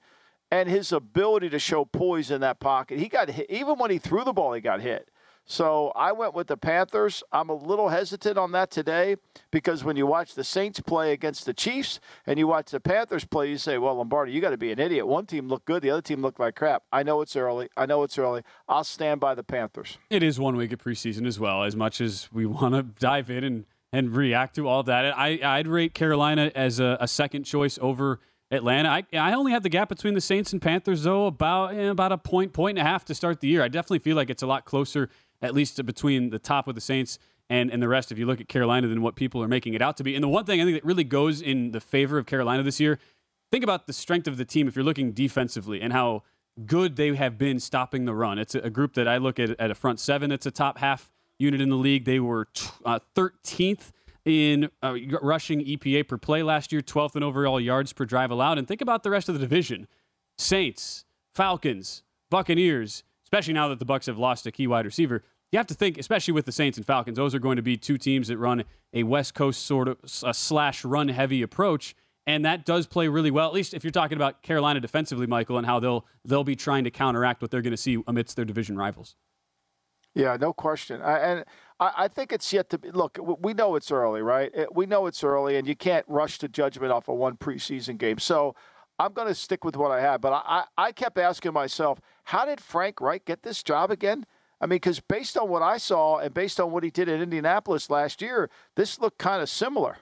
and 0.52 0.70
his 0.70 0.92
ability 0.92 1.50
to 1.50 1.60
show 1.60 1.86
poise 1.86 2.30
in 2.30 2.42
that 2.42 2.60
pocket. 2.60 3.00
He 3.00 3.08
got 3.08 3.30
hit, 3.30 3.50
even 3.50 3.78
when 3.78 3.90
he 3.90 3.98
threw 3.98 4.24
the 4.24 4.34
ball, 4.34 4.54
he 4.54 4.62
got 4.62 4.82
hit. 4.82 5.10
So 5.46 5.92
I 5.96 6.12
went 6.12 6.34
with 6.34 6.48
the 6.48 6.58
Panthers. 6.58 7.24
I'm 7.32 7.50
a 7.50 7.54
little 7.54 7.90
hesitant 7.90 8.38
on 8.38 8.52
that 8.54 8.72
today 8.72 9.18
because 9.52 9.84
when 9.84 9.98
you 9.98 10.08
watch 10.08 10.36
the 10.36 10.44
Saints 10.44 10.80
play 10.80 11.12
against 11.12 11.46
the 11.46 11.54
Chiefs 11.54 12.00
and 12.26 12.40
you 12.40 12.48
watch 12.48 12.72
the 12.72 12.80
Panthers 12.80 13.26
play, 13.26 13.50
you 13.50 13.58
say, 13.58 13.78
well, 13.78 13.96
Lombardi, 13.96 14.32
you 14.32 14.40
got 14.40 14.52
to 14.52 14.58
be 14.58 14.72
an 14.72 14.80
idiot. 14.80 15.08
One 15.08 15.26
team 15.26 15.48
looked 15.50 15.66
good, 15.66 15.82
the 15.82 15.90
other 15.90 16.02
team 16.02 16.22
looked 16.22 16.40
like 16.40 16.56
crap. 16.56 16.84
I 16.92 17.04
know 17.04 17.22
it's 17.22 17.36
early. 17.36 17.70
I 17.76 17.86
know 17.86 18.04
it's 18.04 18.18
early. 18.18 18.44
I'll 18.70 18.84
stand 18.84 19.20
by 19.20 19.36
the 19.36 19.44
Panthers. 19.44 19.98
It 20.10 20.24
is 20.24 20.40
one 20.40 20.56
week 20.56 20.72
of 20.72 20.80
preseason 20.80 21.28
as 21.28 21.40
well, 21.40 21.64
as 21.64 21.76
much 21.76 22.00
as 22.00 22.30
we 22.32 22.46
want 22.46 22.76
to 22.76 22.84
dive 22.84 23.30
in 23.30 23.44
and, 23.44 23.66
and 23.92 24.16
react 24.16 24.56
to 24.56 24.68
all 24.68 24.84
that. 24.84 25.18
I, 25.18 25.40
I'd 25.44 25.68
rate 25.68 25.94
Carolina 25.94 26.52
as 26.56 26.80
a, 26.80 26.98
a 27.02 27.08
second 27.08 27.44
choice 27.44 27.78
over– 27.82 28.20
Atlanta. 28.52 28.90
I, 28.90 29.04
I 29.14 29.34
only 29.34 29.54
have 29.54 29.64
the 29.64 29.70
gap 29.70 29.90
between 29.90 30.14
the 30.14 30.22
Saints 30.22 30.52
and 30.52 30.62
Panthers 30.62 31.04
though 31.04 31.26
about 31.26 31.74
eh, 31.74 31.90
about 31.90 32.12
a 32.12 32.18
point 32.18 32.54
point 32.54 32.78
and 32.78 32.86
a 32.86 32.90
half 32.90 33.06
to 33.06 33.16
start 33.16 33.40
the 33.40 33.48
year. 33.48 33.64
I 33.64 33.70
definitely 33.70 34.00
feel 34.00 34.18
like 34.18 34.30
it's 34.30 34.44
a 34.44 34.48
lot 34.48 34.66
closer, 34.66 35.10
at 35.42 35.54
least 35.54 35.84
between 35.86 36.30
the 36.30 36.40
top 36.40 36.68
of 36.68 36.76
the 36.76 36.82
Saints 36.82 37.20
and 37.50 37.70
and 37.72 37.82
the 37.82 37.88
rest. 37.88 38.12
If 38.12 38.18
you 38.18 38.26
look 38.26 38.42
at 38.42 38.48
Carolina, 38.48 38.88
than 38.88 39.02
what 39.02 39.16
people 39.16 39.44
are 39.44 39.48
making 39.48 39.74
it 39.74 39.82
out 39.82 39.98
to 39.98 40.04
be. 40.04 40.16
And 40.16 40.24
the 40.24 40.30
one 40.30 40.46
thing 40.46 40.62
I 40.62 40.64
think 40.64 40.78
that 40.78 40.86
really 40.86 41.04
goes 41.04 41.42
in 41.42 41.72
the 41.72 41.82
favor 41.82 42.18
of 42.18 42.26
Carolina 42.26 42.64
this 42.64 42.80
year, 42.80 43.00
think 43.52 43.64
about 43.64 43.88
the 43.88 43.94
strength 43.94 44.28
of 44.28 44.38
the 44.38 44.46
team. 44.46 44.68
If 44.68 44.76
you're 44.76 44.86
looking 44.86 45.12
defensively 45.12 45.82
and 45.82 45.94
how 45.94 46.24
good 46.66 46.96
they 46.96 47.16
have 47.16 47.38
been 47.38 47.60
stopping 47.60 48.06
the 48.06 48.14
run, 48.14 48.40
it's 48.40 48.56
a, 48.56 48.70
group 48.70 48.94
that 48.96 49.08
I 49.08 49.18
look 49.18 49.40
at 49.40 49.52
at 49.60 49.72
a 49.72 49.76
front 49.76 50.00
seven. 50.00 50.32
It's 50.32 50.46
a 50.46 50.52
top 50.52 50.78
half 50.78 51.12
unit 51.40 51.62
in 51.62 51.70
the 51.70 51.76
league. 51.76 52.06
They 52.06 52.20
were 52.20 52.46
t- 52.54 52.70
uh, 52.86 53.00
13th 53.16 53.92
in 54.24 54.70
uh, 54.84 54.96
rushing 55.22 55.62
EPA 55.66 56.08
per 56.08 56.18
play 56.18 56.44
last 56.44 56.72
year, 56.72 56.82
12th 56.82 57.16
in 57.16 57.24
overall 57.24 57.60
yards 57.60 57.92
per 57.92 58.06
drive 58.06 58.32
allowed. 58.32 58.58
And 58.58 58.68
think 58.68 58.82
about 58.82 59.04
the 59.04 59.10
rest 59.10 59.28
of 59.28 59.36
the 59.36 59.42
division 59.42 59.88
Saints, 60.38 61.06
Falcons, 61.34 62.04
Buccaneers, 62.30 63.04
especially 63.26 63.54
now 63.54 63.68
that 63.68 63.80
the 63.80 63.86
Bucs 63.86 64.06
have 64.06 64.18
lost 64.18 64.46
a 64.46 64.52
key 64.52 64.68
wide 64.68 64.86
receiver. 64.86 65.24
You 65.52 65.58
have 65.58 65.68
to 65.68 65.74
think, 65.74 65.98
especially 65.98 66.34
with 66.34 66.46
the 66.46 66.52
Saints 66.52 66.78
and 66.78 66.88
Falcons, 66.88 67.18
those 67.18 67.36
are 67.36 67.40
going 67.40 67.58
to 67.58 67.62
be 67.62 67.76
two 67.76 67.98
teams 67.98 68.30
that 68.30 68.38
run 68.38 68.64
a 68.94 69.04
West 69.04 69.34
Coast 69.34 69.66
sort 69.66 69.88
of 69.90 69.98
slash 70.06 70.86
run 70.86 71.10
heavy 71.10 71.42
approach. 71.42 71.94
And 72.28 72.46
that 72.46 72.66
does 72.66 72.88
play 72.88 73.08
really 73.08 73.32
well, 73.32 73.48
at 73.48 73.54
least 73.54 73.74
if 73.74 73.84
you're 73.84 73.92
talking 73.92 74.16
about 74.16 74.44
Carolina 74.44 74.80
defensively, 74.80 75.28
Michael, 75.28 75.58
and 75.58 75.66
how 75.66 75.80
they'll 75.80 76.06
they'll 76.24 76.44
be 76.44 76.56
trying 76.56 76.84
to 76.84 76.92
counteract 76.92 77.42
what 77.42 77.52
they're 77.52 77.64
going 77.64 77.72
to 77.72 77.78
see 77.78 78.02
amidst 78.08 78.36
their 78.36 78.46
division 78.46 78.78
rivals. 78.78 79.16
Yeah, 80.14 80.38
no 80.40 80.54
question. 80.54 81.02
I, 81.02 81.18
and 81.20 81.46
I, 81.80 81.92
I, 81.98 82.08
think 82.10 82.32
it's 82.32 82.52
yet 82.52 82.70
to 82.70 82.78
be. 82.78 82.92
Look, 82.92 83.18
we 83.42 83.54
know 83.54 83.76
it's 83.76 83.92
early, 83.92 84.22
right? 84.22 84.52
We 84.72 84.86
know 84.86 85.08
it's 85.08 85.24
early, 85.24 85.58
and 85.58 85.68
you 85.68 85.76
can't 85.76 86.06
rush 86.08 86.38
to 86.40 86.48
judgment 86.48 86.92
off 86.92 87.08
of 87.08 87.16
one 87.16 87.38
preseason 87.38 87.98
game. 87.98 88.20
So 88.20 88.56
I'm 89.00 89.14
going 89.14 89.30
to 89.30 89.36
stick 89.36 89.64
with 89.64 89.76
what 89.76 89.90
I 89.90 90.02
have. 90.02 90.22
But 90.22 90.34
I, 90.46 90.66
I 90.78 90.92
kept 90.92 91.18
asking 91.18 91.54
myself, 91.54 92.00
how 92.26 92.46
did 92.46 92.62
Frank 92.62 93.02
Reich 93.02 93.26
get 93.26 93.44
this 93.44 93.64
job 93.64 93.90
again? 93.90 94.26
I 94.62 94.68
mean, 94.68 94.78
because 94.78 95.00
based 95.00 95.38
on 95.38 95.50
what 95.50 95.64
I 95.64 95.78
saw 95.78 96.20
and 96.20 96.34
based 96.34 96.60
on 96.60 96.72
what 96.72 96.84
he 96.84 96.92
did 96.92 97.10
at 97.10 97.20
Indianapolis 97.20 97.90
last 97.90 98.22
year, 98.22 98.50
this 98.76 99.00
looked 99.00 99.18
kind 99.18 99.42
of 99.42 99.50
similar. 99.50 99.98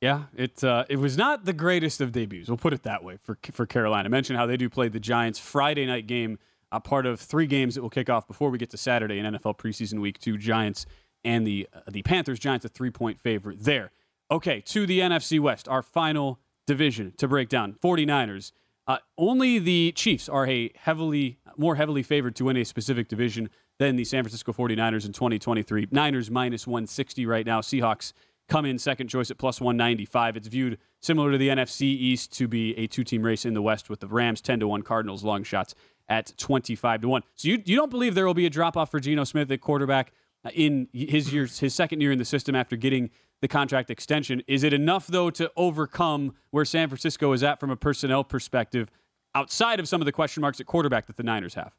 Yeah, 0.00 0.24
it 0.34 0.62
uh, 0.64 0.84
it 0.88 0.96
was 0.96 1.16
not 1.16 1.44
the 1.44 1.52
greatest 1.52 2.00
of 2.00 2.12
debuts. 2.12 2.48
We'll 2.48 2.56
put 2.56 2.72
it 2.72 2.84
that 2.84 3.04
way 3.04 3.18
for 3.22 3.36
for 3.52 3.66
Carolina. 3.66 4.06
I 4.06 4.10
mentioned 4.10 4.38
how 4.38 4.46
they 4.46 4.56
do 4.56 4.70
play 4.70 4.88
the 4.88 5.00
Giants 5.00 5.38
Friday 5.38 5.84
night 5.86 6.06
game, 6.06 6.38
a 6.72 6.80
part 6.80 7.04
of 7.04 7.20
three 7.20 7.46
games 7.46 7.74
that 7.74 7.82
will 7.82 7.90
kick 7.90 8.08
off 8.08 8.26
before 8.26 8.50
we 8.50 8.58
get 8.58 8.70
to 8.70 8.76
Saturday 8.76 9.18
in 9.18 9.26
NFL 9.26 9.58
preseason 9.58 10.00
week 10.00 10.18
two. 10.18 10.38
Giants 10.38 10.86
and 11.24 11.46
the 11.46 11.68
uh, 11.74 11.80
the 11.90 12.02
Panthers 12.02 12.38
Giants 12.38 12.64
a 12.64 12.68
three 12.68 12.90
point 12.90 13.20
favorite 13.20 13.64
there. 13.64 13.90
Okay, 14.30 14.60
to 14.62 14.86
the 14.86 15.00
NFC 15.00 15.40
West, 15.40 15.68
our 15.68 15.82
final 15.82 16.38
division 16.66 17.12
to 17.16 17.26
break 17.26 17.48
down. 17.48 17.74
49ers. 17.82 18.52
Uh, 18.86 18.98
only 19.18 19.58
the 19.58 19.92
Chiefs 19.92 20.28
are 20.28 20.46
a 20.46 20.70
heavily 20.76 21.38
more 21.56 21.74
heavily 21.74 22.02
favored 22.02 22.36
to 22.36 22.44
win 22.44 22.56
a 22.56 22.64
specific 22.64 23.08
division 23.08 23.50
than 23.78 23.96
the 23.96 24.04
San 24.04 24.22
Francisco 24.22 24.52
49ers 24.52 25.06
in 25.06 25.12
2023. 25.12 25.88
Niners 25.90 26.30
minus 26.30 26.66
160 26.66 27.26
right 27.26 27.46
now. 27.46 27.60
Seahawks 27.60 28.12
come 28.48 28.64
in 28.64 28.78
second 28.78 29.08
choice 29.08 29.30
at 29.30 29.38
plus 29.38 29.60
195. 29.60 30.36
It's 30.36 30.48
viewed 30.48 30.78
similar 31.00 31.32
to 31.32 31.38
the 31.38 31.48
NFC 31.48 31.82
East 31.82 32.32
to 32.38 32.48
be 32.48 32.76
a 32.76 32.86
two-team 32.86 33.22
race 33.22 33.44
in 33.44 33.54
the 33.54 33.62
West 33.62 33.88
with 33.88 34.00
the 34.00 34.08
Rams 34.08 34.40
10 34.40 34.60
to 34.60 34.68
1, 34.68 34.82
Cardinals 34.82 35.22
long 35.22 35.44
shots 35.44 35.74
at 36.08 36.32
25 36.38 37.02
to 37.02 37.08
1. 37.08 37.22
So 37.34 37.48
you 37.48 37.62
you 37.64 37.76
don't 37.76 37.90
believe 37.90 38.14
there 38.14 38.26
will 38.26 38.34
be 38.34 38.46
a 38.46 38.50
drop 38.50 38.76
off 38.76 38.90
for 38.90 38.98
Geno 38.98 39.24
Smith 39.24 39.50
at 39.50 39.60
quarterback 39.60 40.12
uh, 40.44 40.50
in 40.54 40.88
his 40.92 41.32
years, 41.32 41.58
his 41.58 41.74
second 41.74 42.00
year 42.00 42.10
in 42.10 42.18
the 42.18 42.24
system 42.24 42.54
after 42.54 42.76
getting 42.76 43.10
the 43.40 43.48
contract 43.48 43.90
extension. 43.90 44.42
Is 44.48 44.64
it 44.64 44.72
enough 44.72 45.06
though 45.06 45.30
to 45.30 45.52
overcome 45.56 46.34
where 46.50 46.64
San 46.64 46.88
Francisco 46.88 47.32
is 47.32 47.42
at 47.42 47.60
from 47.60 47.70
a 47.70 47.76
personnel 47.76 48.24
perspective, 48.24 48.90
outside 49.34 49.78
of 49.78 49.88
some 49.88 50.00
of 50.00 50.06
the 50.06 50.12
question 50.12 50.40
marks 50.40 50.58
at 50.60 50.66
quarterback 50.66 51.06
that 51.06 51.16
the 51.16 51.22
Niners 51.22 51.54
have? 51.54 51.72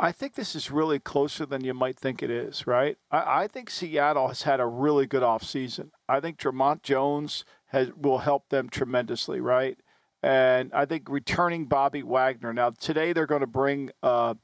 I 0.00 0.12
think 0.12 0.34
this 0.34 0.54
is 0.54 0.70
really 0.70 0.98
closer 0.98 1.46
than 1.46 1.64
you 1.64 1.74
might 1.74 1.98
think 1.98 2.22
it 2.22 2.30
is, 2.30 2.66
right? 2.66 2.96
I, 3.10 3.42
I 3.42 3.48
think 3.48 3.70
Seattle 3.70 4.28
has 4.28 4.42
had 4.42 4.60
a 4.60 4.66
really 4.66 5.06
good 5.06 5.22
offseason. 5.22 5.90
I 6.08 6.20
think 6.20 6.38
Dre'Mont 6.38 6.82
Jones 6.82 7.44
has 7.66 7.90
will 7.96 8.18
help 8.18 8.48
them 8.48 8.68
tremendously, 8.68 9.40
right? 9.40 9.78
And 10.22 10.72
I 10.72 10.86
think 10.86 11.08
returning 11.08 11.66
Bobby 11.66 12.02
Wagner. 12.02 12.52
Now 12.52 12.70
today 12.70 13.12
they're 13.12 13.26
going 13.26 13.42
to 13.42 13.46
bring 13.46 13.90
uh, 14.02 14.34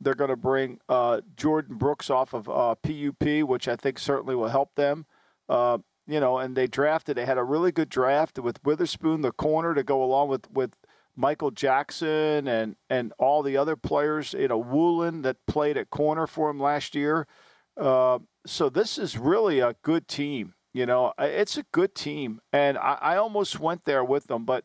they're 0.00 0.14
going 0.14 0.30
to 0.30 0.36
bring 0.36 0.78
uh, 0.88 1.20
Jordyn 1.36 1.78
Brooks 1.78 2.10
off 2.10 2.34
of 2.34 2.48
uh, 2.48 2.74
PUP, 2.76 3.48
which 3.48 3.68
I 3.68 3.76
think 3.76 3.98
certainly 3.98 4.34
will 4.34 4.48
help 4.48 4.74
them. 4.74 5.06
Uh, 5.48 5.78
you 6.06 6.18
know, 6.18 6.38
and 6.38 6.56
they 6.56 6.66
drafted. 6.66 7.16
They 7.16 7.24
had 7.24 7.38
a 7.38 7.44
really 7.44 7.70
good 7.70 7.88
draft 7.88 8.38
with 8.38 8.62
Witherspoon, 8.64 9.22
the 9.22 9.32
corner, 9.32 9.74
to 9.74 9.82
go 9.82 10.02
along 10.02 10.28
with 10.28 10.50
with 10.50 10.72
Michael 11.16 11.50
Jackson 11.50 12.48
and 12.48 12.76
and 12.88 13.12
all 13.18 13.42
the 13.42 13.56
other 13.56 13.76
players. 13.76 14.32
You 14.32 14.48
know, 14.48 14.58
Woolen 14.58 15.22
that 15.22 15.36
played 15.46 15.76
at 15.76 15.90
corner 15.90 16.26
for 16.26 16.50
him 16.50 16.60
last 16.60 16.94
year. 16.94 17.26
Uh, 17.76 18.18
so 18.46 18.68
this 18.68 18.98
is 18.98 19.18
really 19.18 19.60
a 19.60 19.76
good 19.82 20.08
team. 20.08 20.54
You 20.74 20.86
know, 20.86 21.12
it's 21.18 21.58
a 21.58 21.64
good 21.72 21.94
team, 21.94 22.40
and 22.52 22.78
I, 22.78 22.98
I 23.00 23.16
almost 23.16 23.60
went 23.60 23.84
there 23.84 24.02
with 24.02 24.28
them, 24.28 24.46
but 24.46 24.64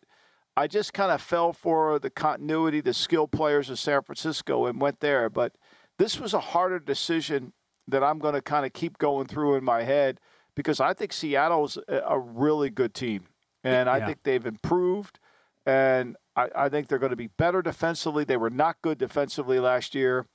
I 0.55 0.65
just 0.65 0.93
kind 0.93 1.12
of 1.12 1.21
fell 1.21 1.53
for 1.53 1.99
the 1.99 2.10
continuity, 2.10 2.81
the 2.81 2.93
skill 2.93 3.27
players 3.27 3.69
of 3.69 3.77
San 3.77 4.01
Francisco 4.01 4.65
and 4.65 4.81
went 4.81 5.01
there. 5.01 5.29
But 5.29 5.53
this 5.99 6.19
was 6.19 6.33
a 6.33 6.39
harder 6.39 6.79
decision 6.79 7.53
that 7.88 8.03
I'm 8.03 8.19
going 8.19 8.33
to 8.33 8.41
kind 8.41 8.65
of 8.65 8.73
keep 8.73 8.97
going 8.97 9.27
through 9.27 9.55
in 9.55 9.63
my 9.63 9.83
head 9.83 10.19
because 10.55 10.79
I 10.79 10.93
think 10.93 11.13
Seattle's 11.13 11.77
a 11.88 12.17
really 12.17 12.71
good 12.71 12.93
team. 12.95 13.25
And 13.63 13.88
yeah. 13.88 13.93
I 13.93 14.05
think 14.05 14.23
they've 14.23 14.45
improved. 14.45 15.19
And 15.67 16.15
I, 16.38 16.47
I 16.56 16.69
think 16.69 16.88
they're 16.88 16.97
going 16.97 17.12
to 17.12 17.17
be 17.17 17.27
better 17.27 17.62
defensively. 17.62 18.23
They 18.23 18.38
were 18.38 18.49
not 18.49 18.77
good 18.82 18.97
defensively 18.97 19.60
last 19.60 19.93
year. 19.93 20.25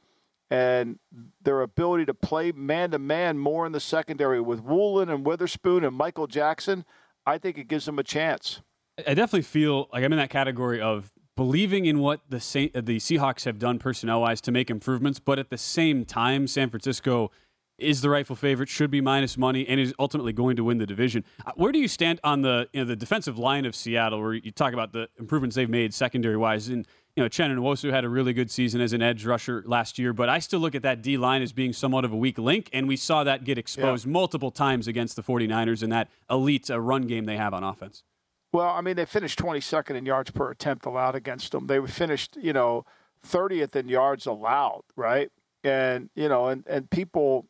And 0.51 0.99
their 1.41 1.63
ability 1.63 2.05
to 2.05 2.15
play 2.15 2.53
man 2.53 2.91
to 2.91 2.99
man 2.99 3.39
more 3.39 3.65
in 3.65 3.73
the 3.73 3.81
secondary 3.81 4.39
with 4.43 4.61
Woolen 4.63 5.09
and 5.09 5.25
Witherspoon 5.25 5.83
and 5.83 5.97
Michael 5.97 6.27
Jackson, 6.27 6.85
I 7.25 7.39
think 7.39 7.57
it 7.57 7.69
gives 7.69 7.87
them 7.87 7.99
a 7.99 8.03
chance. 8.03 8.61
I 8.99 9.15
definitely 9.15 9.43
feel 9.43 9.89
like 9.91 10.05
I'm 10.05 10.13
in 10.13 10.19
that 10.19 10.29
category 10.29 10.79
of 10.79 11.11
believing 11.35 11.87
in 11.87 12.01
what 12.01 12.21
the 12.29 12.37
the 12.75 12.99
Seahawks 12.99 13.47
have 13.47 13.59
done 13.59 13.79
personnel 13.79 14.21
wise 14.21 14.43
to 14.43 14.53
make 14.53 14.69
improvements, 14.69 15.19
but 15.19 15.39
at 15.39 15.49
the 15.49 15.57
same 15.57 16.05
time, 16.05 16.47
San 16.47 16.69
Francisco 16.69 17.31
is 17.83 18.01
the 18.01 18.11
rightful 18.11 18.37
favorite, 18.37 18.69
should 18.69 18.91
be 18.91 19.01
minus 19.01 19.37
money, 19.37 19.67
and 19.67 19.81
is 19.81 19.95
ultimately 19.99 20.33
going 20.33 20.57
to 20.57 20.65
win 20.65 20.79
the 20.79 20.87
division. 20.87 21.25
Uh, 21.45 21.53
where 21.57 21.73
do 21.73 21.79
you 21.79 21.89
stand 21.89 22.21
on 22.25 22.43
the 22.43 22.69
you 22.73 22.81
know, 22.81 22.87
the 22.87 22.97
defensive 22.97 23.39
line 23.39 23.65
of 23.65 23.75
Seattle, 23.75 24.21
where 24.21 24.35
you 24.35 24.51
talk 24.51 24.73
about 24.73 24.93
the 24.93 25.09
improvements 25.19 25.57
they've 25.57 25.69
made 25.69 25.93
secondary 25.93 26.37
wise? 26.37 26.69
And 26.69 26.87
you 27.17 27.23
know, 27.23 27.29
Uchenna 27.29 27.57
Nwosu 27.57 27.91
had 27.91 28.05
a 28.05 28.09
really 28.09 28.33
good 28.33 28.51
season 28.51 28.81
as 28.81 28.93
an 28.93 29.03
edge 29.03 29.27
rusher 29.27 29.63
last 29.67 29.99
year, 29.99 30.13
but 30.13 30.29
I 30.29 30.39
still 30.39 30.61
look 30.61 30.75
at 30.75 30.83
that 30.83 31.03
D 31.03 31.17
line 31.17 31.43
as 31.43 31.53
being 31.53 31.73
somewhat 31.73 32.05
of 32.05 32.13
a 32.13 32.17
weak 32.17 32.39
link, 32.39 32.71
and 32.73 32.89
we 32.89 32.97
saw 32.97 33.25
that 33.25 33.45
get 33.45 33.59
exposed 33.59 34.07
yeah. 34.07 34.13
multiple 34.13 34.51
times 34.51 34.89
against 34.89 35.17
the 35.17 35.23
49ers 35.23 35.83
in 35.83 35.91
that 35.91 36.09
elite 36.31 36.71
uh, 36.71 36.81
run 36.81 37.03
game 37.03 37.27
they 37.27 37.37
have 37.37 37.53
on 37.53 37.63
offense. 37.63 38.03
Well, 38.53 38.69
I 38.69 38.83
mean, 38.83 38.97
they 38.97 39.07
finished 39.07 39.39
22nd 39.39 39.97
in 39.97 40.07
yards 40.07 40.31
per 40.31 40.51
attempt 40.51 40.85
allowed 40.85 41.15
against 41.15 41.53
them. 41.53 41.67
They 41.69 41.85
finished, 41.87 42.37
you 42.41 42.53
know, 42.53 42.85
30th 43.27 43.77
in 43.77 43.89
yards 43.89 44.27
allowed, 44.27 44.83
right? 44.95 45.31
and 45.65 46.11
you 46.15 46.29
know, 46.29 46.47
and 46.49 46.65
and 46.67 46.91
people, 46.91 47.47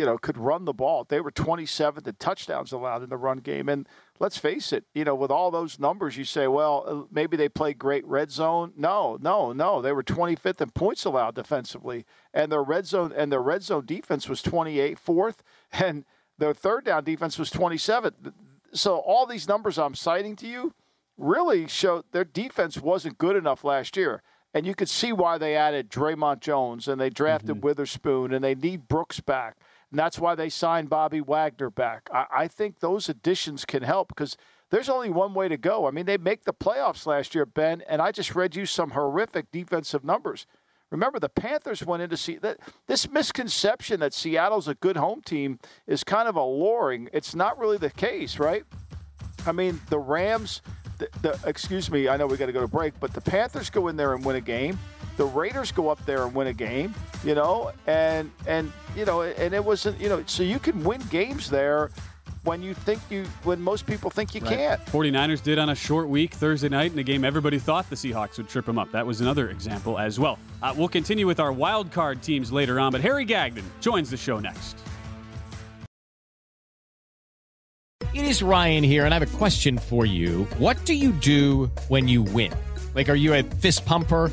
you 0.00 0.06
know, 0.06 0.16
could 0.16 0.38
run 0.38 0.64
the 0.64 0.72
ball. 0.72 1.04
They 1.06 1.20
were 1.20 1.30
27th 1.30 2.06
in 2.06 2.14
touchdowns 2.14 2.72
allowed 2.72 3.02
in 3.02 3.10
the 3.10 3.18
run 3.18 3.40
game, 3.40 3.68
and 3.68 3.86
let's 4.18 4.38
face 4.38 4.72
it, 4.72 4.84
you 4.94 5.04
know, 5.04 5.14
with 5.14 5.30
all 5.30 5.50
those 5.50 5.78
numbers, 5.78 6.16
you 6.16 6.24
say, 6.24 6.46
well, 6.46 6.84
uh, 6.86 7.02
maybe 7.12 7.36
they 7.36 7.50
played 7.50 7.78
great 7.78 8.06
red 8.06 8.30
zone. 8.30 8.72
No, 8.78 9.18
no, 9.20 9.52
no, 9.52 9.82
they 9.82 9.92
were 9.92 10.02
25th 10.02 10.62
in 10.62 10.70
points 10.70 11.04
allowed 11.04 11.34
defensively, 11.34 12.06
and 12.32 12.50
their 12.50 12.62
red 12.62 12.86
zone 12.86 13.12
and 13.14 13.30
their 13.30 13.42
red 13.42 13.62
zone 13.62 13.84
defense 13.84 14.26
was 14.26 14.40
28th, 14.40 14.98
fourth, 14.98 15.42
and 15.72 16.06
their 16.38 16.54
third 16.54 16.86
down 16.86 17.04
defense 17.04 17.38
was 17.38 17.50
27th. 17.50 18.32
So 18.72 18.96
all 19.00 19.26
these 19.26 19.46
numbers 19.46 19.78
I'm 19.78 19.94
citing 19.94 20.34
to 20.36 20.46
you 20.46 20.72
really 21.18 21.68
show 21.68 22.04
their 22.12 22.24
defense 22.24 22.78
wasn't 22.78 23.18
good 23.18 23.36
enough 23.36 23.64
last 23.64 23.98
year. 23.98 24.22
And 24.54 24.66
you 24.66 24.74
could 24.74 24.88
see 24.88 25.12
why 25.12 25.38
they 25.38 25.54
added 25.54 25.90
Dre'Mont 25.90 26.40
Jones 26.40 26.88
and 26.88 27.00
they 27.00 27.10
drafted 27.10 27.56
mm-hmm. 27.56 27.66
Witherspoon 27.66 28.32
and 28.32 28.42
they 28.42 28.54
need 28.54 28.88
Brooks 28.88 29.20
back. 29.20 29.56
And 29.90 29.98
that's 29.98 30.18
why 30.18 30.34
they 30.34 30.48
signed 30.48 30.88
Bobby 30.88 31.20
Wagner 31.20 31.70
back. 31.70 32.08
I, 32.12 32.26
I 32.32 32.48
think 32.48 32.78
those 32.78 33.08
additions 33.08 33.64
can 33.64 33.82
help 33.82 34.08
because 34.08 34.36
there's 34.70 34.88
only 34.88 35.10
one 35.10 35.34
way 35.34 35.48
to 35.48 35.56
go. 35.56 35.86
I 35.86 35.90
mean, 35.90 36.06
they 36.06 36.16
make 36.16 36.44
the 36.44 36.52
playoffs 36.52 37.06
last 37.06 37.34
year, 37.34 37.44
Ben, 37.44 37.82
and 37.88 38.00
I 38.00 38.12
just 38.12 38.34
read 38.34 38.54
you 38.54 38.66
some 38.66 38.90
horrific 38.90 39.50
defensive 39.50 40.04
numbers. 40.04 40.46
Remember, 40.90 41.18
the 41.18 41.28
Panthers 41.28 41.84
went 41.84 42.02
into 42.02 42.16
see 42.16 42.36
that 42.38 42.58
this 42.86 43.08
misconception 43.08 44.00
that 44.00 44.12
Seattle's 44.12 44.68
a 44.68 44.74
good 44.74 44.96
home 44.96 45.22
team 45.22 45.58
is 45.86 46.02
kind 46.02 46.28
of 46.28 46.36
alluring. 46.36 47.08
It's 47.12 47.34
not 47.34 47.58
really 47.58 47.78
the 47.78 47.90
case, 47.90 48.38
right? 48.38 48.64
I 49.46 49.52
mean, 49.52 49.80
the 49.88 49.98
Rams 49.98 50.62
the, 51.00 51.08
the, 51.22 51.40
excuse 51.48 51.90
me, 51.90 52.08
I 52.08 52.16
know 52.16 52.26
we 52.26 52.36
got 52.36 52.46
to 52.46 52.52
go 52.52 52.60
to 52.60 52.68
break, 52.68 52.98
but 53.00 53.12
the 53.12 53.20
Panthers 53.20 53.70
go 53.70 53.88
in 53.88 53.96
there 53.96 54.14
and 54.14 54.24
win 54.24 54.36
a 54.36 54.40
game. 54.40 54.78
The 55.20 55.26
Raiders 55.26 55.70
go 55.70 55.90
up 55.90 56.02
there 56.06 56.24
and 56.24 56.34
win 56.34 56.46
a 56.46 56.54
game, 56.54 56.94
you 57.24 57.34
know, 57.34 57.72
and 57.86 58.30
and 58.46 58.72
you 58.96 59.04
know, 59.04 59.20
and 59.20 59.52
it 59.52 59.62
wasn't, 59.62 60.00
you 60.00 60.08
know, 60.08 60.24
so 60.24 60.42
you 60.42 60.58
can 60.58 60.82
win 60.82 61.02
games 61.10 61.50
there 61.50 61.90
when 62.44 62.62
you 62.62 62.72
think 62.72 63.02
you 63.10 63.26
when 63.44 63.60
most 63.60 63.84
people 63.84 64.08
think 64.08 64.34
you 64.34 64.40
right. 64.40 64.56
can't. 64.56 64.86
49ers 64.86 65.42
did 65.42 65.58
on 65.58 65.68
a 65.68 65.74
short 65.74 66.08
week 66.08 66.32
Thursday 66.32 66.70
night 66.70 66.94
in 66.94 66.98
a 66.98 67.02
game 67.02 67.22
everybody 67.22 67.58
thought 67.58 67.90
the 67.90 67.96
Seahawks 67.96 68.38
would 68.38 68.48
trip 68.48 68.64
them 68.64 68.78
up. 68.78 68.90
That 68.92 69.06
was 69.06 69.20
another 69.20 69.50
example 69.50 69.98
as 69.98 70.18
well. 70.18 70.38
Uh, 70.62 70.72
we'll 70.74 70.88
continue 70.88 71.26
with 71.26 71.38
our 71.38 71.52
wild 71.52 71.92
card 71.92 72.22
teams 72.22 72.50
later 72.50 72.80
on, 72.80 72.90
but 72.90 73.02
Harry 73.02 73.26
Gagnon 73.26 73.70
joins 73.82 74.08
the 74.08 74.16
show 74.16 74.40
next. 74.40 74.78
It 78.14 78.24
is 78.24 78.42
Ryan 78.42 78.84
here, 78.84 79.04
and 79.04 79.12
I 79.12 79.18
have 79.18 79.34
a 79.34 79.36
question 79.36 79.76
for 79.76 80.06
you. 80.06 80.44
What 80.56 80.82
do 80.86 80.94
you 80.94 81.12
do 81.12 81.70
when 81.88 82.08
you 82.08 82.22
win? 82.22 82.54
Like, 82.94 83.10
are 83.10 83.14
you 83.14 83.34
a 83.34 83.42
fist 83.42 83.84
pumper? 83.84 84.32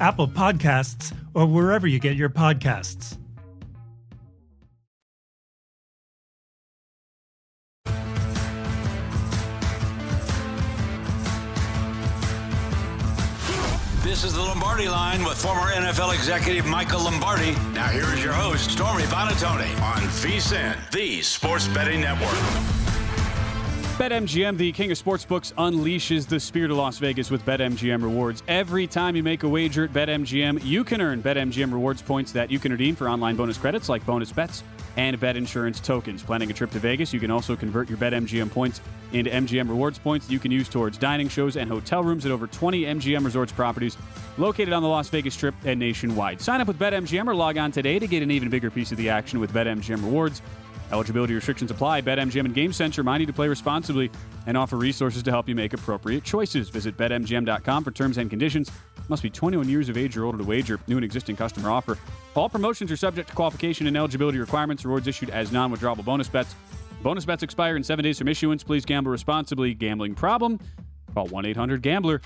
Apple 0.00 0.28
Podcasts, 0.28 1.14
or 1.34 1.46
wherever 1.46 1.86
you 1.86 1.98
get 1.98 2.16
your 2.16 2.30
podcasts. 2.30 3.16
This 14.04 14.22
is 14.22 14.34
the 14.34 14.42
Lombardi 14.42 14.86
line 14.88 15.24
with 15.24 15.36
former 15.36 15.72
NFL 15.72 16.14
executive 16.14 16.66
Michael 16.66 17.02
Lombardi. 17.02 17.50
Now 17.72 17.88
here 17.88 18.04
is 18.14 18.22
your 18.22 18.32
host, 18.32 18.70
Stormy 18.70 19.02
Buonantony 19.04 19.74
on 19.82 20.02
VSIN, 20.02 20.90
the 20.92 21.20
Sports 21.20 21.66
Betting 21.68 22.02
Network. 22.02 22.93
BetMGM, 23.94 24.56
the 24.56 24.72
king 24.72 24.90
of 24.90 24.98
sportsbooks, 24.98 25.52
unleashes 25.54 26.26
the 26.26 26.40
spirit 26.40 26.72
of 26.72 26.78
Las 26.78 26.98
Vegas 26.98 27.30
with 27.30 27.46
BetMGM 27.46 28.02
rewards. 28.02 28.42
Every 28.48 28.88
time 28.88 29.14
you 29.14 29.22
make 29.22 29.44
a 29.44 29.48
wager 29.48 29.84
at 29.84 29.92
BetMGM, 29.92 30.64
you 30.64 30.82
can 30.82 31.00
earn 31.00 31.22
BetMGM 31.22 31.72
rewards 31.72 32.02
points 32.02 32.32
that 32.32 32.50
you 32.50 32.58
can 32.58 32.72
redeem 32.72 32.96
for 32.96 33.08
online 33.08 33.36
bonus 33.36 33.56
credits 33.56 33.88
like 33.88 34.04
bonus 34.04 34.32
bets 34.32 34.64
and 34.96 35.18
bet 35.20 35.36
insurance 35.36 35.78
tokens. 35.78 36.24
Planning 36.24 36.50
a 36.50 36.52
trip 36.52 36.72
to 36.72 36.80
Vegas, 36.80 37.12
you 37.12 37.20
can 37.20 37.30
also 37.30 37.54
convert 37.54 37.88
your 37.88 37.96
BetMGM 37.98 38.50
points 38.50 38.80
into 39.12 39.30
MGM 39.30 39.68
rewards 39.68 40.00
points 40.00 40.28
you 40.28 40.40
can 40.40 40.50
use 40.50 40.68
towards 40.68 40.98
dining 40.98 41.28
shows 41.28 41.56
and 41.56 41.70
hotel 41.70 42.02
rooms 42.02 42.26
at 42.26 42.32
over 42.32 42.48
20 42.48 42.82
MGM 42.82 43.24
resorts 43.24 43.52
properties 43.52 43.96
located 44.38 44.72
on 44.72 44.82
the 44.82 44.88
Las 44.88 45.08
Vegas 45.08 45.34
Strip 45.34 45.54
and 45.64 45.78
nationwide. 45.78 46.40
Sign 46.40 46.60
up 46.60 46.66
with 46.66 46.80
BetMGM 46.80 47.28
or 47.28 47.34
log 47.36 47.58
on 47.58 47.70
today 47.70 48.00
to 48.00 48.08
get 48.08 48.24
an 48.24 48.32
even 48.32 48.50
bigger 48.50 48.72
piece 48.72 48.90
of 48.90 48.98
the 48.98 49.08
action 49.08 49.38
with 49.38 49.52
BetMGM 49.52 50.02
rewards. 50.02 50.42
Eligibility 50.94 51.34
restrictions 51.34 51.72
apply. 51.72 52.02
BetMGM 52.02 52.44
and 52.44 52.54
GameSense 52.54 52.96
remind 52.98 53.20
you 53.20 53.26
to 53.26 53.32
play 53.32 53.48
responsibly 53.48 54.12
and 54.46 54.56
offer 54.56 54.76
resources 54.76 55.24
to 55.24 55.30
help 55.32 55.48
you 55.48 55.54
make 55.56 55.72
appropriate 55.72 56.22
choices. 56.22 56.68
Visit 56.68 56.96
BetMGM.com 56.96 57.82
for 57.82 57.90
terms 57.90 58.16
and 58.16 58.30
conditions. 58.30 58.70
Must 59.08 59.20
be 59.20 59.28
21 59.28 59.68
years 59.68 59.88
of 59.88 59.96
age 59.96 60.16
or 60.16 60.24
older 60.24 60.38
to 60.38 60.44
wager. 60.44 60.78
New 60.86 60.94
and 60.94 61.04
existing 61.04 61.34
customer 61.34 61.68
offer. 61.68 61.98
All 62.36 62.48
promotions 62.48 62.92
are 62.92 62.96
subject 62.96 63.28
to 63.30 63.34
qualification 63.34 63.88
and 63.88 63.96
eligibility 63.96 64.38
requirements. 64.38 64.84
Rewards 64.84 65.08
issued 65.08 65.30
as 65.30 65.50
non-withdrawable 65.50 66.04
bonus 66.04 66.28
bets. 66.28 66.54
Bonus 67.02 67.24
bets 67.24 67.42
expire 67.42 67.74
in 67.76 67.82
seven 67.82 68.04
days 68.04 68.18
from 68.18 68.28
issuance. 68.28 68.62
Please 68.62 68.84
gamble 68.84 69.10
responsibly. 69.10 69.74
Gambling 69.74 70.14
problem? 70.14 70.60
Call 71.12 71.26
1-800-GAMBLER. 71.26 72.20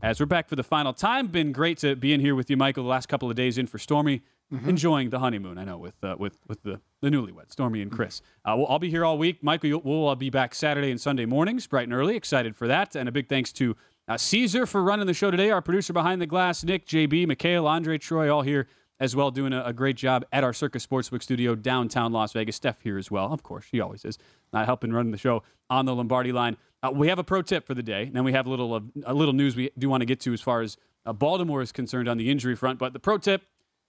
as 0.00 0.18
we're 0.18 0.24
back 0.24 0.48
for 0.48 0.56
the 0.56 0.64
final 0.64 0.94
time. 0.94 1.26
Been 1.26 1.52
great 1.52 1.76
to 1.78 1.94
be 1.94 2.14
in 2.14 2.20
here 2.20 2.34
with 2.34 2.48
you, 2.48 2.56
Michael, 2.56 2.84
the 2.84 2.90
last 2.90 3.06
couple 3.06 3.28
of 3.28 3.36
days 3.36 3.58
in 3.58 3.66
for 3.66 3.78
Stormy. 3.78 4.22
Mm-hmm. 4.52 4.68
Enjoying 4.68 5.10
the 5.10 5.18
honeymoon, 5.18 5.58
I 5.58 5.64
know, 5.64 5.78
with 5.78 5.94
uh, 6.04 6.16
with 6.18 6.38
with 6.46 6.62
the, 6.62 6.80
the 7.00 7.08
newlyweds, 7.08 7.52
Stormy 7.52 7.80
and 7.80 7.90
Chris. 7.90 8.20
Uh, 8.44 8.54
we'll, 8.56 8.68
I'll 8.68 8.78
be 8.78 8.90
here 8.90 9.04
all 9.04 9.16
week. 9.18 9.42
Michael, 9.42 9.80
we'll 9.82 10.08
uh, 10.08 10.14
be 10.14 10.30
back 10.30 10.54
Saturday 10.54 10.90
and 10.90 11.00
Sunday 11.00 11.24
mornings, 11.24 11.66
bright 11.66 11.84
and 11.84 11.94
early. 11.94 12.14
Excited 12.14 12.54
for 12.54 12.68
that. 12.68 12.94
And 12.94 13.08
a 13.08 13.12
big 13.12 13.28
thanks 13.28 13.52
to 13.54 13.74
uh, 14.06 14.18
Caesar 14.18 14.66
for 14.66 14.82
running 14.82 15.06
the 15.06 15.14
show 15.14 15.30
today, 15.30 15.50
our 15.50 15.62
producer 15.62 15.92
behind 15.92 16.20
the 16.20 16.26
glass, 16.26 16.62
Nick, 16.62 16.86
JB, 16.86 17.26
Mikhail, 17.26 17.66
Andre, 17.66 17.96
Troy, 17.96 18.32
all 18.32 18.42
here 18.42 18.68
as 19.00 19.16
well, 19.16 19.30
doing 19.30 19.52
a, 19.52 19.64
a 19.64 19.72
great 19.72 19.96
job 19.96 20.24
at 20.32 20.44
our 20.44 20.52
Circa 20.52 20.78
Sportsbook 20.78 21.22
studio 21.22 21.54
downtown 21.54 22.12
Las 22.12 22.32
Vegas. 22.32 22.56
Steph 22.56 22.80
here 22.82 22.98
as 22.98 23.10
well, 23.10 23.32
of 23.32 23.42
course, 23.42 23.64
she 23.64 23.80
always 23.80 24.04
is, 24.04 24.18
uh, 24.52 24.64
helping 24.64 24.92
run 24.92 25.10
the 25.10 25.18
show 25.18 25.42
on 25.70 25.86
the 25.86 25.94
Lombardi 25.94 26.32
line. 26.32 26.56
Uh, 26.82 26.90
we 26.90 27.08
have 27.08 27.18
a 27.18 27.24
pro 27.24 27.42
tip 27.42 27.66
for 27.66 27.74
the 27.74 27.82
day, 27.82 28.04
and 28.04 28.14
then 28.14 28.24
we 28.24 28.32
have 28.32 28.46
a 28.46 28.50
little 28.50 28.74
uh, 28.74 28.80
a 29.06 29.14
little 29.14 29.32
news 29.34 29.56
we 29.56 29.70
do 29.78 29.88
want 29.88 30.02
to 30.02 30.06
get 30.06 30.20
to 30.20 30.32
as 30.32 30.40
far 30.40 30.60
as 30.60 30.76
uh, 31.06 31.12
Baltimore 31.12 31.62
is 31.62 31.72
concerned 31.72 32.08
on 32.08 32.18
the 32.18 32.30
injury 32.30 32.54
front. 32.54 32.78
But 32.78 32.92
the 32.92 32.98
pro 32.98 33.18
tip: 33.18 33.42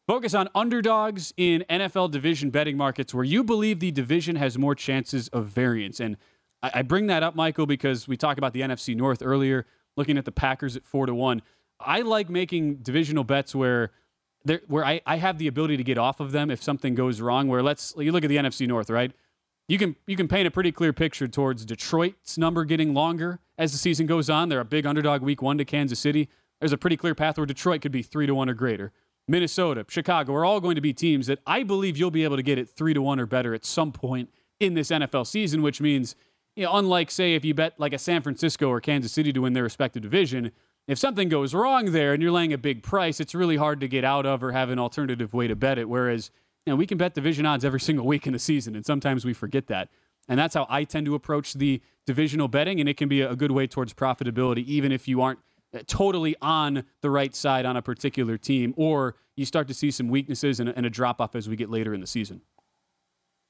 focus 0.07 0.33
on 0.33 0.49
underdogs 0.53 1.33
in 1.37 1.65
NFL 1.69 2.11
division 2.11 2.49
betting 2.49 2.77
markets 2.77 3.13
where 3.13 3.23
you 3.23 3.43
believe 3.43 3.79
the 3.79 3.91
division 3.91 4.35
has 4.35 4.57
more 4.57 4.75
chances 4.75 5.27
of 5.29 5.47
variance. 5.47 5.99
And 5.99 6.17
I, 6.61 6.81
bring 6.81 7.07
that 7.07 7.23
up, 7.23 7.35
Michael, 7.35 7.65
because 7.65 8.07
we 8.07 8.17
talked 8.17 8.37
about 8.37 8.53
the 8.53 8.61
NFC 8.61 8.95
North 8.95 9.21
earlier, 9.21 9.65
looking 9.97 10.17
at 10.17 10.25
the 10.25 10.31
Packers 10.31 10.75
at 10.75 10.85
four 10.85 11.05
to 11.05 11.13
one. 11.13 11.41
I 11.79 12.01
like 12.01 12.29
making 12.29 12.77
divisional 12.77 13.23
bets 13.23 13.53
where 13.53 13.91
where 14.67 14.85
I, 14.85 15.01
I 15.07 15.17
have 15.17 15.39
the 15.39 15.47
ability 15.47 15.77
to 15.77 15.83
get 15.83 15.97
off 15.97 16.19
of 16.19 16.31
them 16.31 16.51
if 16.51 16.61
something 16.61 16.93
goes 16.93 17.19
wrong. 17.19 17.47
Where 17.47 17.63
let's 17.63 17.93
you 17.97 18.11
look 18.11 18.23
at 18.23 18.29
the 18.29 18.37
NFC 18.37 18.67
North, 18.67 18.89
right? 18.89 19.11
You 19.67 19.77
can 19.77 19.95
you 20.07 20.15
can 20.15 20.27
paint 20.27 20.47
a 20.47 20.51
pretty 20.51 20.71
clear 20.71 20.93
picture 20.93 21.27
towards 21.27 21.65
Detroit's 21.65 22.37
number 22.37 22.63
getting 22.63 22.93
longer 22.93 23.39
as 23.57 23.71
the 23.71 23.77
season 23.77 24.05
goes 24.05 24.29
on. 24.29 24.49
They're 24.49 24.59
a 24.59 24.65
big 24.65 24.85
underdog 24.85 25.21
week 25.21 25.41
one 25.41 25.57
to 25.57 25.65
Kansas 25.65 25.99
City. 25.99 26.29
There's 26.59 26.73
a 26.73 26.77
pretty 26.77 26.95
clear 26.97 27.15
path 27.15 27.37
where 27.37 27.45
Detroit 27.45 27.81
could 27.81 27.91
be 27.91 28.01
three 28.01 28.27
to 28.27 28.35
one 28.35 28.49
or 28.49 28.53
greater. 28.53 28.93
Minnesota, 29.27 29.85
Chicago 29.87 30.33
are 30.35 30.45
all 30.45 30.59
going 30.61 30.75
to 30.75 30.81
be 30.81 30.93
teams 30.93 31.27
that 31.27 31.39
I 31.47 31.63
believe 31.63 31.97
you'll 31.97 32.11
be 32.11 32.23
able 32.23 32.35
to 32.35 32.43
get 32.43 32.59
at 32.59 32.69
three 32.69 32.93
to 32.93 33.01
one 33.01 33.19
or 33.19 33.25
better 33.25 33.53
at 33.53 33.65
some 33.65 33.91
point 33.91 34.29
in 34.59 34.73
this 34.75 34.89
NFL 34.89 35.27
season, 35.27 35.61
which 35.61 35.81
means, 35.81 36.15
you 36.55 36.65
know, 36.65 36.75
unlike 36.75 37.09
say 37.09 37.33
if 37.33 37.43
you 37.43 37.53
bet 37.53 37.73
like 37.79 37.93
a 37.93 37.97
San 37.97 38.21
Francisco 38.21 38.69
or 38.69 38.79
Kansas 38.79 39.11
City 39.11 39.33
to 39.33 39.41
win 39.41 39.53
their 39.53 39.63
respective 39.63 40.03
division, 40.03 40.51
if 40.87 40.99
something 40.99 41.29
goes 41.29 41.53
wrong 41.55 41.91
there 41.91 42.13
and 42.13 42.21
you're 42.21 42.31
laying 42.31 42.53
a 42.53 42.57
big 42.57 42.83
price, 42.83 43.19
it's 43.19 43.33
really 43.33 43.57
hard 43.57 43.79
to 43.79 43.87
get 43.87 44.03
out 44.03 44.25
of 44.25 44.43
or 44.43 44.51
have 44.51 44.69
an 44.69 44.77
alternative 44.77 45.33
way 45.33 45.47
to 45.47 45.55
bet 45.55 45.79
it. 45.79 45.89
Whereas, 45.89 46.29
you 46.65 46.71
know, 46.71 46.77
we 46.77 46.85
can 46.85 46.97
bet 46.97 47.15
division 47.15 47.45
odds 47.45 47.65
every 47.65 47.79
single 47.81 48.05
week 48.05 48.27
in 48.27 48.33
the 48.33 48.39
season, 48.39 48.75
and 48.75 48.85
sometimes 48.85 49.25
we 49.25 49.33
forget 49.33 49.67
that. 49.67 49.89
And 50.27 50.39
that's 50.39 50.55
how 50.55 50.65
I 50.69 50.83
tend 50.83 51.05
to 51.07 51.15
approach 51.15 51.53
the 51.53 51.81
divisional 52.05 52.47
betting, 52.47 52.79
and 52.79 52.87
it 52.87 52.97
can 52.97 53.09
be 53.09 53.21
a 53.21 53.35
good 53.35 53.51
way 53.51 53.67
towards 53.67 53.93
profitability, 53.93 54.63
even 54.65 54.91
if 54.91 55.07
you 55.07 55.21
aren't 55.21 55.39
totally 55.83 56.35
on 56.41 56.83
the 57.01 57.09
right 57.09 57.35
side 57.35 57.65
on 57.65 57.77
a 57.77 57.81
particular 57.81 58.37
team, 58.37 58.73
or 58.77 59.15
you 59.35 59.45
start 59.45 59.67
to 59.67 59.73
see 59.73 59.91
some 59.91 60.07
weaknesses 60.07 60.59
and, 60.59 60.69
and 60.69 60.85
a 60.85 60.89
drop 60.89 61.19
off 61.19 61.35
as 61.35 61.49
we 61.49 61.55
get 61.55 61.69
later 61.69 61.93
in 61.93 62.01
the 62.01 62.07
season. 62.07 62.41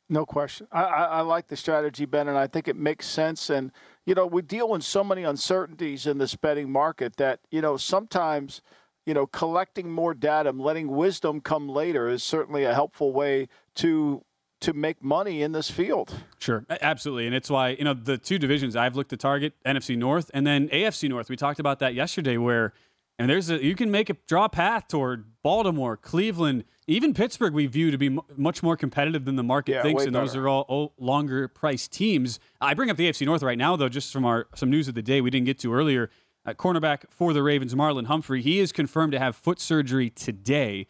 No 0.08 0.26
question. 0.26 0.68
I, 0.72 0.84
I, 0.84 1.04
I, 1.04 1.22
like 1.22 1.48
the 1.48 1.56
strategy, 1.56 2.06
Ben, 2.06 2.28
and 2.28 2.38
I 2.38 2.46
think 2.46 2.68
it 2.68 2.76
makes 2.76 3.08
sense. 3.08 3.50
And, 3.50 3.72
you 4.06 4.14
know, 4.14 4.28
we 4.28 4.44
deal 4.44 4.70
with 4.70 4.84
so 4.84 5.04
many 5.04 5.24
uncertainties 5.24 6.06
in 6.06 6.20
this 6.20 6.36
betting 6.36 6.72
market 6.72 7.16
that, 7.18 7.40
you 7.50 7.60
know, 7.60 7.76
sometimes, 7.76 8.62
you 9.08 9.16
know, 9.16 9.26
collecting 9.26 9.90
more 9.90 10.14
data 10.14 10.50
and 10.50 10.62
letting 10.62 10.90
wisdom 10.90 11.42
come 11.42 11.68
later 11.68 12.08
is 12.08 12.24
certainly 12.24 12.66
a 12.66 12.74
helpful 12.74 13.14
way 13.14 13.48
to 13.76 14.24
to 14.66 14.74
make 14.74 15.04
money 15.04 15.42
in 15.42 15.52
this 15.52 15.70
field. 15.70 16.14
Sure, 16.40 16.66
absolutely, 16.82 17.26
and 17.28 17.36
it's 17.36 17.50
why 17.50 17.70
you 17.70 17.84
know 17.84 17.94
the 17.94 18.18
two 18.18 18.38
divisions 18.38 18.76
I've 18.76 18.96
looked 18.96 19.12
to 19.12 19.18
target 19.18 19.54
NFC 19.66 19.98
North 19.98 20.30
and 20.34 20.46
then 20.46 20.68
AFC 20.70 21.08
North. 21.10 21.30
We 21.30 21.36
talked 21.36 21.60
about 21.60 21.80
that 21.80 21.94
yesterday, 21.94 22.38
where 22.38 22.74
and 23.18 23.30
there's 23.30 23.50
a 23.50 23.64
you 23.64 23.76
can 23.76 23.92
make 23.92 24.10
a 24.10 24.16
draw 24.28 24.46
a 24.46 24.50
path 24.50 24.88
toward 24.88 25.26
Baltimore, 25.44 25.96
Cleveland, 25.96 26.66
even 26.88 27.14
Pittsburgh. 27.14 27.54
We 27.54 27.68
view 27.68 27.92
to 27.92 27.98
be 27.98 28.08
m- 28.08 28.22
much 28.36 28.64
more 28.64 28.76
competitive 28.76 29.26
than 29.26 29.36
the 29.36 29.44
market 29.44 29.74
Yeah, 29.74 29.84
thinks, 29.84 30.04
and 30.04 30.16
those 30.16 30.36
are 30.36 30.48
all, 30.48 30.66
all 30.68 30.94
longer 30.98 31.48
price 31.48 31.88
teams. 31.88 32.40
I 32.60 32.74
bring 32.74 32.90
up 32.90 32.98
the 32.98 33.08
AFC 33.08 33.26
North 33.26 33.44
right 33.44 33.58
now, 33.58 33.76
though, 33.76 33.90
just 33.90 34.12
from 34.12 34.26
our 34.26 34.48
some 34.56 34.70
news 34.70 34.88
of 34.88 34.96
the 34.96 35.02
day 35.02 35.22
we 35.22 35.30
didn't 35.30 35.46
get 35.46 35.60
to 35.60 35.74
earlier. 35.74 36.10
Uh, 36.48 36.54
cornerback 36.54 37.06
for 37.10 37.34
the 37.34 37.42
Ravens, 37.42 37.74
Marlon 37.74 38.06
Humphrey, 38.06 38.42
he 38.42 38.60
is 38.60 38.72
confirmed 38.72 39.12
to 39.14 39.20
have 39.20 39.36
foot 39.36 39.60
surgery 39.60 40.12
today. 40.12 40.86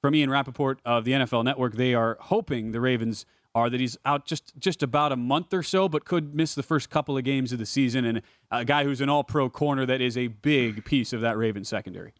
From 0.00 0.14
Ian 0.14 0.30
Rapoport 0.30 0.80
of 0.84 1.04
the 1.04 1.12
NFL 1.12 1.44
Network, 1.44 1.74
they 1.74 1.92
are 1.92 2.16
hoping 2.20 2.70
the 2.72 2.80
Ravens 2.80 3.26
are 3.54 3.68
that 3.68 3.80
he's 3.80 3.96
out 4.04 4.26
just 4.26 4.52
just 4.58 4.82
about 4.82 5.10
a 5.10 5.16
month 5.16 5.52
or 5.52 5.62
so, 5.62 5.88
but 5.88 6.04
could 6.04 6.34
miss 6.34 6.54
the 6.54 6.62
first 6.62 6.90
couple 6.90 7.16
of 7.16 7.24
games 7.24 7.52
of 7.52 7.58
the 7.58 7.66
season. 7.66 8.04
And 8.04 8.22
a 8.50 8.64
guy 8.64 8.84
who's 8.84 9.00
an 9.00 9.08
All-Pro 9.08 9.50
corner 9.50 9.84
that 9.86 10.00
is 10.00 10.16
a 10.16 10.28
big 10.28 10.84
piece 10.84 11.12
of 11.12 11.20
that 11.22 11.36
Ravens 11.36 11.68
secondary. 11.68 12.12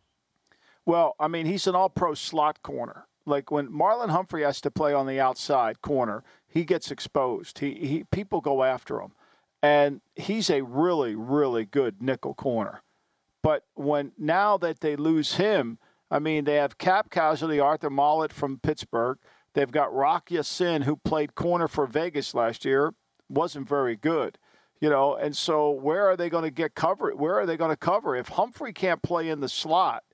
Well, 0.89 1.17
I 1.21 1.29
mean, 1.29 1.45
he's 1.45 1.67
an 1.67 1.75
all 1.75 1.91
pro 1.91 2.15
slot 2.15 2.63
corner. 2.63 3.07
Like 3.27 3.51
when 3.51 3.69
Marlon 3.69 4.09
Humphrey 4.09 4.43
has 4.43 4.59
to 4.63 4.71
play 4.71 4.95
on 4.95 5.07
the 5.07 5.21
outside 5.21 5.83
corner, 5.83 6.25
he 6.47 6.65
gets 6.65 6.91
exposed. 6.91 7.59
He, 7.59 7.75
he 7.75 8.05
people 8.05 8.41
go 8.41 8.65
after 8.65 8.99
him. 9.03 9.13
And 9.63 10.01
he's 10.17 10.49
a 10.49 10.63
really, 10.63 11.15
really 11.15 11.67
good 11.67 12.01
nickel 12.01 12.33
corner. 12.33 12.83
But 13.43 13.65
when 13.75 14.13
now 14.17 14.57
that 14.57 14.81
they 14.81 14.97
lose 14.97 15.35
him, 15.35 15.79
I 16.11 16.19
mean, 16.19 16.45
they 16.45 16.55
have 16.55 16.79
cap 16.79 17.11
casualty 17.11 17.61
Arthur 17.61 17.91
Maulet 17.91 18.33
from 18.33 18.59
Pittsburgh. 18.59 19.19
They've 19.55 19.71
got 19.71 19.95
Rock 19.95 20.31
Sin, 20.43 20.83
who 20.83 20.97
played 20.97 21.35
corner 21.35 21.69
for 21.69 21.87
Vegas 21.87 22.35
last 22.35 22.65
year, 22.65 22.95
wasn't 23.29 23.69
very 23.69 23.97
good. 23.97 24.39
You 24.81 24.89
know, 24.89 25.17
and 25.17 25.37
so 25.37 25.71
where 25.71 26.07
are 26.07 26.17
they 26.17 26.29
going 26.29 26.45
to 26.45 26.51
get 26.51 26.75
cover? 26.75 27.11
Where 27.11 27.35
are 27.35 27.47
they 27.47 27.57
going 27.57 27.71
to 27.71 27.77
cover? 27.77 28.15
If 28.15 28.29
Humphrey 28.29 28.73
can't 28.73 29.03
play 29.03 29.29
in 29.29 29.41
the 29.41 29.49
slot, 29.49 30.05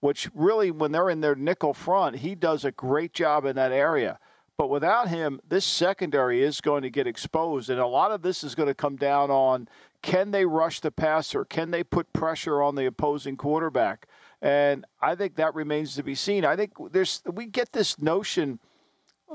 which 0.00 0.28
really, 0.34 0.70
when 0.70 0.90
they're 0.92 1.10
in 1.10 1.20
their 1.20 1.36
nickel 1.36 1.72
front, 1.72 2.16
he 2.16 2.34
does 2.34 2.64
a 2.64 2.72
great 2.72 3.12
job 3.12 3.44
in 3.44 3.56
that 3.56 3.72
area. 3.72 4.18
But 4.56 4.70
without 4.70 5.08
him, 5.08 5.40
this 5.48 5.64
secondary 5.64 6.42
is 6.42 6.60
going 6.60 6.82
to 6.82 6.90
get 6.90 7.06
exposed. 7.06 7.70
And 7.70 7.78
a 7.78 7.86
lot 7.86 8.10
of 8.10 8.22
this 8.22 8.42
is 8.42 8.56
going 8.56 8.66
to 8.66 8.74
come 8.74 8.96
down 8.96 9.30
on 9.30 9.68
can 10.02 10.30
they 10.30 10.44
rush 10.44 10.80
the 10.80 10.90
passer? 10.90 11.44
Can 11.44 11.70
they 11.70 11.82
put 11.82 12.12
pressure 12.12 12.62
on 12.62 12.74
the 12.74 12.86
opposing 12.86 13.36
quarterback? 13.36 14.06
And 14.40 14.84
I 15.00 15.14
think 15.14 15.36
that 15.36 15.54
remains 15.54 15.96
to 15.96 16.02
be 16.02 16.14
seen. 16.14 16.44
I 16.44 16.56
think 16.56 16.72
there's 16.92 17.22
we 17.26 17.46
get 17.46 17.72
this 17.72 17.98
notion 17.98 18.60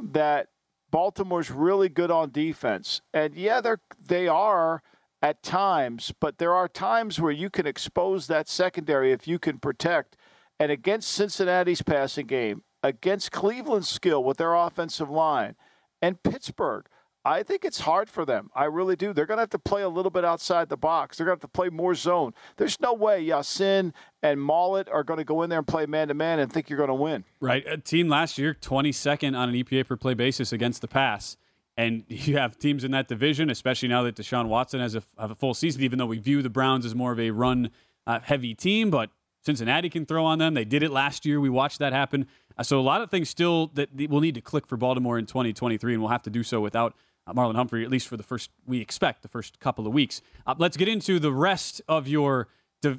that 0.01 0.47
Baltimore's 0.91 1.51
really 1.51 1.89
good 1.89 2.11
on 2.11 2.31
defense. 2.31 3.01
And 3.13 3.35
yeah, 3.35 3.61
they're 3.61 3.81
they 3.99 4.27
are 4.27 4.81
at 5.21 5.41
times, 5.41 6.13
but 6.19 6.37
there 6.37 6.53
are 6.53 6.67
times 6.67 7.19
where 7.19 7.31
you 7.31 7.49
can 7.49 7.65
expose 7.65 8.27
that 8.27 8.47
secondary 8.47 9.11
if 9.11 9.27
you 9.27 9.39
can 9.39 9.57
protect. 9.57 10.15
And 10.59 10.71
against 10.71 11.09
Cincinnati's 11.09 11.81
passing 11.81 12.27
game, 12.27 12.63
against 12.83 13.31
Cleveland's 13.31 13.89
skill 13.89 14.23
with 14.23 14.37
their 14.37 14.53
offensive 14.53 15.09
line, 15.09 15.55
and 16.01 16.21
Pittsburgh, 16.21 16.85
I 17.25 17.41
think 17.43 17.63
it's 17.63 17.79
hard 17.79 18.09
for 18.09 18.25
them. 18.25 18.49
I 18.53 18.65
really 18.65 18.97
do. 18.97 19.13
They're 19.13 19.25
going 19.25 19.37
to 19.37 19.43
have 19.43 19.49
to 19.51 19.59
play 19.59 19.81
a 19.81 19.89
little 19.89 20.11
bit 20.11 20.25
outside 20.25 20.67
the 20.67 20.77
box. 20.77 21.17
They're 21.17 21.25
going 21.25 21.37
to 21.37 21.43
have 21.43 21.51
to 21.51 21.53
play 21.53 21.69
more 21.69 21.95
zone. 21.95 22.33
There's 22.57 22.79
no 22.81 22.93
way 22.93 23.21
Ya-Sin 23.21 23.93
and 24.21 24.39
Maulet 24.41 24.89
are 24.91 25.03
going 25.03 25.19
to 25.19 25.23
go 25.23 25.41
in 25.41 25.49
there 25.49 25.59
and 25.59 25.67
play 25.67 25.85
man 25.85 26.09
to 26.09 26.13
man 26.13 26.39
and 26.39 26.51
think 26.51 26.69
you're 26.69 26.77
going 26.77 26.89
to 26.89 26.93
win. 26.93 27.23
Right. 27.39 27.63
A 27.65 27.77
team 27.77 28.09
last 28.09 28.37
year, 28.37 28.53
22nd 28.53 29.37
on 29.37 29.49
an 29.49 29.55
EPA 29.55 29.87
per 29.87 29.95
play 29.95 30.13
basis 30.13 30.51
against 30.51 30.81
the 30.81 30.87
pass. 30.87 31.37
And 31.77 32.03
you 32.09 32.37
have 32.37 32.59
teams 32.59 32.83
in 32.83 32.91
that 32.91 33.07
division, 33.07 33.49
especially 33.49 33.87
now 33.87 34.03
that 34.03 34.15
Deshaun 34.15 34.47
Watson 34.47 34.81
has 34.81 34.95
a, 34.95 35.03
a 35.17 35.33
full 35.33 35.53
season, 35.53 35.81
even 35.83 35.99
though 35.99 36.05
we 36.05 36.19
view 36.19 36.41
the 36.41 36.49
Browns 36.49 36.85
as 36.85 36.93
more 36.93 37.13
of 37.13 37.19
a 37.19 37.31
run 37.31 37.71
uh, 38.05 38.19
heavy 38.21 38.53
team. 38.53 38.89
But 38.89 39.11
Cincinnati 39.45 39.89
can 39.89 40.05
throw 40.05 40.25
on 40.25 40.39
them. 40.39 40.55
They 40.55 40.65
did 40.65 40.83
it 40.83 40.91
last 40.91 41.25
year. 41.25 41.39
We 41.39 41.49
watched 41.49 41.79
that 41.79 41.93
happen. 41.93 42.27
Uh, 42.57 42.63
so 42.63 42.79
a 42.79 42.81
lot 42.81 43.01
of 43.01 43.09
things 43.09 43.29
still 43.29 43.67
that 43.75 43.89
we'll 43.93 44.21
need 44.21 44.35
to 44.35 44.41
click 44.41 44.67
for 44.67 44.77
Baltimore 44.77 45.17
in 45.17 45.25
2023, 45.25 45.93
and 45.93 46.01
we'll 46.01 46.11
have 46.11 46.23
to 46.23 46.29
do 46.29 46.43
so 46.43 46.59
without 46.59 46.95
uh, 47.25 47.33
Marlon 47.33 47.55
Humphrey, 47.55 47.83
at 47.83 47.89
least 47.89 48.07
for 48.07 48.17
the 48.17 48.23
first, 48.23 48.49
we 48.65 48.81
expect, 48.81 49.21
the 49.21 49.27
first 49.27 49.59
couple 49.59 49.87
of 49.87 49.93
weeks. 49.93 50.21
Uh, 50.45 50.55
let's 50.57 50.77
get 50.77 50.87
into 50.87 51.19
the 51.19 51.31
rest 51.31 51.81
of 51.87 52.07
your 52.07 52.47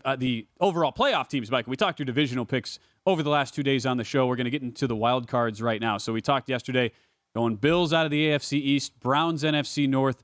uh, 0.05 0.17
the 0.17 0.47
overall 0.61 0.93
playoff 0.93 1.29
teams, 1.29 1.51
Mike. 1.51 1.67
We 1.67 1.77
talked 1.77 1.99
your 1.99 2.07
divisional 2.07 2.47
picks 2.47 2.79
over 3.05 3.23
the 3.23 3.31
last 3.31 3.55
two 3.55 3.63
days 3.63 3.85
on 3.85 3.99
the 3.99 4.05
show. 4.05 4.27
We're 4.27 4.37
going 4.37 4.47
to 4.47 4.51
get 4.51 4.63
into 4.63 4.87
the 4.87 4.97
wild 4.97 5.29
cards 5.29 5.61
right 5.61 5.81
now. 5.81 5.99
So 5.99 6.13
we 6.13 6.23
talked 6.23 6.49
yesterday 6.49 6.93
going 7.35 7.57
Bills 7.57 7.93
out 7.93 8.07
of 8.07 8.11
the 8.11 8.29
AFC 8.29 8.55
East, 8.55 8.99
Browns 9.01 9.43
NFC 9.43 9.89
North, 9.89 10.23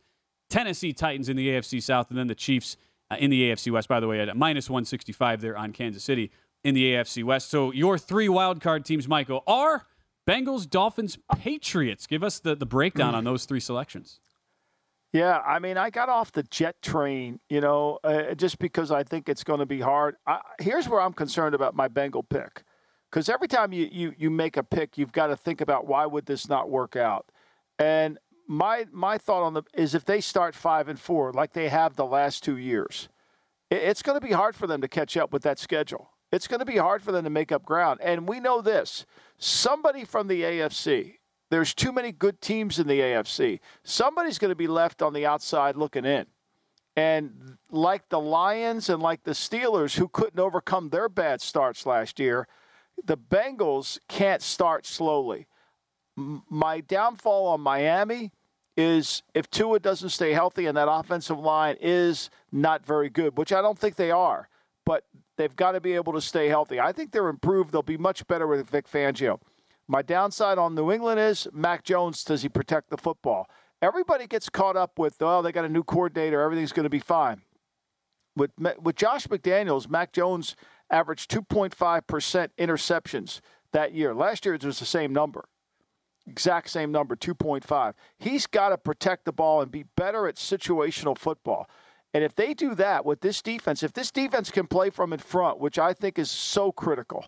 Tennessee 0.48 0.92
Titans 0.92 1.28
in 1.28 1.36
the 1.36 1.48
AFC 1.48 1.82
South, 1.82 2.08
and 2.10 2.18
then 2.18 2.26
the 2.26 2.34
Chiefs 2.34 2.76
uh, 3.10 3.16
in 3.18 3.30
the 3.30 3.50
AFC 3.50 3.70
West. 3.70 3.88
By 3.88 4.00
the 4.00 4.08
way, 4.08 4.20
at 4.20 4.34
minus 4.36 4.70
165 4.70 5.40
there 5.40 5.56
on 5.56 5.72
Kansas 5.72 6.02
City 6.04 6.30
in 6.64 6.74
the 6.74 6.94
AFC 6.94 7.24
West. 7.24 7.50
So 7.50 7.72
your 7.72 7.98
three 7.98 8.28
wild 8.28 8.60
card 8.60 8.84
teams, 8.84 9.08
Michael, 9.08 9.42
are 9.46 9.86
Bengals, 10.30 10.68
Dolphins, 10.70 11.18
Patriots. 11.38 12.06
Give 12.06 12.22
us 12.22 12.38
the, 12.38 12.54
the 12.54 12.66
breakdown 12.66 13.14
on 13.16 13.24
those 13.24 13.46
three 13.46 13.58
selections. 13.60 14.20
Yeah, 15.12 15.38
I 15.38 15.58
mean, 15.58 15.76
I 15.76 15.90
got 15.90 16.08
off 16.08 16.30
the 16.30 16.44
jet 16.44 16.80
train, 16.82 17.40
you 17.48 17.60
know, 17.60 17.98
uh, 18.04 18.34
just 18.34 18.60
because 18.60 18.92
I 18.92 19.02
think 19.02 19.28
it's 19.28 19.42
going 19.42 19.58
to 19.58 19.66
be 19.66 19.80
hard. 19.80 20.14
I, 20.28 20.40
here's 20.60 20.88
where 20.88 21.00
I'm 21.00 21.12
concerned 21.14 21.56
about 21.56 21.74
my 21.74 21.88
Bengal 21.88 22.22
pick, 22.22 22.62
because 23.10 23.28
every 23.28 23.48
time 23.48 23.72
you, 23.72 23.88
you 23.90 24.14
you 24.16 24.30
make 24.30 24.56
a 24.56 24.62
pick, 24.62 24.96
you've 24.96 25.10
got 25.10 25.26
to 25.28 25.36
think 25.36 25.60
about 25.60 25.88
why 25.88 26.06
would 26.06 26.26
this 26.26 26.48
not 26.48 26.70
work 26.70 26.94
out. 26.94 27.26
And 27.80 28.18
my 28.46 28.86
my 28.92 29.18
thought 29.18 29.42
on 29.42 29.54
the 29.54 29.64
is 29.74 29.96
if 29.96 30.04
they 30.04 30.20
start 30.20 30.54
five 30.54 30.86
and 30.86 31.00
four 31.00 31.32
like 31.32 31.54
they 31.54 31.68
have 31.70 31.96
the 31.96 32.06
last 32.06 32.44
two 32.44 32.56
years, 32.56 33.08
it- 33.68 33.82
it's 33.82 34.02
going 34.02 34.20
to 34.20 34.24
be 34.24 34.32
hard 34.32 34.54
for 34.54 34.68
them 34.68 34.80
to 34.80 34.86
catch 34.86 35.16
up 35.16 35.32
with 35.32 35.42
that 35.42 35.58
schedule. 35.58 36.09
It's 36.32 36.46
going 36.46 36.60
to 36.60 36.66
be 36.66 36.76
hard 36.76 37.02
for 37.02 37.12
them 37.12 37.24
to 37.24 37.30
make 37.30 37.50
up 37.50 37.64
ground. 37.64 38.00
And 38.02 38.28
we 38.28 38.40
know 38.40 38.60
this 38.60 39.04
somebody 39.38 40.04
from 40.04 40.28
the 40.28 40.42
AFC, 40.42 41.16
there's 41.50 41.74
too 41.74 41.92
many 41.92 42.12
good 42.12 42.40
teams 42.40 42.78
in 42.78 42.86
the 42.86 43.00
AFC. 43.00 43.60
Somebody's 43.82 44.38
going 44.38 44.50
to 44.50 44.56
be 44.56 44.68
left 44.68 45.02
on 45.02 45.12
the 45.12 45.26
outside 45.26 45.76
looking 45.76 46.04
in. 46.04 46.26
And 46.96 47.56
like 47.70 48.08
the 48.08 48.20
Lions 48.20 48.88
and 48.88 49.02
like 49.02 49.24
the 49.24 49.32
Steelers, 49.32 49.96
who 49.96 50.08
couldn't 50.08 50.38
overcome 50.38 50.90
their 50.90 51.08
bad 51.08 51.40
starts 51.40 51.86
last 51.86 52.20
year, 52.20 52.46
the 53.04 53.16
Bengals 53.16 53.98
can't 54.08 54.42
start 54.42 54.86
slowly. 54.86 55.46
My 56.16 56.80
downfall 56.80 57.46
on 57.48 57.60
Miami 57.60 58.32
is 58.76 59.22
if 59.34 59.50
Tua 59.50 59.80
doesn't 59.80 60.10
stay 60.10 60.32
healthy 60.32 60.66
and 60.66 60.76
that 60.76 60.90
offensive 60.90 61.38
line 61.38 61.76
is 61.80 62.30
not 62.52 62.84
very 62.84 63.08
good, 63.08 63.36
which 63.38 63.52
I 63.52 63.62
don't 63.62 63.78
think 63.78 63.96
they 63.96 64.10
are, 64.10 64.48
but 64.84 65.04
they've 65.36 65.54
got 65.54 65.72
to 65.72 65.80
be 65.80 65.94
able 65.94 66.12
to 66.12 66.20
stay 66.20 66.48
healthy. 66.48 66.80
I 66.80 66.92
think 66.92 67.12
they're 67.12 67.28
improved. 67.28 67.72
They'll 67.72 67.82
be 67.82 67.96
much 67.96 68.26
better 68.26 68.46
with 68.46 68.68
Vic 68.68 68.90
Fangio. 68.90 69.40
My 69.88 70.02
downside 70.02 70.58
on 70.58 70.74
New 70.74 70.92
England 70.92 71.20
is 71.20 71.48
Mac 71.52 71.84
Jones, 71.84 72.22
does 72.22 72.42
he 72.42 72.48
protect 72.48 72.90
the 72.90 72.96
football? 72.96 73.48
Everybody 73.82 74.26
gets 74.26 74.48
caught 74.48 74.76
up 74.76 74.98
with, 74.98 75.16
oh, 75.20 75.42
they 75.42 75.52
got 75.52 75.64
a 75.64 75.68
new 75.68 75.82
coordinator, 75.82 76.40
everything's 76.40 76.72
going 76.72 76.84
to 76.84 76.90
be 76.90 77.00
fine. 77.00 77.42
With, 78.36 78.52
with 78.80 78.96
Josh 78.96 79.26
McDaniels, 79.26 79.88
Mac 79.88 80.12
Jones 80.12 80.54
averaged 80.90 81.30
2.5% 81.30 82.48
interceptions 82.58 83.40
that 83.72 83.92
year. 83.92 84.14
Last 84.14 84.44
year 84.44 84.54
it 84.54 84.64
was 84.64 84.78
the 84.78 84.84
same 84.86 85.12
number 85.12 85.46
exact 86.26 86.70
same 86.70 86.92
number, 86.92 87.16
2.5. 87.16 87.94
He's 88.18 88.46
got 88.46 88.70
to 88.70 88.78
protect 88.78 89.24
the 89.24 89.32
ball 89.32 89.60
and 89.60 89.70
be 89.70 89.84
better 89.96 90.26
at 90.26 90.36
situational 90.36 91.18
football. 91.18 91.68
And 92.12 92.24
if 92.24 92.34
they 92.34 92.54
do 92.54 92.74
that 92.74 93.04
with 93.04 93.20
this 93.20 93.40
defense, 93.40 93.82
if 93.82 93.92
this 93.92 94.10
defense 94.10 94.50
can 94.50 94.66
play 94.66 94.90
from 94.90 95.12
in 95.12 95.20
front, 95.20 95.58
which 95.58 95.78
I 95.78 95.92
think 95.92 96.18
is 96.18 96.30
so 96.30 96.72
critical, 96.72 97.26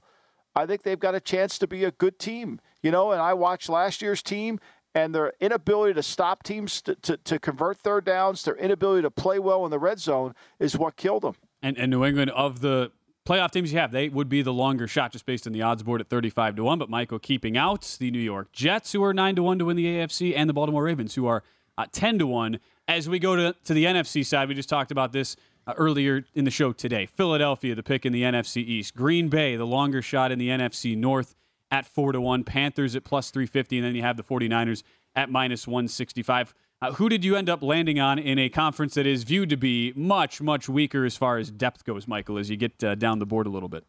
I 0.54 0.66
think 0.66 0.82
they've 0.82 0.98
got 0.98 1.14
a 1.14 1.20
chance 1.20 1.58
to 1.58 1.66
be 1.66 1.84
a 1.84 1.92
good 1.92 2.18
team. 2.18 2.60
You 2.82 2.90
know, 2.90 3.12
and 3.12 3.20
I 3.20 3.34
watched 3.34 3.68
last 3.68 4.02
year's 4.02 4.22
team 4.22 4.58
and 4.94 5.14
their 5.14 5.32
inability 5.40 5.94
to 5.94 6.02
stop 6.02 6.42
teams 6.42 6.82
to, 6.82 6.94
to, 6.96 7.16
to 7.16 7.38
convert 7.38 7.78
third 7.78 8.04
downs, 8.04 8.42
their 8.42 8.56
inability 8.56 9.02
to 9.02 9.10
play 9.10 9.38
well 9.38 9.64
in 9.64 9.70
the 9.70 9.78
red 9.78 9.98
zone 9.98 10.34
is 10.58 10.76
what 10.76 10.96
killed 10.96 11.22
them. 11.22 11.34
And, 11.62 11.78
and 11.78 11.90
New 11.90 12.04
England, 12.04 12.30
of 12.30 12.60
the 12.60 12.92
playoff 13.24 13.52
teams 13.52 13.72
you 13.72 13.78
have, 13.78 13.92
they 13.92 14.08
would 14.08 14.28
be 14.28 14.42
the 14.42 14.52
longer 14.52 14.86
shot 14.86 15.12
just 15.12 15.24
based 15.24 15.46
on 15.46 15.52
the 15.52 15.62
odds 15.62 15.82
board 15.82 16.00
at 16.00 16.08
35 16.08 16.56
to 16.56 16.64
1. 16.64 16.78
But 16.78 16.90
Michael 16.90 17.18
keeping 17.18 17.56
out 17.56 17.96
the 17.98 18.10
New 18.10 18.18
York 18.18 18.52
Jets, 18.52 18.92
who 18.92 19.02
are 19.04 19.14
9 19.14 19.36
to 19.36 19.42
1 19.42 19.58
to 19.60 19.64
win 19.64 19.76
the 19.76 19.86
AFC, 19.86 20.34
and 20.36 20.48
the 20.48 20.54
Baltimore 20.54 20.82
Ravens, 20.82 21.14
who 21.14 21.26
are 21.26 21.42
uh, 21.78 21.86
10 21.90 22.18
to 22.18 22.26
1. 22.26 22.58
As 22.88 23.08
we 23.08 23.18
go 23.18 23.36
to, 23.36 23.54
to 23.64 23.74
the 23.74 23.84
NFC 23.84 24.24
side, 24.24 24.48
we 24.48 24.54
just 24.54 24.68
talked 24.68 24.90
about 24.90 25.12
this 25.12 25.36
uh, 25.66 25.74
earlier 25.76 26.24
in 26.34 26.44
the 26.44 26.50
show 26.50 26.72
today. 26.72 27.06
Philadelphia, 27.06 27.74
the 27.74 27.82
pick 27.82 28.04
in 28.04 28.12
the 28.12 28.22
NFC 28.22 28.56
East. 28.56 28.94
Green 28.94 29.28
Bay, 29.28 29.56
the 29.56 29.66
longer 29.66 30.02
shot 30.02 30.32
in 30.32 30.38
the 30.38 30.48
NFC 30.48 30.96
North 30.96 31.34
at 31.70 31.86
4 31.86 32.12
to 32.12 32.20
1. 32.20 32.44
Panthers 32.44 32.96
at 32.96 33.04
plus 33.04 33.30
350. 33.30 33.78
And 33.78 33.86
then 33.86 33.94
you 33.94 34.02
have 34.02 34.16
the 34.16 34.24
49ers 34.24 34.82
at 35.14 35.30
minus 35.30 35.66
165. 35.66 36.54
Uh, 36.80 36.92
who 36.94 37.08
did 37.08 37.24
you 37.24 37.36
end 37.36 37.48
up 37.48 37.62
landing 37.62 38.00
on 38.00 38.18
in 38.18 38.40
a 38.40 38.48
conference 38.48 38.94
that 38.94 39.06
is 39.06 39.22
viewed 39.22 39.48
to 39.48 39.56
be 39.56 39.92
much, 39.94 40.42
much 40.42 40.68
weaker 40.68 41.04
as 41.04 41.16
far 41.16 41.38
as 41.38 41.50
depth 41.52 41.84
goes, 41.84 42.08
Michael, 42.08 42.38
as 42.38 42.50
you 42.50 42.56
get 42.56 42.82
uh, 42.82 42.96
down 42.96 43.20
the 43.20 43.26
board 43.26 43.46
a 43.46 43.50
little 43.50 43.68
bit? 43.68 43.84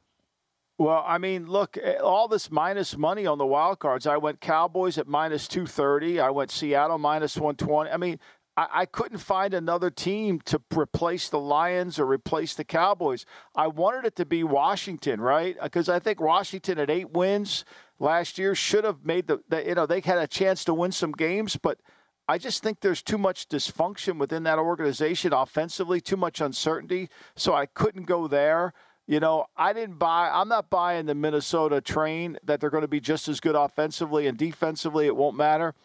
Well, 0.78 1.04
I 1.06 1.18
mean, 1.18 1.48
look, 1.48 1.78
eh, 1.82 1.98
all 1.98 2.28
this 2.28 2.52
minus 2.52 2.98
money 2.98 3.26
on 3.26 3.38
the 3.38 3.46
wild 3.46 3.80
cards. 3.80 4.06
I 4.06 4.18
went 4.18 4.42
Cowboys 4.42 4.98
at 4.98 5.08
minus 5.08 5.48
230. 5.48 6.20
I 6.20 6.30
went 6.30 6.52
Seattle 6.52 6.98
minus 7.00 7.36
120. 7.36 7.90
I 7.90 7.98
mean, 7.98 8.20
I, 8.56 8.68
I 8.74 8.86
couldn't 8.86 9.20
find 9.20 9.54
another 9.54 9.90
team 9.90 10.40
to 10.46 10.62
replace 10.76 11.30
the 11.30 11.40
Lions 11.40 12.00
or 12.00 12.06
replace 12.06 12.54
the 12.54 12.64
Cowboys. 12.64 13.26
I 13.56 13.68
wanted 13.68 14.06
it 14.06 14.16
to 14.18 14.26
be 14.26 14.44
Washington, 14.44 15.22
right? 15.22 15.58
Uh, 15.60 15.64
because 15.66 15.90
I 15.90 16.00
think 16.00 16.20
Washington 16.20 16.80
at 16.80 16.90
eight 16.90 17.12
wins 17.12 17.66
last 18.00 18.38
year 18.38 18.56
should 18.56 18.84
have 18.84 19.06
made 19.06 19.28
the, 19.28 19.42
the, 19.50 19.66
you 19.66 19.76
know, 19.76 19.86
they 19.86 20.02
had 20.02 20.18
a 20.18 20.28
chance 20.28 20.64
to 20.66 20.74
win 20.74 20.92
some 20.92 21.12
games, 21.12 21.58
but 21.58 21.80
I 22.28 22.38
just 22.38 22.64
think 22.64 22.80
there's 22.80 23.02
too 23.02 23.18
much 23.18 23.50
dysfunction 23.50 24.18
within 24.18 24.44
that 24.44 24.60
organization 24.60 25.34
offensively, 25.34 26.00
too 26.00 26.18
much 26.18 26.40
uncertainty. 26.40 27.10
So 27.36 27.54
I 27.54 27.66
couldn't 27.66 28.06
go 28.06 28.28
there. 28.28 28.74
You 29.06 29.20
know, 29.20 29.48
I 29.58 29.74
didn't 29.74 30.00
buy, 30.00 30.30
I'm 30.34 30.48
not 30.48 30.70
buying 30.70 31.06
the 31.06 31.16
Minnesota 31.16 31.82
train 31.82 32.38
that 32.46 32.62
they're 32.62 32.70
going 32.70 32.84
to 32.84 32.88
be 32.88 33.02
just 33.02 33.28
as 33.28 33.42
good 33.42 33.56
offensively 33.56 34.28
and 34.28 34.38
defensively. 34.38 35.08
It 35.08 35.16
won't 35.18 35.36
matter. 35.36 35.76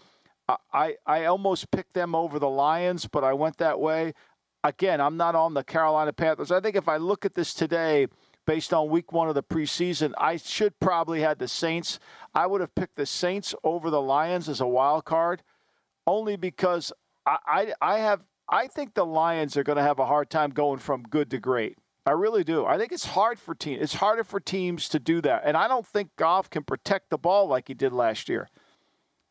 I, 0.72 0.96
I 1.07 1.24
almost 1.26 1.70
picked 1.70 1.94
them 1.94 2.14
over 2.14 2.38
the 2.38 2.49
Lions, 2.49 3.07
but 3.07 3.24
I 3.24 3.32
went 3.34 3.59
that 3.59 3.80
way. 3.80 4.14
Again, 4.64 5.01
I'm 5.01 5.16
not 5.16 5.34
on 5.34 5.55
the 5.55 5.62
Carolina 5.62 6.12
Panthers. 6.12 6.51
I 6.51 6.61
think 6.61 6.74
if 6.74 6.88
I 6.88 6.96
look 6.96 7.24
at 7.24 7.34
this 7.34 7.55
today, 7.55 8.09
based 8.46 8.72
on 8.72 8.88
week 8.88 9.12
one 9.12 9.28
of 9.28 9.34
the 9.34 9.42
preseason, 9.42 10.12
I 10.16 10.36
should 10.36 10.78
probably 10.80 11.20
had 11.20 11.38
the 11.38 11.49
Saints. 11.49 12.01
I 12.34 12.46
would 12.46 12.61
have 12.61 12.74
picked 12.74 12.96
the 12.96 13.07
Saints 13.07 13.55
over 13.62 13.90
the 13.90 14.01
Lions 14.01 14.49
as 14.49 14.61
a 14.61 14.66
wild 14.66 15.05
card, 15.05 15.42
only 16.07 16.36
because 16.36 16.92
I, 17.26 17.38
I, 17.46 17.74
I 17.80 17.99
have 17.99 18.22
I 18.49 18.66
think 18.66 18.94
the 18.94 19.05
Lions 19.05 19.59
are 19.59 19.62
going 19.62 19.76
to 19.76 19.82
have 19.82 19.99
a 19.99 20.07
hard 20.07 20.30
time 20.30 20.51
going 20.51 20.78
from 20.78 21.03
good 21.03 21.30
to 21.32 21.38
great. 21.38 21.76
I 22.07 22.12
really 22.12 22.42
do. 22.42 22.64
I 22.64 22.78
think 22.78 22.90
it's 22.92 23.05
hard 23.05 23.38
for 23.38 23.55
teams. 23.55 23.82
It's 23.82 23.94
harder 23.94 24.24
for 24.24 24.40
teams 24.40 24.88
to 24.88 24.99
do 24.99 25.20
that, 25.20 25.42
and 25.44 25.55
I 25.55 25.68
don't 25.68 25.86
think 25.86 26.16
Goff 26.16 26.49
can 26.49 26.64
protect 26.64 27.11
the 27.11 27.18
ball 27.18 27.46
like 27.46 27.68
he 27.68 27.74
did 27.74 27.92
last 27.92 28.30
year 28.30 28.49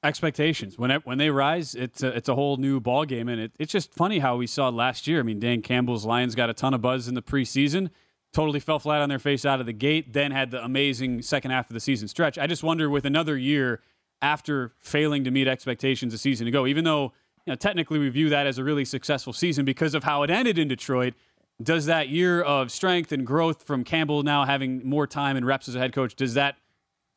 expectations. 0.04 0.78
When 0.78 0.92
it, 0.92 1.06
when 1.06 1.18
they 1.18 1.30
rise 1.30 1.74
it's 1.76 2.04
a, 2.04 2.08
it's 2.10 2.30
a 2.30 2.36
whole 2.36 2.58
new 2.58 2.80
ball 2.80 3.06
game 3.06 3.28
and 3.28 3.42
it, 3.42 3.52
it's 3.60 3.72
just 3.72 3.94
funny 3.94 4.20
how 4.20 4.38
we 4.38 4.48
saw 4.48 4.70
last 4.70 5.08
year. 5.08 5.20
I 5.20 5.24
mean 5.24 5.40
dan 5.40 5.62
campbell's 5.62 6.06
lions 6.06 6.36
got 6.36 6.50
a 6.50 6.54
ton 6.54 6.74
of 6.74 6.82
buzz 6.82 7.08
in 7.08 7.16
the 7.16 7.22
preseason 7.22 7.90
totally 8.34 8.60
fell 8.60 8.78
flat 8.78 9.02
on 9.02 9.10
their 9.10 9.20
face 9.20 9.46
out 9.46 9.60
of 9.60 9.66
the 9.66 9.74
gate 9.74 10.14
then 10.14 10.32
had 10.32 10.52
the 10.52 10.64
amazing 10.64 11.22
second 11.22 11.52
half 11.52 11.70
of 11.70 11.74
the 11.74 11.80
season 11.80 12.08
stretch. 12.08 12.38
I 12.38 12.46
just 12.46 12.64
wonder 12.64 12.90
with 12.90 13.06
another 13.06 13.38
year 13.38 13.82
after 14.22 14.74
failing 14.80 15.24
to 15.24 15.32
meet 15.32 15.48
expectations 15.48 16.14
a 16.14 16.18
season 16.18 16.48
ago 16.48 16.68
even 16.68 16.84
though 16.84 17.14
you 17.46 17.52
know, 17.52 17.56
technically 17.56 17.98
we 17.98 18.10
view 18.10 18.30
that 18.30 18.46
as 18.46 18.58
a 18.58 18.64
really 18.64 18.86
successful 18.86 19.34
season 19.34 19.66
because 19.66 19.94
of 19.94 20.04
how 20.04 20.24
it 20.24 20.30
ended 20.30 20.60
in 20.60 20.68
detroit 20.68 21.14
does 21.62 21.88
that 21.88 22.10
year 22.10 22.42
of 22.42 22.72
strength 22.72 23.12
and 23.12 23.26
growth 23.26 23.64
from 23.64 23.84
campbell 23.84 24.22
now 24.22 24.46
having 24.46 24.88
more 24.88 25.08
time 25.08 25.36
and 25.36 25.46
reps 25.46 25.68
as 25.68 25.76
a 25.76 25.80
head 25.80 25.94
coach 25.94 26.16
does 26.16 26.36
that 26.36 26.58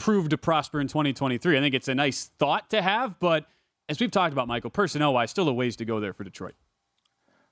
prove 0.01 0.31
to 0.31 0.39
prosper 0.39 0.81
in 0.81 0.89
2023. 0.89 1.57
I 1.57 1.61
think 1.61 1.75
it's 1.75 1.89
a 1.89 1.95
nice 1.95 2.31
thought 2.39 2.71
to 2.71 2.83
have, 2.83 3.21
but 3.21 3.47
as 3.89 4.01
we've 4.01 4.11
talked 4.11 4.33
about, 4.33 4.49
Michael, 4.49 4.71
personnel 4.71 5.15
wise, 5.15 5.31
still 5.31 5.49
a 5.49 5.53
ways 5.53 5.77
to 5.77 5.85
go 5.85 6.01
there 6.01 6.13
for 6.13 6.25
Detroit. 6.25 6.55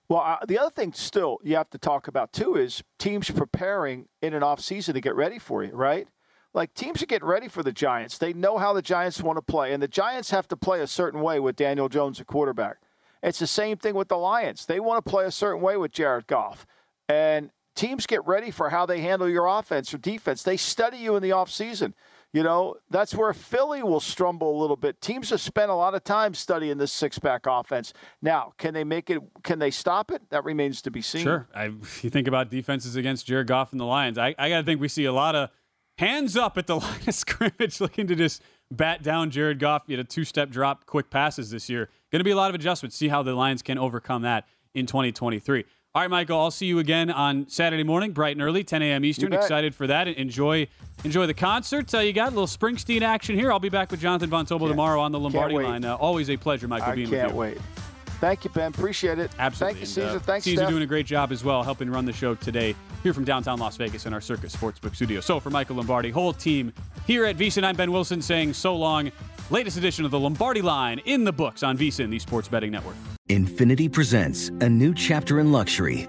Well, 0.08 0.20
uh, 0.20 0.38
the 0.46 0.58
other 0.58 0.70
thing 0.70 0.92
still 0.94 1.38
you 1.44 1.54
have 1.56 1.68
to 1.70 1.78
talk 1.78 2.08
about 2.08 2.32
too 2.32 2.56
is 2.56 2.82
teams 2.98 3.30
preparing 3.30 4.06
in 4.22 4.32
an 4.32 4.42
off 4.42 4.60
season 4.60 4.94
to 4.94 5.00
get 5.00 5.14
ready 5.14 5.38
for 5.38 5.62
you, 5.62 5.72
right? 5.72 6.08
Like 6.54 6.72
teams 6.72 7.02
are 7.02 7.06
getting 7.06 7.28
ready 7.28 7.46
for 7.46 7.62
the 7.62 7.72
Giants. 7.72 8.16
They 8.16 8.32
know 8.32 8.56
how 8.56 8.72
the 8.72 8.80
Giants 8.80 9.22
want 9.22 9.36
to 9.36 9.42
play, 9.42 9.72
and 9.72 9.82
the 9.82 9.88
Giants 9.88 10.30
have 10.30 10.48
to 10.48 10.56
play 10.56 10.80
a 10.80 10.86
certain 10.86 11.20
way 11.20 11.38
with 11.38 11.56
Daniel 11.56 11.90
Jones, 11.90 12.20
a 12.20 12.24
quarterback. 12.24 12.78
It's 13.22 13.38
the 13.38 13.46
same 13.46 13.76
thing 13.76 13.94
with 13.94 14.08
the 14.08 14.16
Lions. 14.16 14.64
They 14.64 14.80
want 14.80 15.04
to 15.04 15.10
play 15.10 15.26
a 15.26 15.30
certain 15.30 15.60
way 15.60 15.76
with 15.76 15.92
Jared 15.92 16.26
Goff. 16.26 16.66
And 17.08 17.50
teams 17.74 18.06
get 18.06 18.26
ready 18.26 18.50
for 18.50 18.70
how 18.70 18.86
they 18.86 19.00
handle 19.00 19.28
your 19.28 19.46
offense 19.46 19.92
or 19.92 19.98
defense. 19.98 20.42
They 20.42 20.56
study 20.56 20.98
you 20.98 21.16
in 21.16 21.22
the 21.22 21.30
offseason. 21.30 21.94
You 22.34 22.42
know, 22.42 22.76
that's 22.90 23.14
where 23.14 23.32
Philly 23.32 23.82
will 23.82 24.00
strumble 24.00 24.42
a 24.42 24.58
little 24.58 24.76
bit. 24.76 25.00
Teams 25.00 25.30
have 25.30 25.40
spent 25.40 25.70
a 25.70 25.74
lot 25.74 25.94
of 25.94 26.04
time 26.04 26.34
studying 26.34 26.76
this 26.76 26.92
six 26.92 27.18
pack 27.18 27.46
offense. 27.46 27.94
Now, 28.20 28.52
can 28.58 28.74
they 28.74 28.84
make 28.84 29.08
it? 29.08 29.20
Can 29.42 29.58
they 29.58 29.70
stop 29.70 30.10
it? 30.10 30.28
That 30.28 30.44
remains 30.44 30.82
to 30.82 30.90
be 30.90 31.00
seen. 31.00 31.22
Sure. 31.22 31.48
I, 31.54 31.72
you 32.02 32.10
think 32.10 32.28
about 32.28 32.50
defenses 32.50 32.96
against 32.96 33.26
Jared 33.26 33.46
Goff 33.46 33.72
and 33.72 33.80
the 33.80 33.86
Lions. 33.86 34.18
I, 34.18 34.34
I 34.38 34.50
got 34.50 34.58
to 34.58 34.64
think 34.64 34.78
we 34.78 34.88
see 34.88 35.06
a 35.06 35.12
lot 35.12 35.34
of 35.34 35.48
hands 35.96 36.36
up 36.36 36.58
at 36.58 36.66
the 36.66 36.76
line 36.80 37.00
of 37.06 37.14
scrimmage 37.14 37.80
looking 37.80 38.06
to 38.08 38.14
just 38.14 38.42
bat 38.70 39.02
down 39.02 39.30
Jared 39.30 39.58
Goff. 39.58 39.84
You 39.86 39.96
had 39.96 40.04
a 40.04 40.08
two 40.08 40.24
step 40.24 40.50
drop, 40.50 40.84
quick 40.84 41.08
passes 41.08 41.50
this 41.50 41.70
year. 41.70 41.88
Going 42.12 42.20
to 42.20 42.24
be 42.24 42.30
a 42.30 42.36
lot 42.36 42.50
of 42.50 42.54
adjustments. 42.54 42.96
See 42.96 43.08
how 43.08 43.22
the 43.22 43.32
Lions 43.34 43.62
can 43.62 43.78
overcome 43.78 44.22
that 44.22 44.46
in 44.74 44.84
2023. 44.84 45.64
All 45.98 46.02
right, 46.02 46.10
Michael. 46.10 46.38
I'll 46.38 46.52
see 46.52 46.66
you 46.66 46.78
again 46.78 47.10
on 47.10 47.48
Saturday 47.48 47.82
morning, 47.82 48.12
bright 48.12 48.36
and 48.36 48.40
early, 48.40 48.62
10 48.62 48.82
a.m. 48.82 49.04
Eastern. 49.04 49.32
Excited 49.32 49.74
for 49.74 49.88
that. 49.88 50.06
Enjoy, 50.06 50.68
enjoy 51.02 51.26
the 51.26 51.34
concert. 51.34 51.92
Uh, 51.92 51.98
you 51.98 52.12
got 52.12 52.28
a 52.28 52.30
little 52.30 52.46
Springsteen 52.46 53.02
action 53.02 53.34
here. 53.34 53.50
I'll 53.50 53.58
be 53.58 53.68
back 53.68 53.90
with 53.90 53.98
Jonathan 54.00 54.30
Von 54.30 54.46
Tobel 54.46 54.68
tomorrow 54.68 55.00
on 55.00 55.10
the 55.10 55.18
Lombardi 55.18 55.56
line. 55.56 55.84
Uh, 55.84 55.96
always 55.96 56.30
a 56.30 56.36
pleasure, 56.36 56.68
Michael, 56.68 56.92
I 56.92 56.94
being 56.94 57.10
can't 57.10 57.34
with 57.34 57.56
you. 57.56 57.60
wait. 57.60 57.87
Thank 58.20 58.44
you, 58.44 58.50
Ben. 58.50 58.72
Appreciate 58.72 59.18
it. 59.18 59.30
Absolutely. 59.38 59.74
Thank 59.74 59.80
you, 59.80 59.86
Caesar. 59.86 60.08
And, 60.08 60.16
uh, 60.16 60.20
Thanks, 60.20 60.44
Caesar 60.44 60.56
Steph. 60.56 60.70
doing 60.70 60.82
a 60.82 60.86
great 60.86 61.06
job 61.06 61.30
as 61.30 61.44
well, 61.44 61.62
helping 61.62 61.88
run 61.90 62.04
the 62.04 62.12
show 62.12 62.34
today 62.34 62.74
here 63.02 63.14
from 63.14 63.24
downtown 63.24 63.58
Las 63.58 63.76
Vegas 63.76 64.06
in 64.06 64.12
our 64.12 64.20
Circa 64.20 64.48
Sportsbook 64.48 64.94
studio. 64.94 65.20
So 65.20 65.38
for 65.38 65.50
Michael 65.50 65.76
Lombardi, 65.76 66.10
whole 66.10 66.32
team 66.32 66.72
here 67.06 67.24
at 67.26 67.36
VSiN, 67.36 67.64
I'm 67.64 67.76
Ben 67.76 67.92
Wilson 67.92 68.20
saying 68.20 68.54
so 68.54 68.74
long. 68.74 69.12
Latest 69.50 69.76
edition 69.78 70.04
of 70.04 70.10
the 70.10 70.18
Lombardi 70.18 70.60
line 70.62 70.98
in 71.06 71.24
the 71.24 71.32
books 71.32 71.62
on 71.62 71.78
VSiN, 71.78 72.10
the 72.10 72.18
Sports 72.18 72.48
Betting 72.48 72.72
Network. 72.72 72.96
Infiniti 73.28 73.90
presents 73.90 74.48
a 74.48 74.68
new 74.68 74.92
chapter 74.94 75.38
in 75.38 75.52
luxury, 75.52 76.08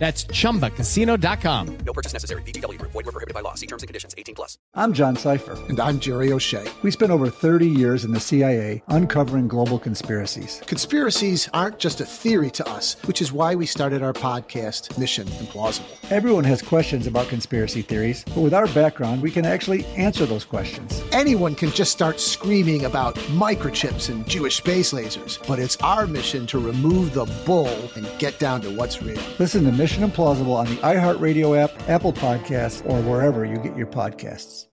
That's 0.00 0.24
chumbacasino.com. 0.24 1.78
No 1.84 1.92
purchase 1.92 2.14
necessary. 2.14 2.40
VGW 2.42 2.78
Group. 2.78 2.92
Void 2.92 3.04
were 3.04 3.12
prohibited 3.12 3.34
by 3.34 3.42
law. 3.42 3.52
See 3.52 3.66
terms 3.66 3.82
and 3.82 3.88
conditions. 3.88 4.14
18 4.16 4.34
plus. 4.34 4.56
I'm 4.74 4.94
John 4.94 5.14
Sipher. 5.14 5.58
And 5.68 5.78
I'm 5.78 6.00
Jerry 6.00 6.32
O'Shea. 6.32 6.64
We 6.82 6.90
spent 6.90 7.12
over 7.12 7.28
30 7.28 7.68
years 7.68 8.06
in 8.06 8.12
the 8.12 8.18
CIA 8.18 8.82
uncovering 8.88 9.46
global 9.46 9.78
conspiracies. 9.78 10.62
Conspiracies 10.64 11.50
aren't 11.52 11.78
just 11.78 12.00
a 12.00 12.06
theory 12.06 12.50
to 12.52 12.66
us, 12.66 12.96
which 13.04 13.20
is 13.20 13.30
why 13.30 13.54
we 13.54 13.66
started 13.66 14.02
our 14.02 14.14
podcast, 14.14 14.98
Mission 14.98 15.26
Implausible. 15.26 15.84
Everyone 16.10 16.44
has 16.44 16.62
questions 16.62 17.06
about 17.06 17.28
conspiracy 17.28 17.82
theories, 17.82 18.24
but 18.24 18.40
with 18.40 18.54
our 18.54 18.68
background, 18.68 19.20
we 19.20 19.30
can 19.30 19.44
actually 19.44 19.84
answer 19.98 20.24
those 20.24 20.46
questions. 20.46 21.02
Anyone 21.12 21.54
can 21.54 21.70
just 21.72 21.92
start 21.92 22.20
screaming 22.20 22.86
about 22.86 23.16
microchips 23.36 24.08
and 24.08 24.26
Jewish 24.26 24.56
space 24.56 24.94
lasers, 24.94 25.46
but 25.46 25.58
it's 25.58 25.76
our 25.82 26.06
mission 26.06 26.46
to 26.46 26.58
remove 26.58 27.12
the 27.12 27.26
bull 27.44 27.90
and 27.96 28.08
get 28.18 28.38
down 28.38 28.62
to 28.62 28.70
what's 28.70 29.02
real. 29.02 29.20
Listen 29.38 29.64
to 29.64 29.72
Mission 29.90 30.08
Implausible 30.08 30.54
on 30.54 30.66
the 30.66 30.76
iHeartRadio 30.82 31.58
app, 31.58 31.72
Apple 31.88 32.12
Podcasts, 32.12 32.88
or 32.88 33.02
wherever 33.02 33.44
you 33.44 33.56
get 33.56 33.76
your 33.76 33.88
podcasts. 33.88 34.69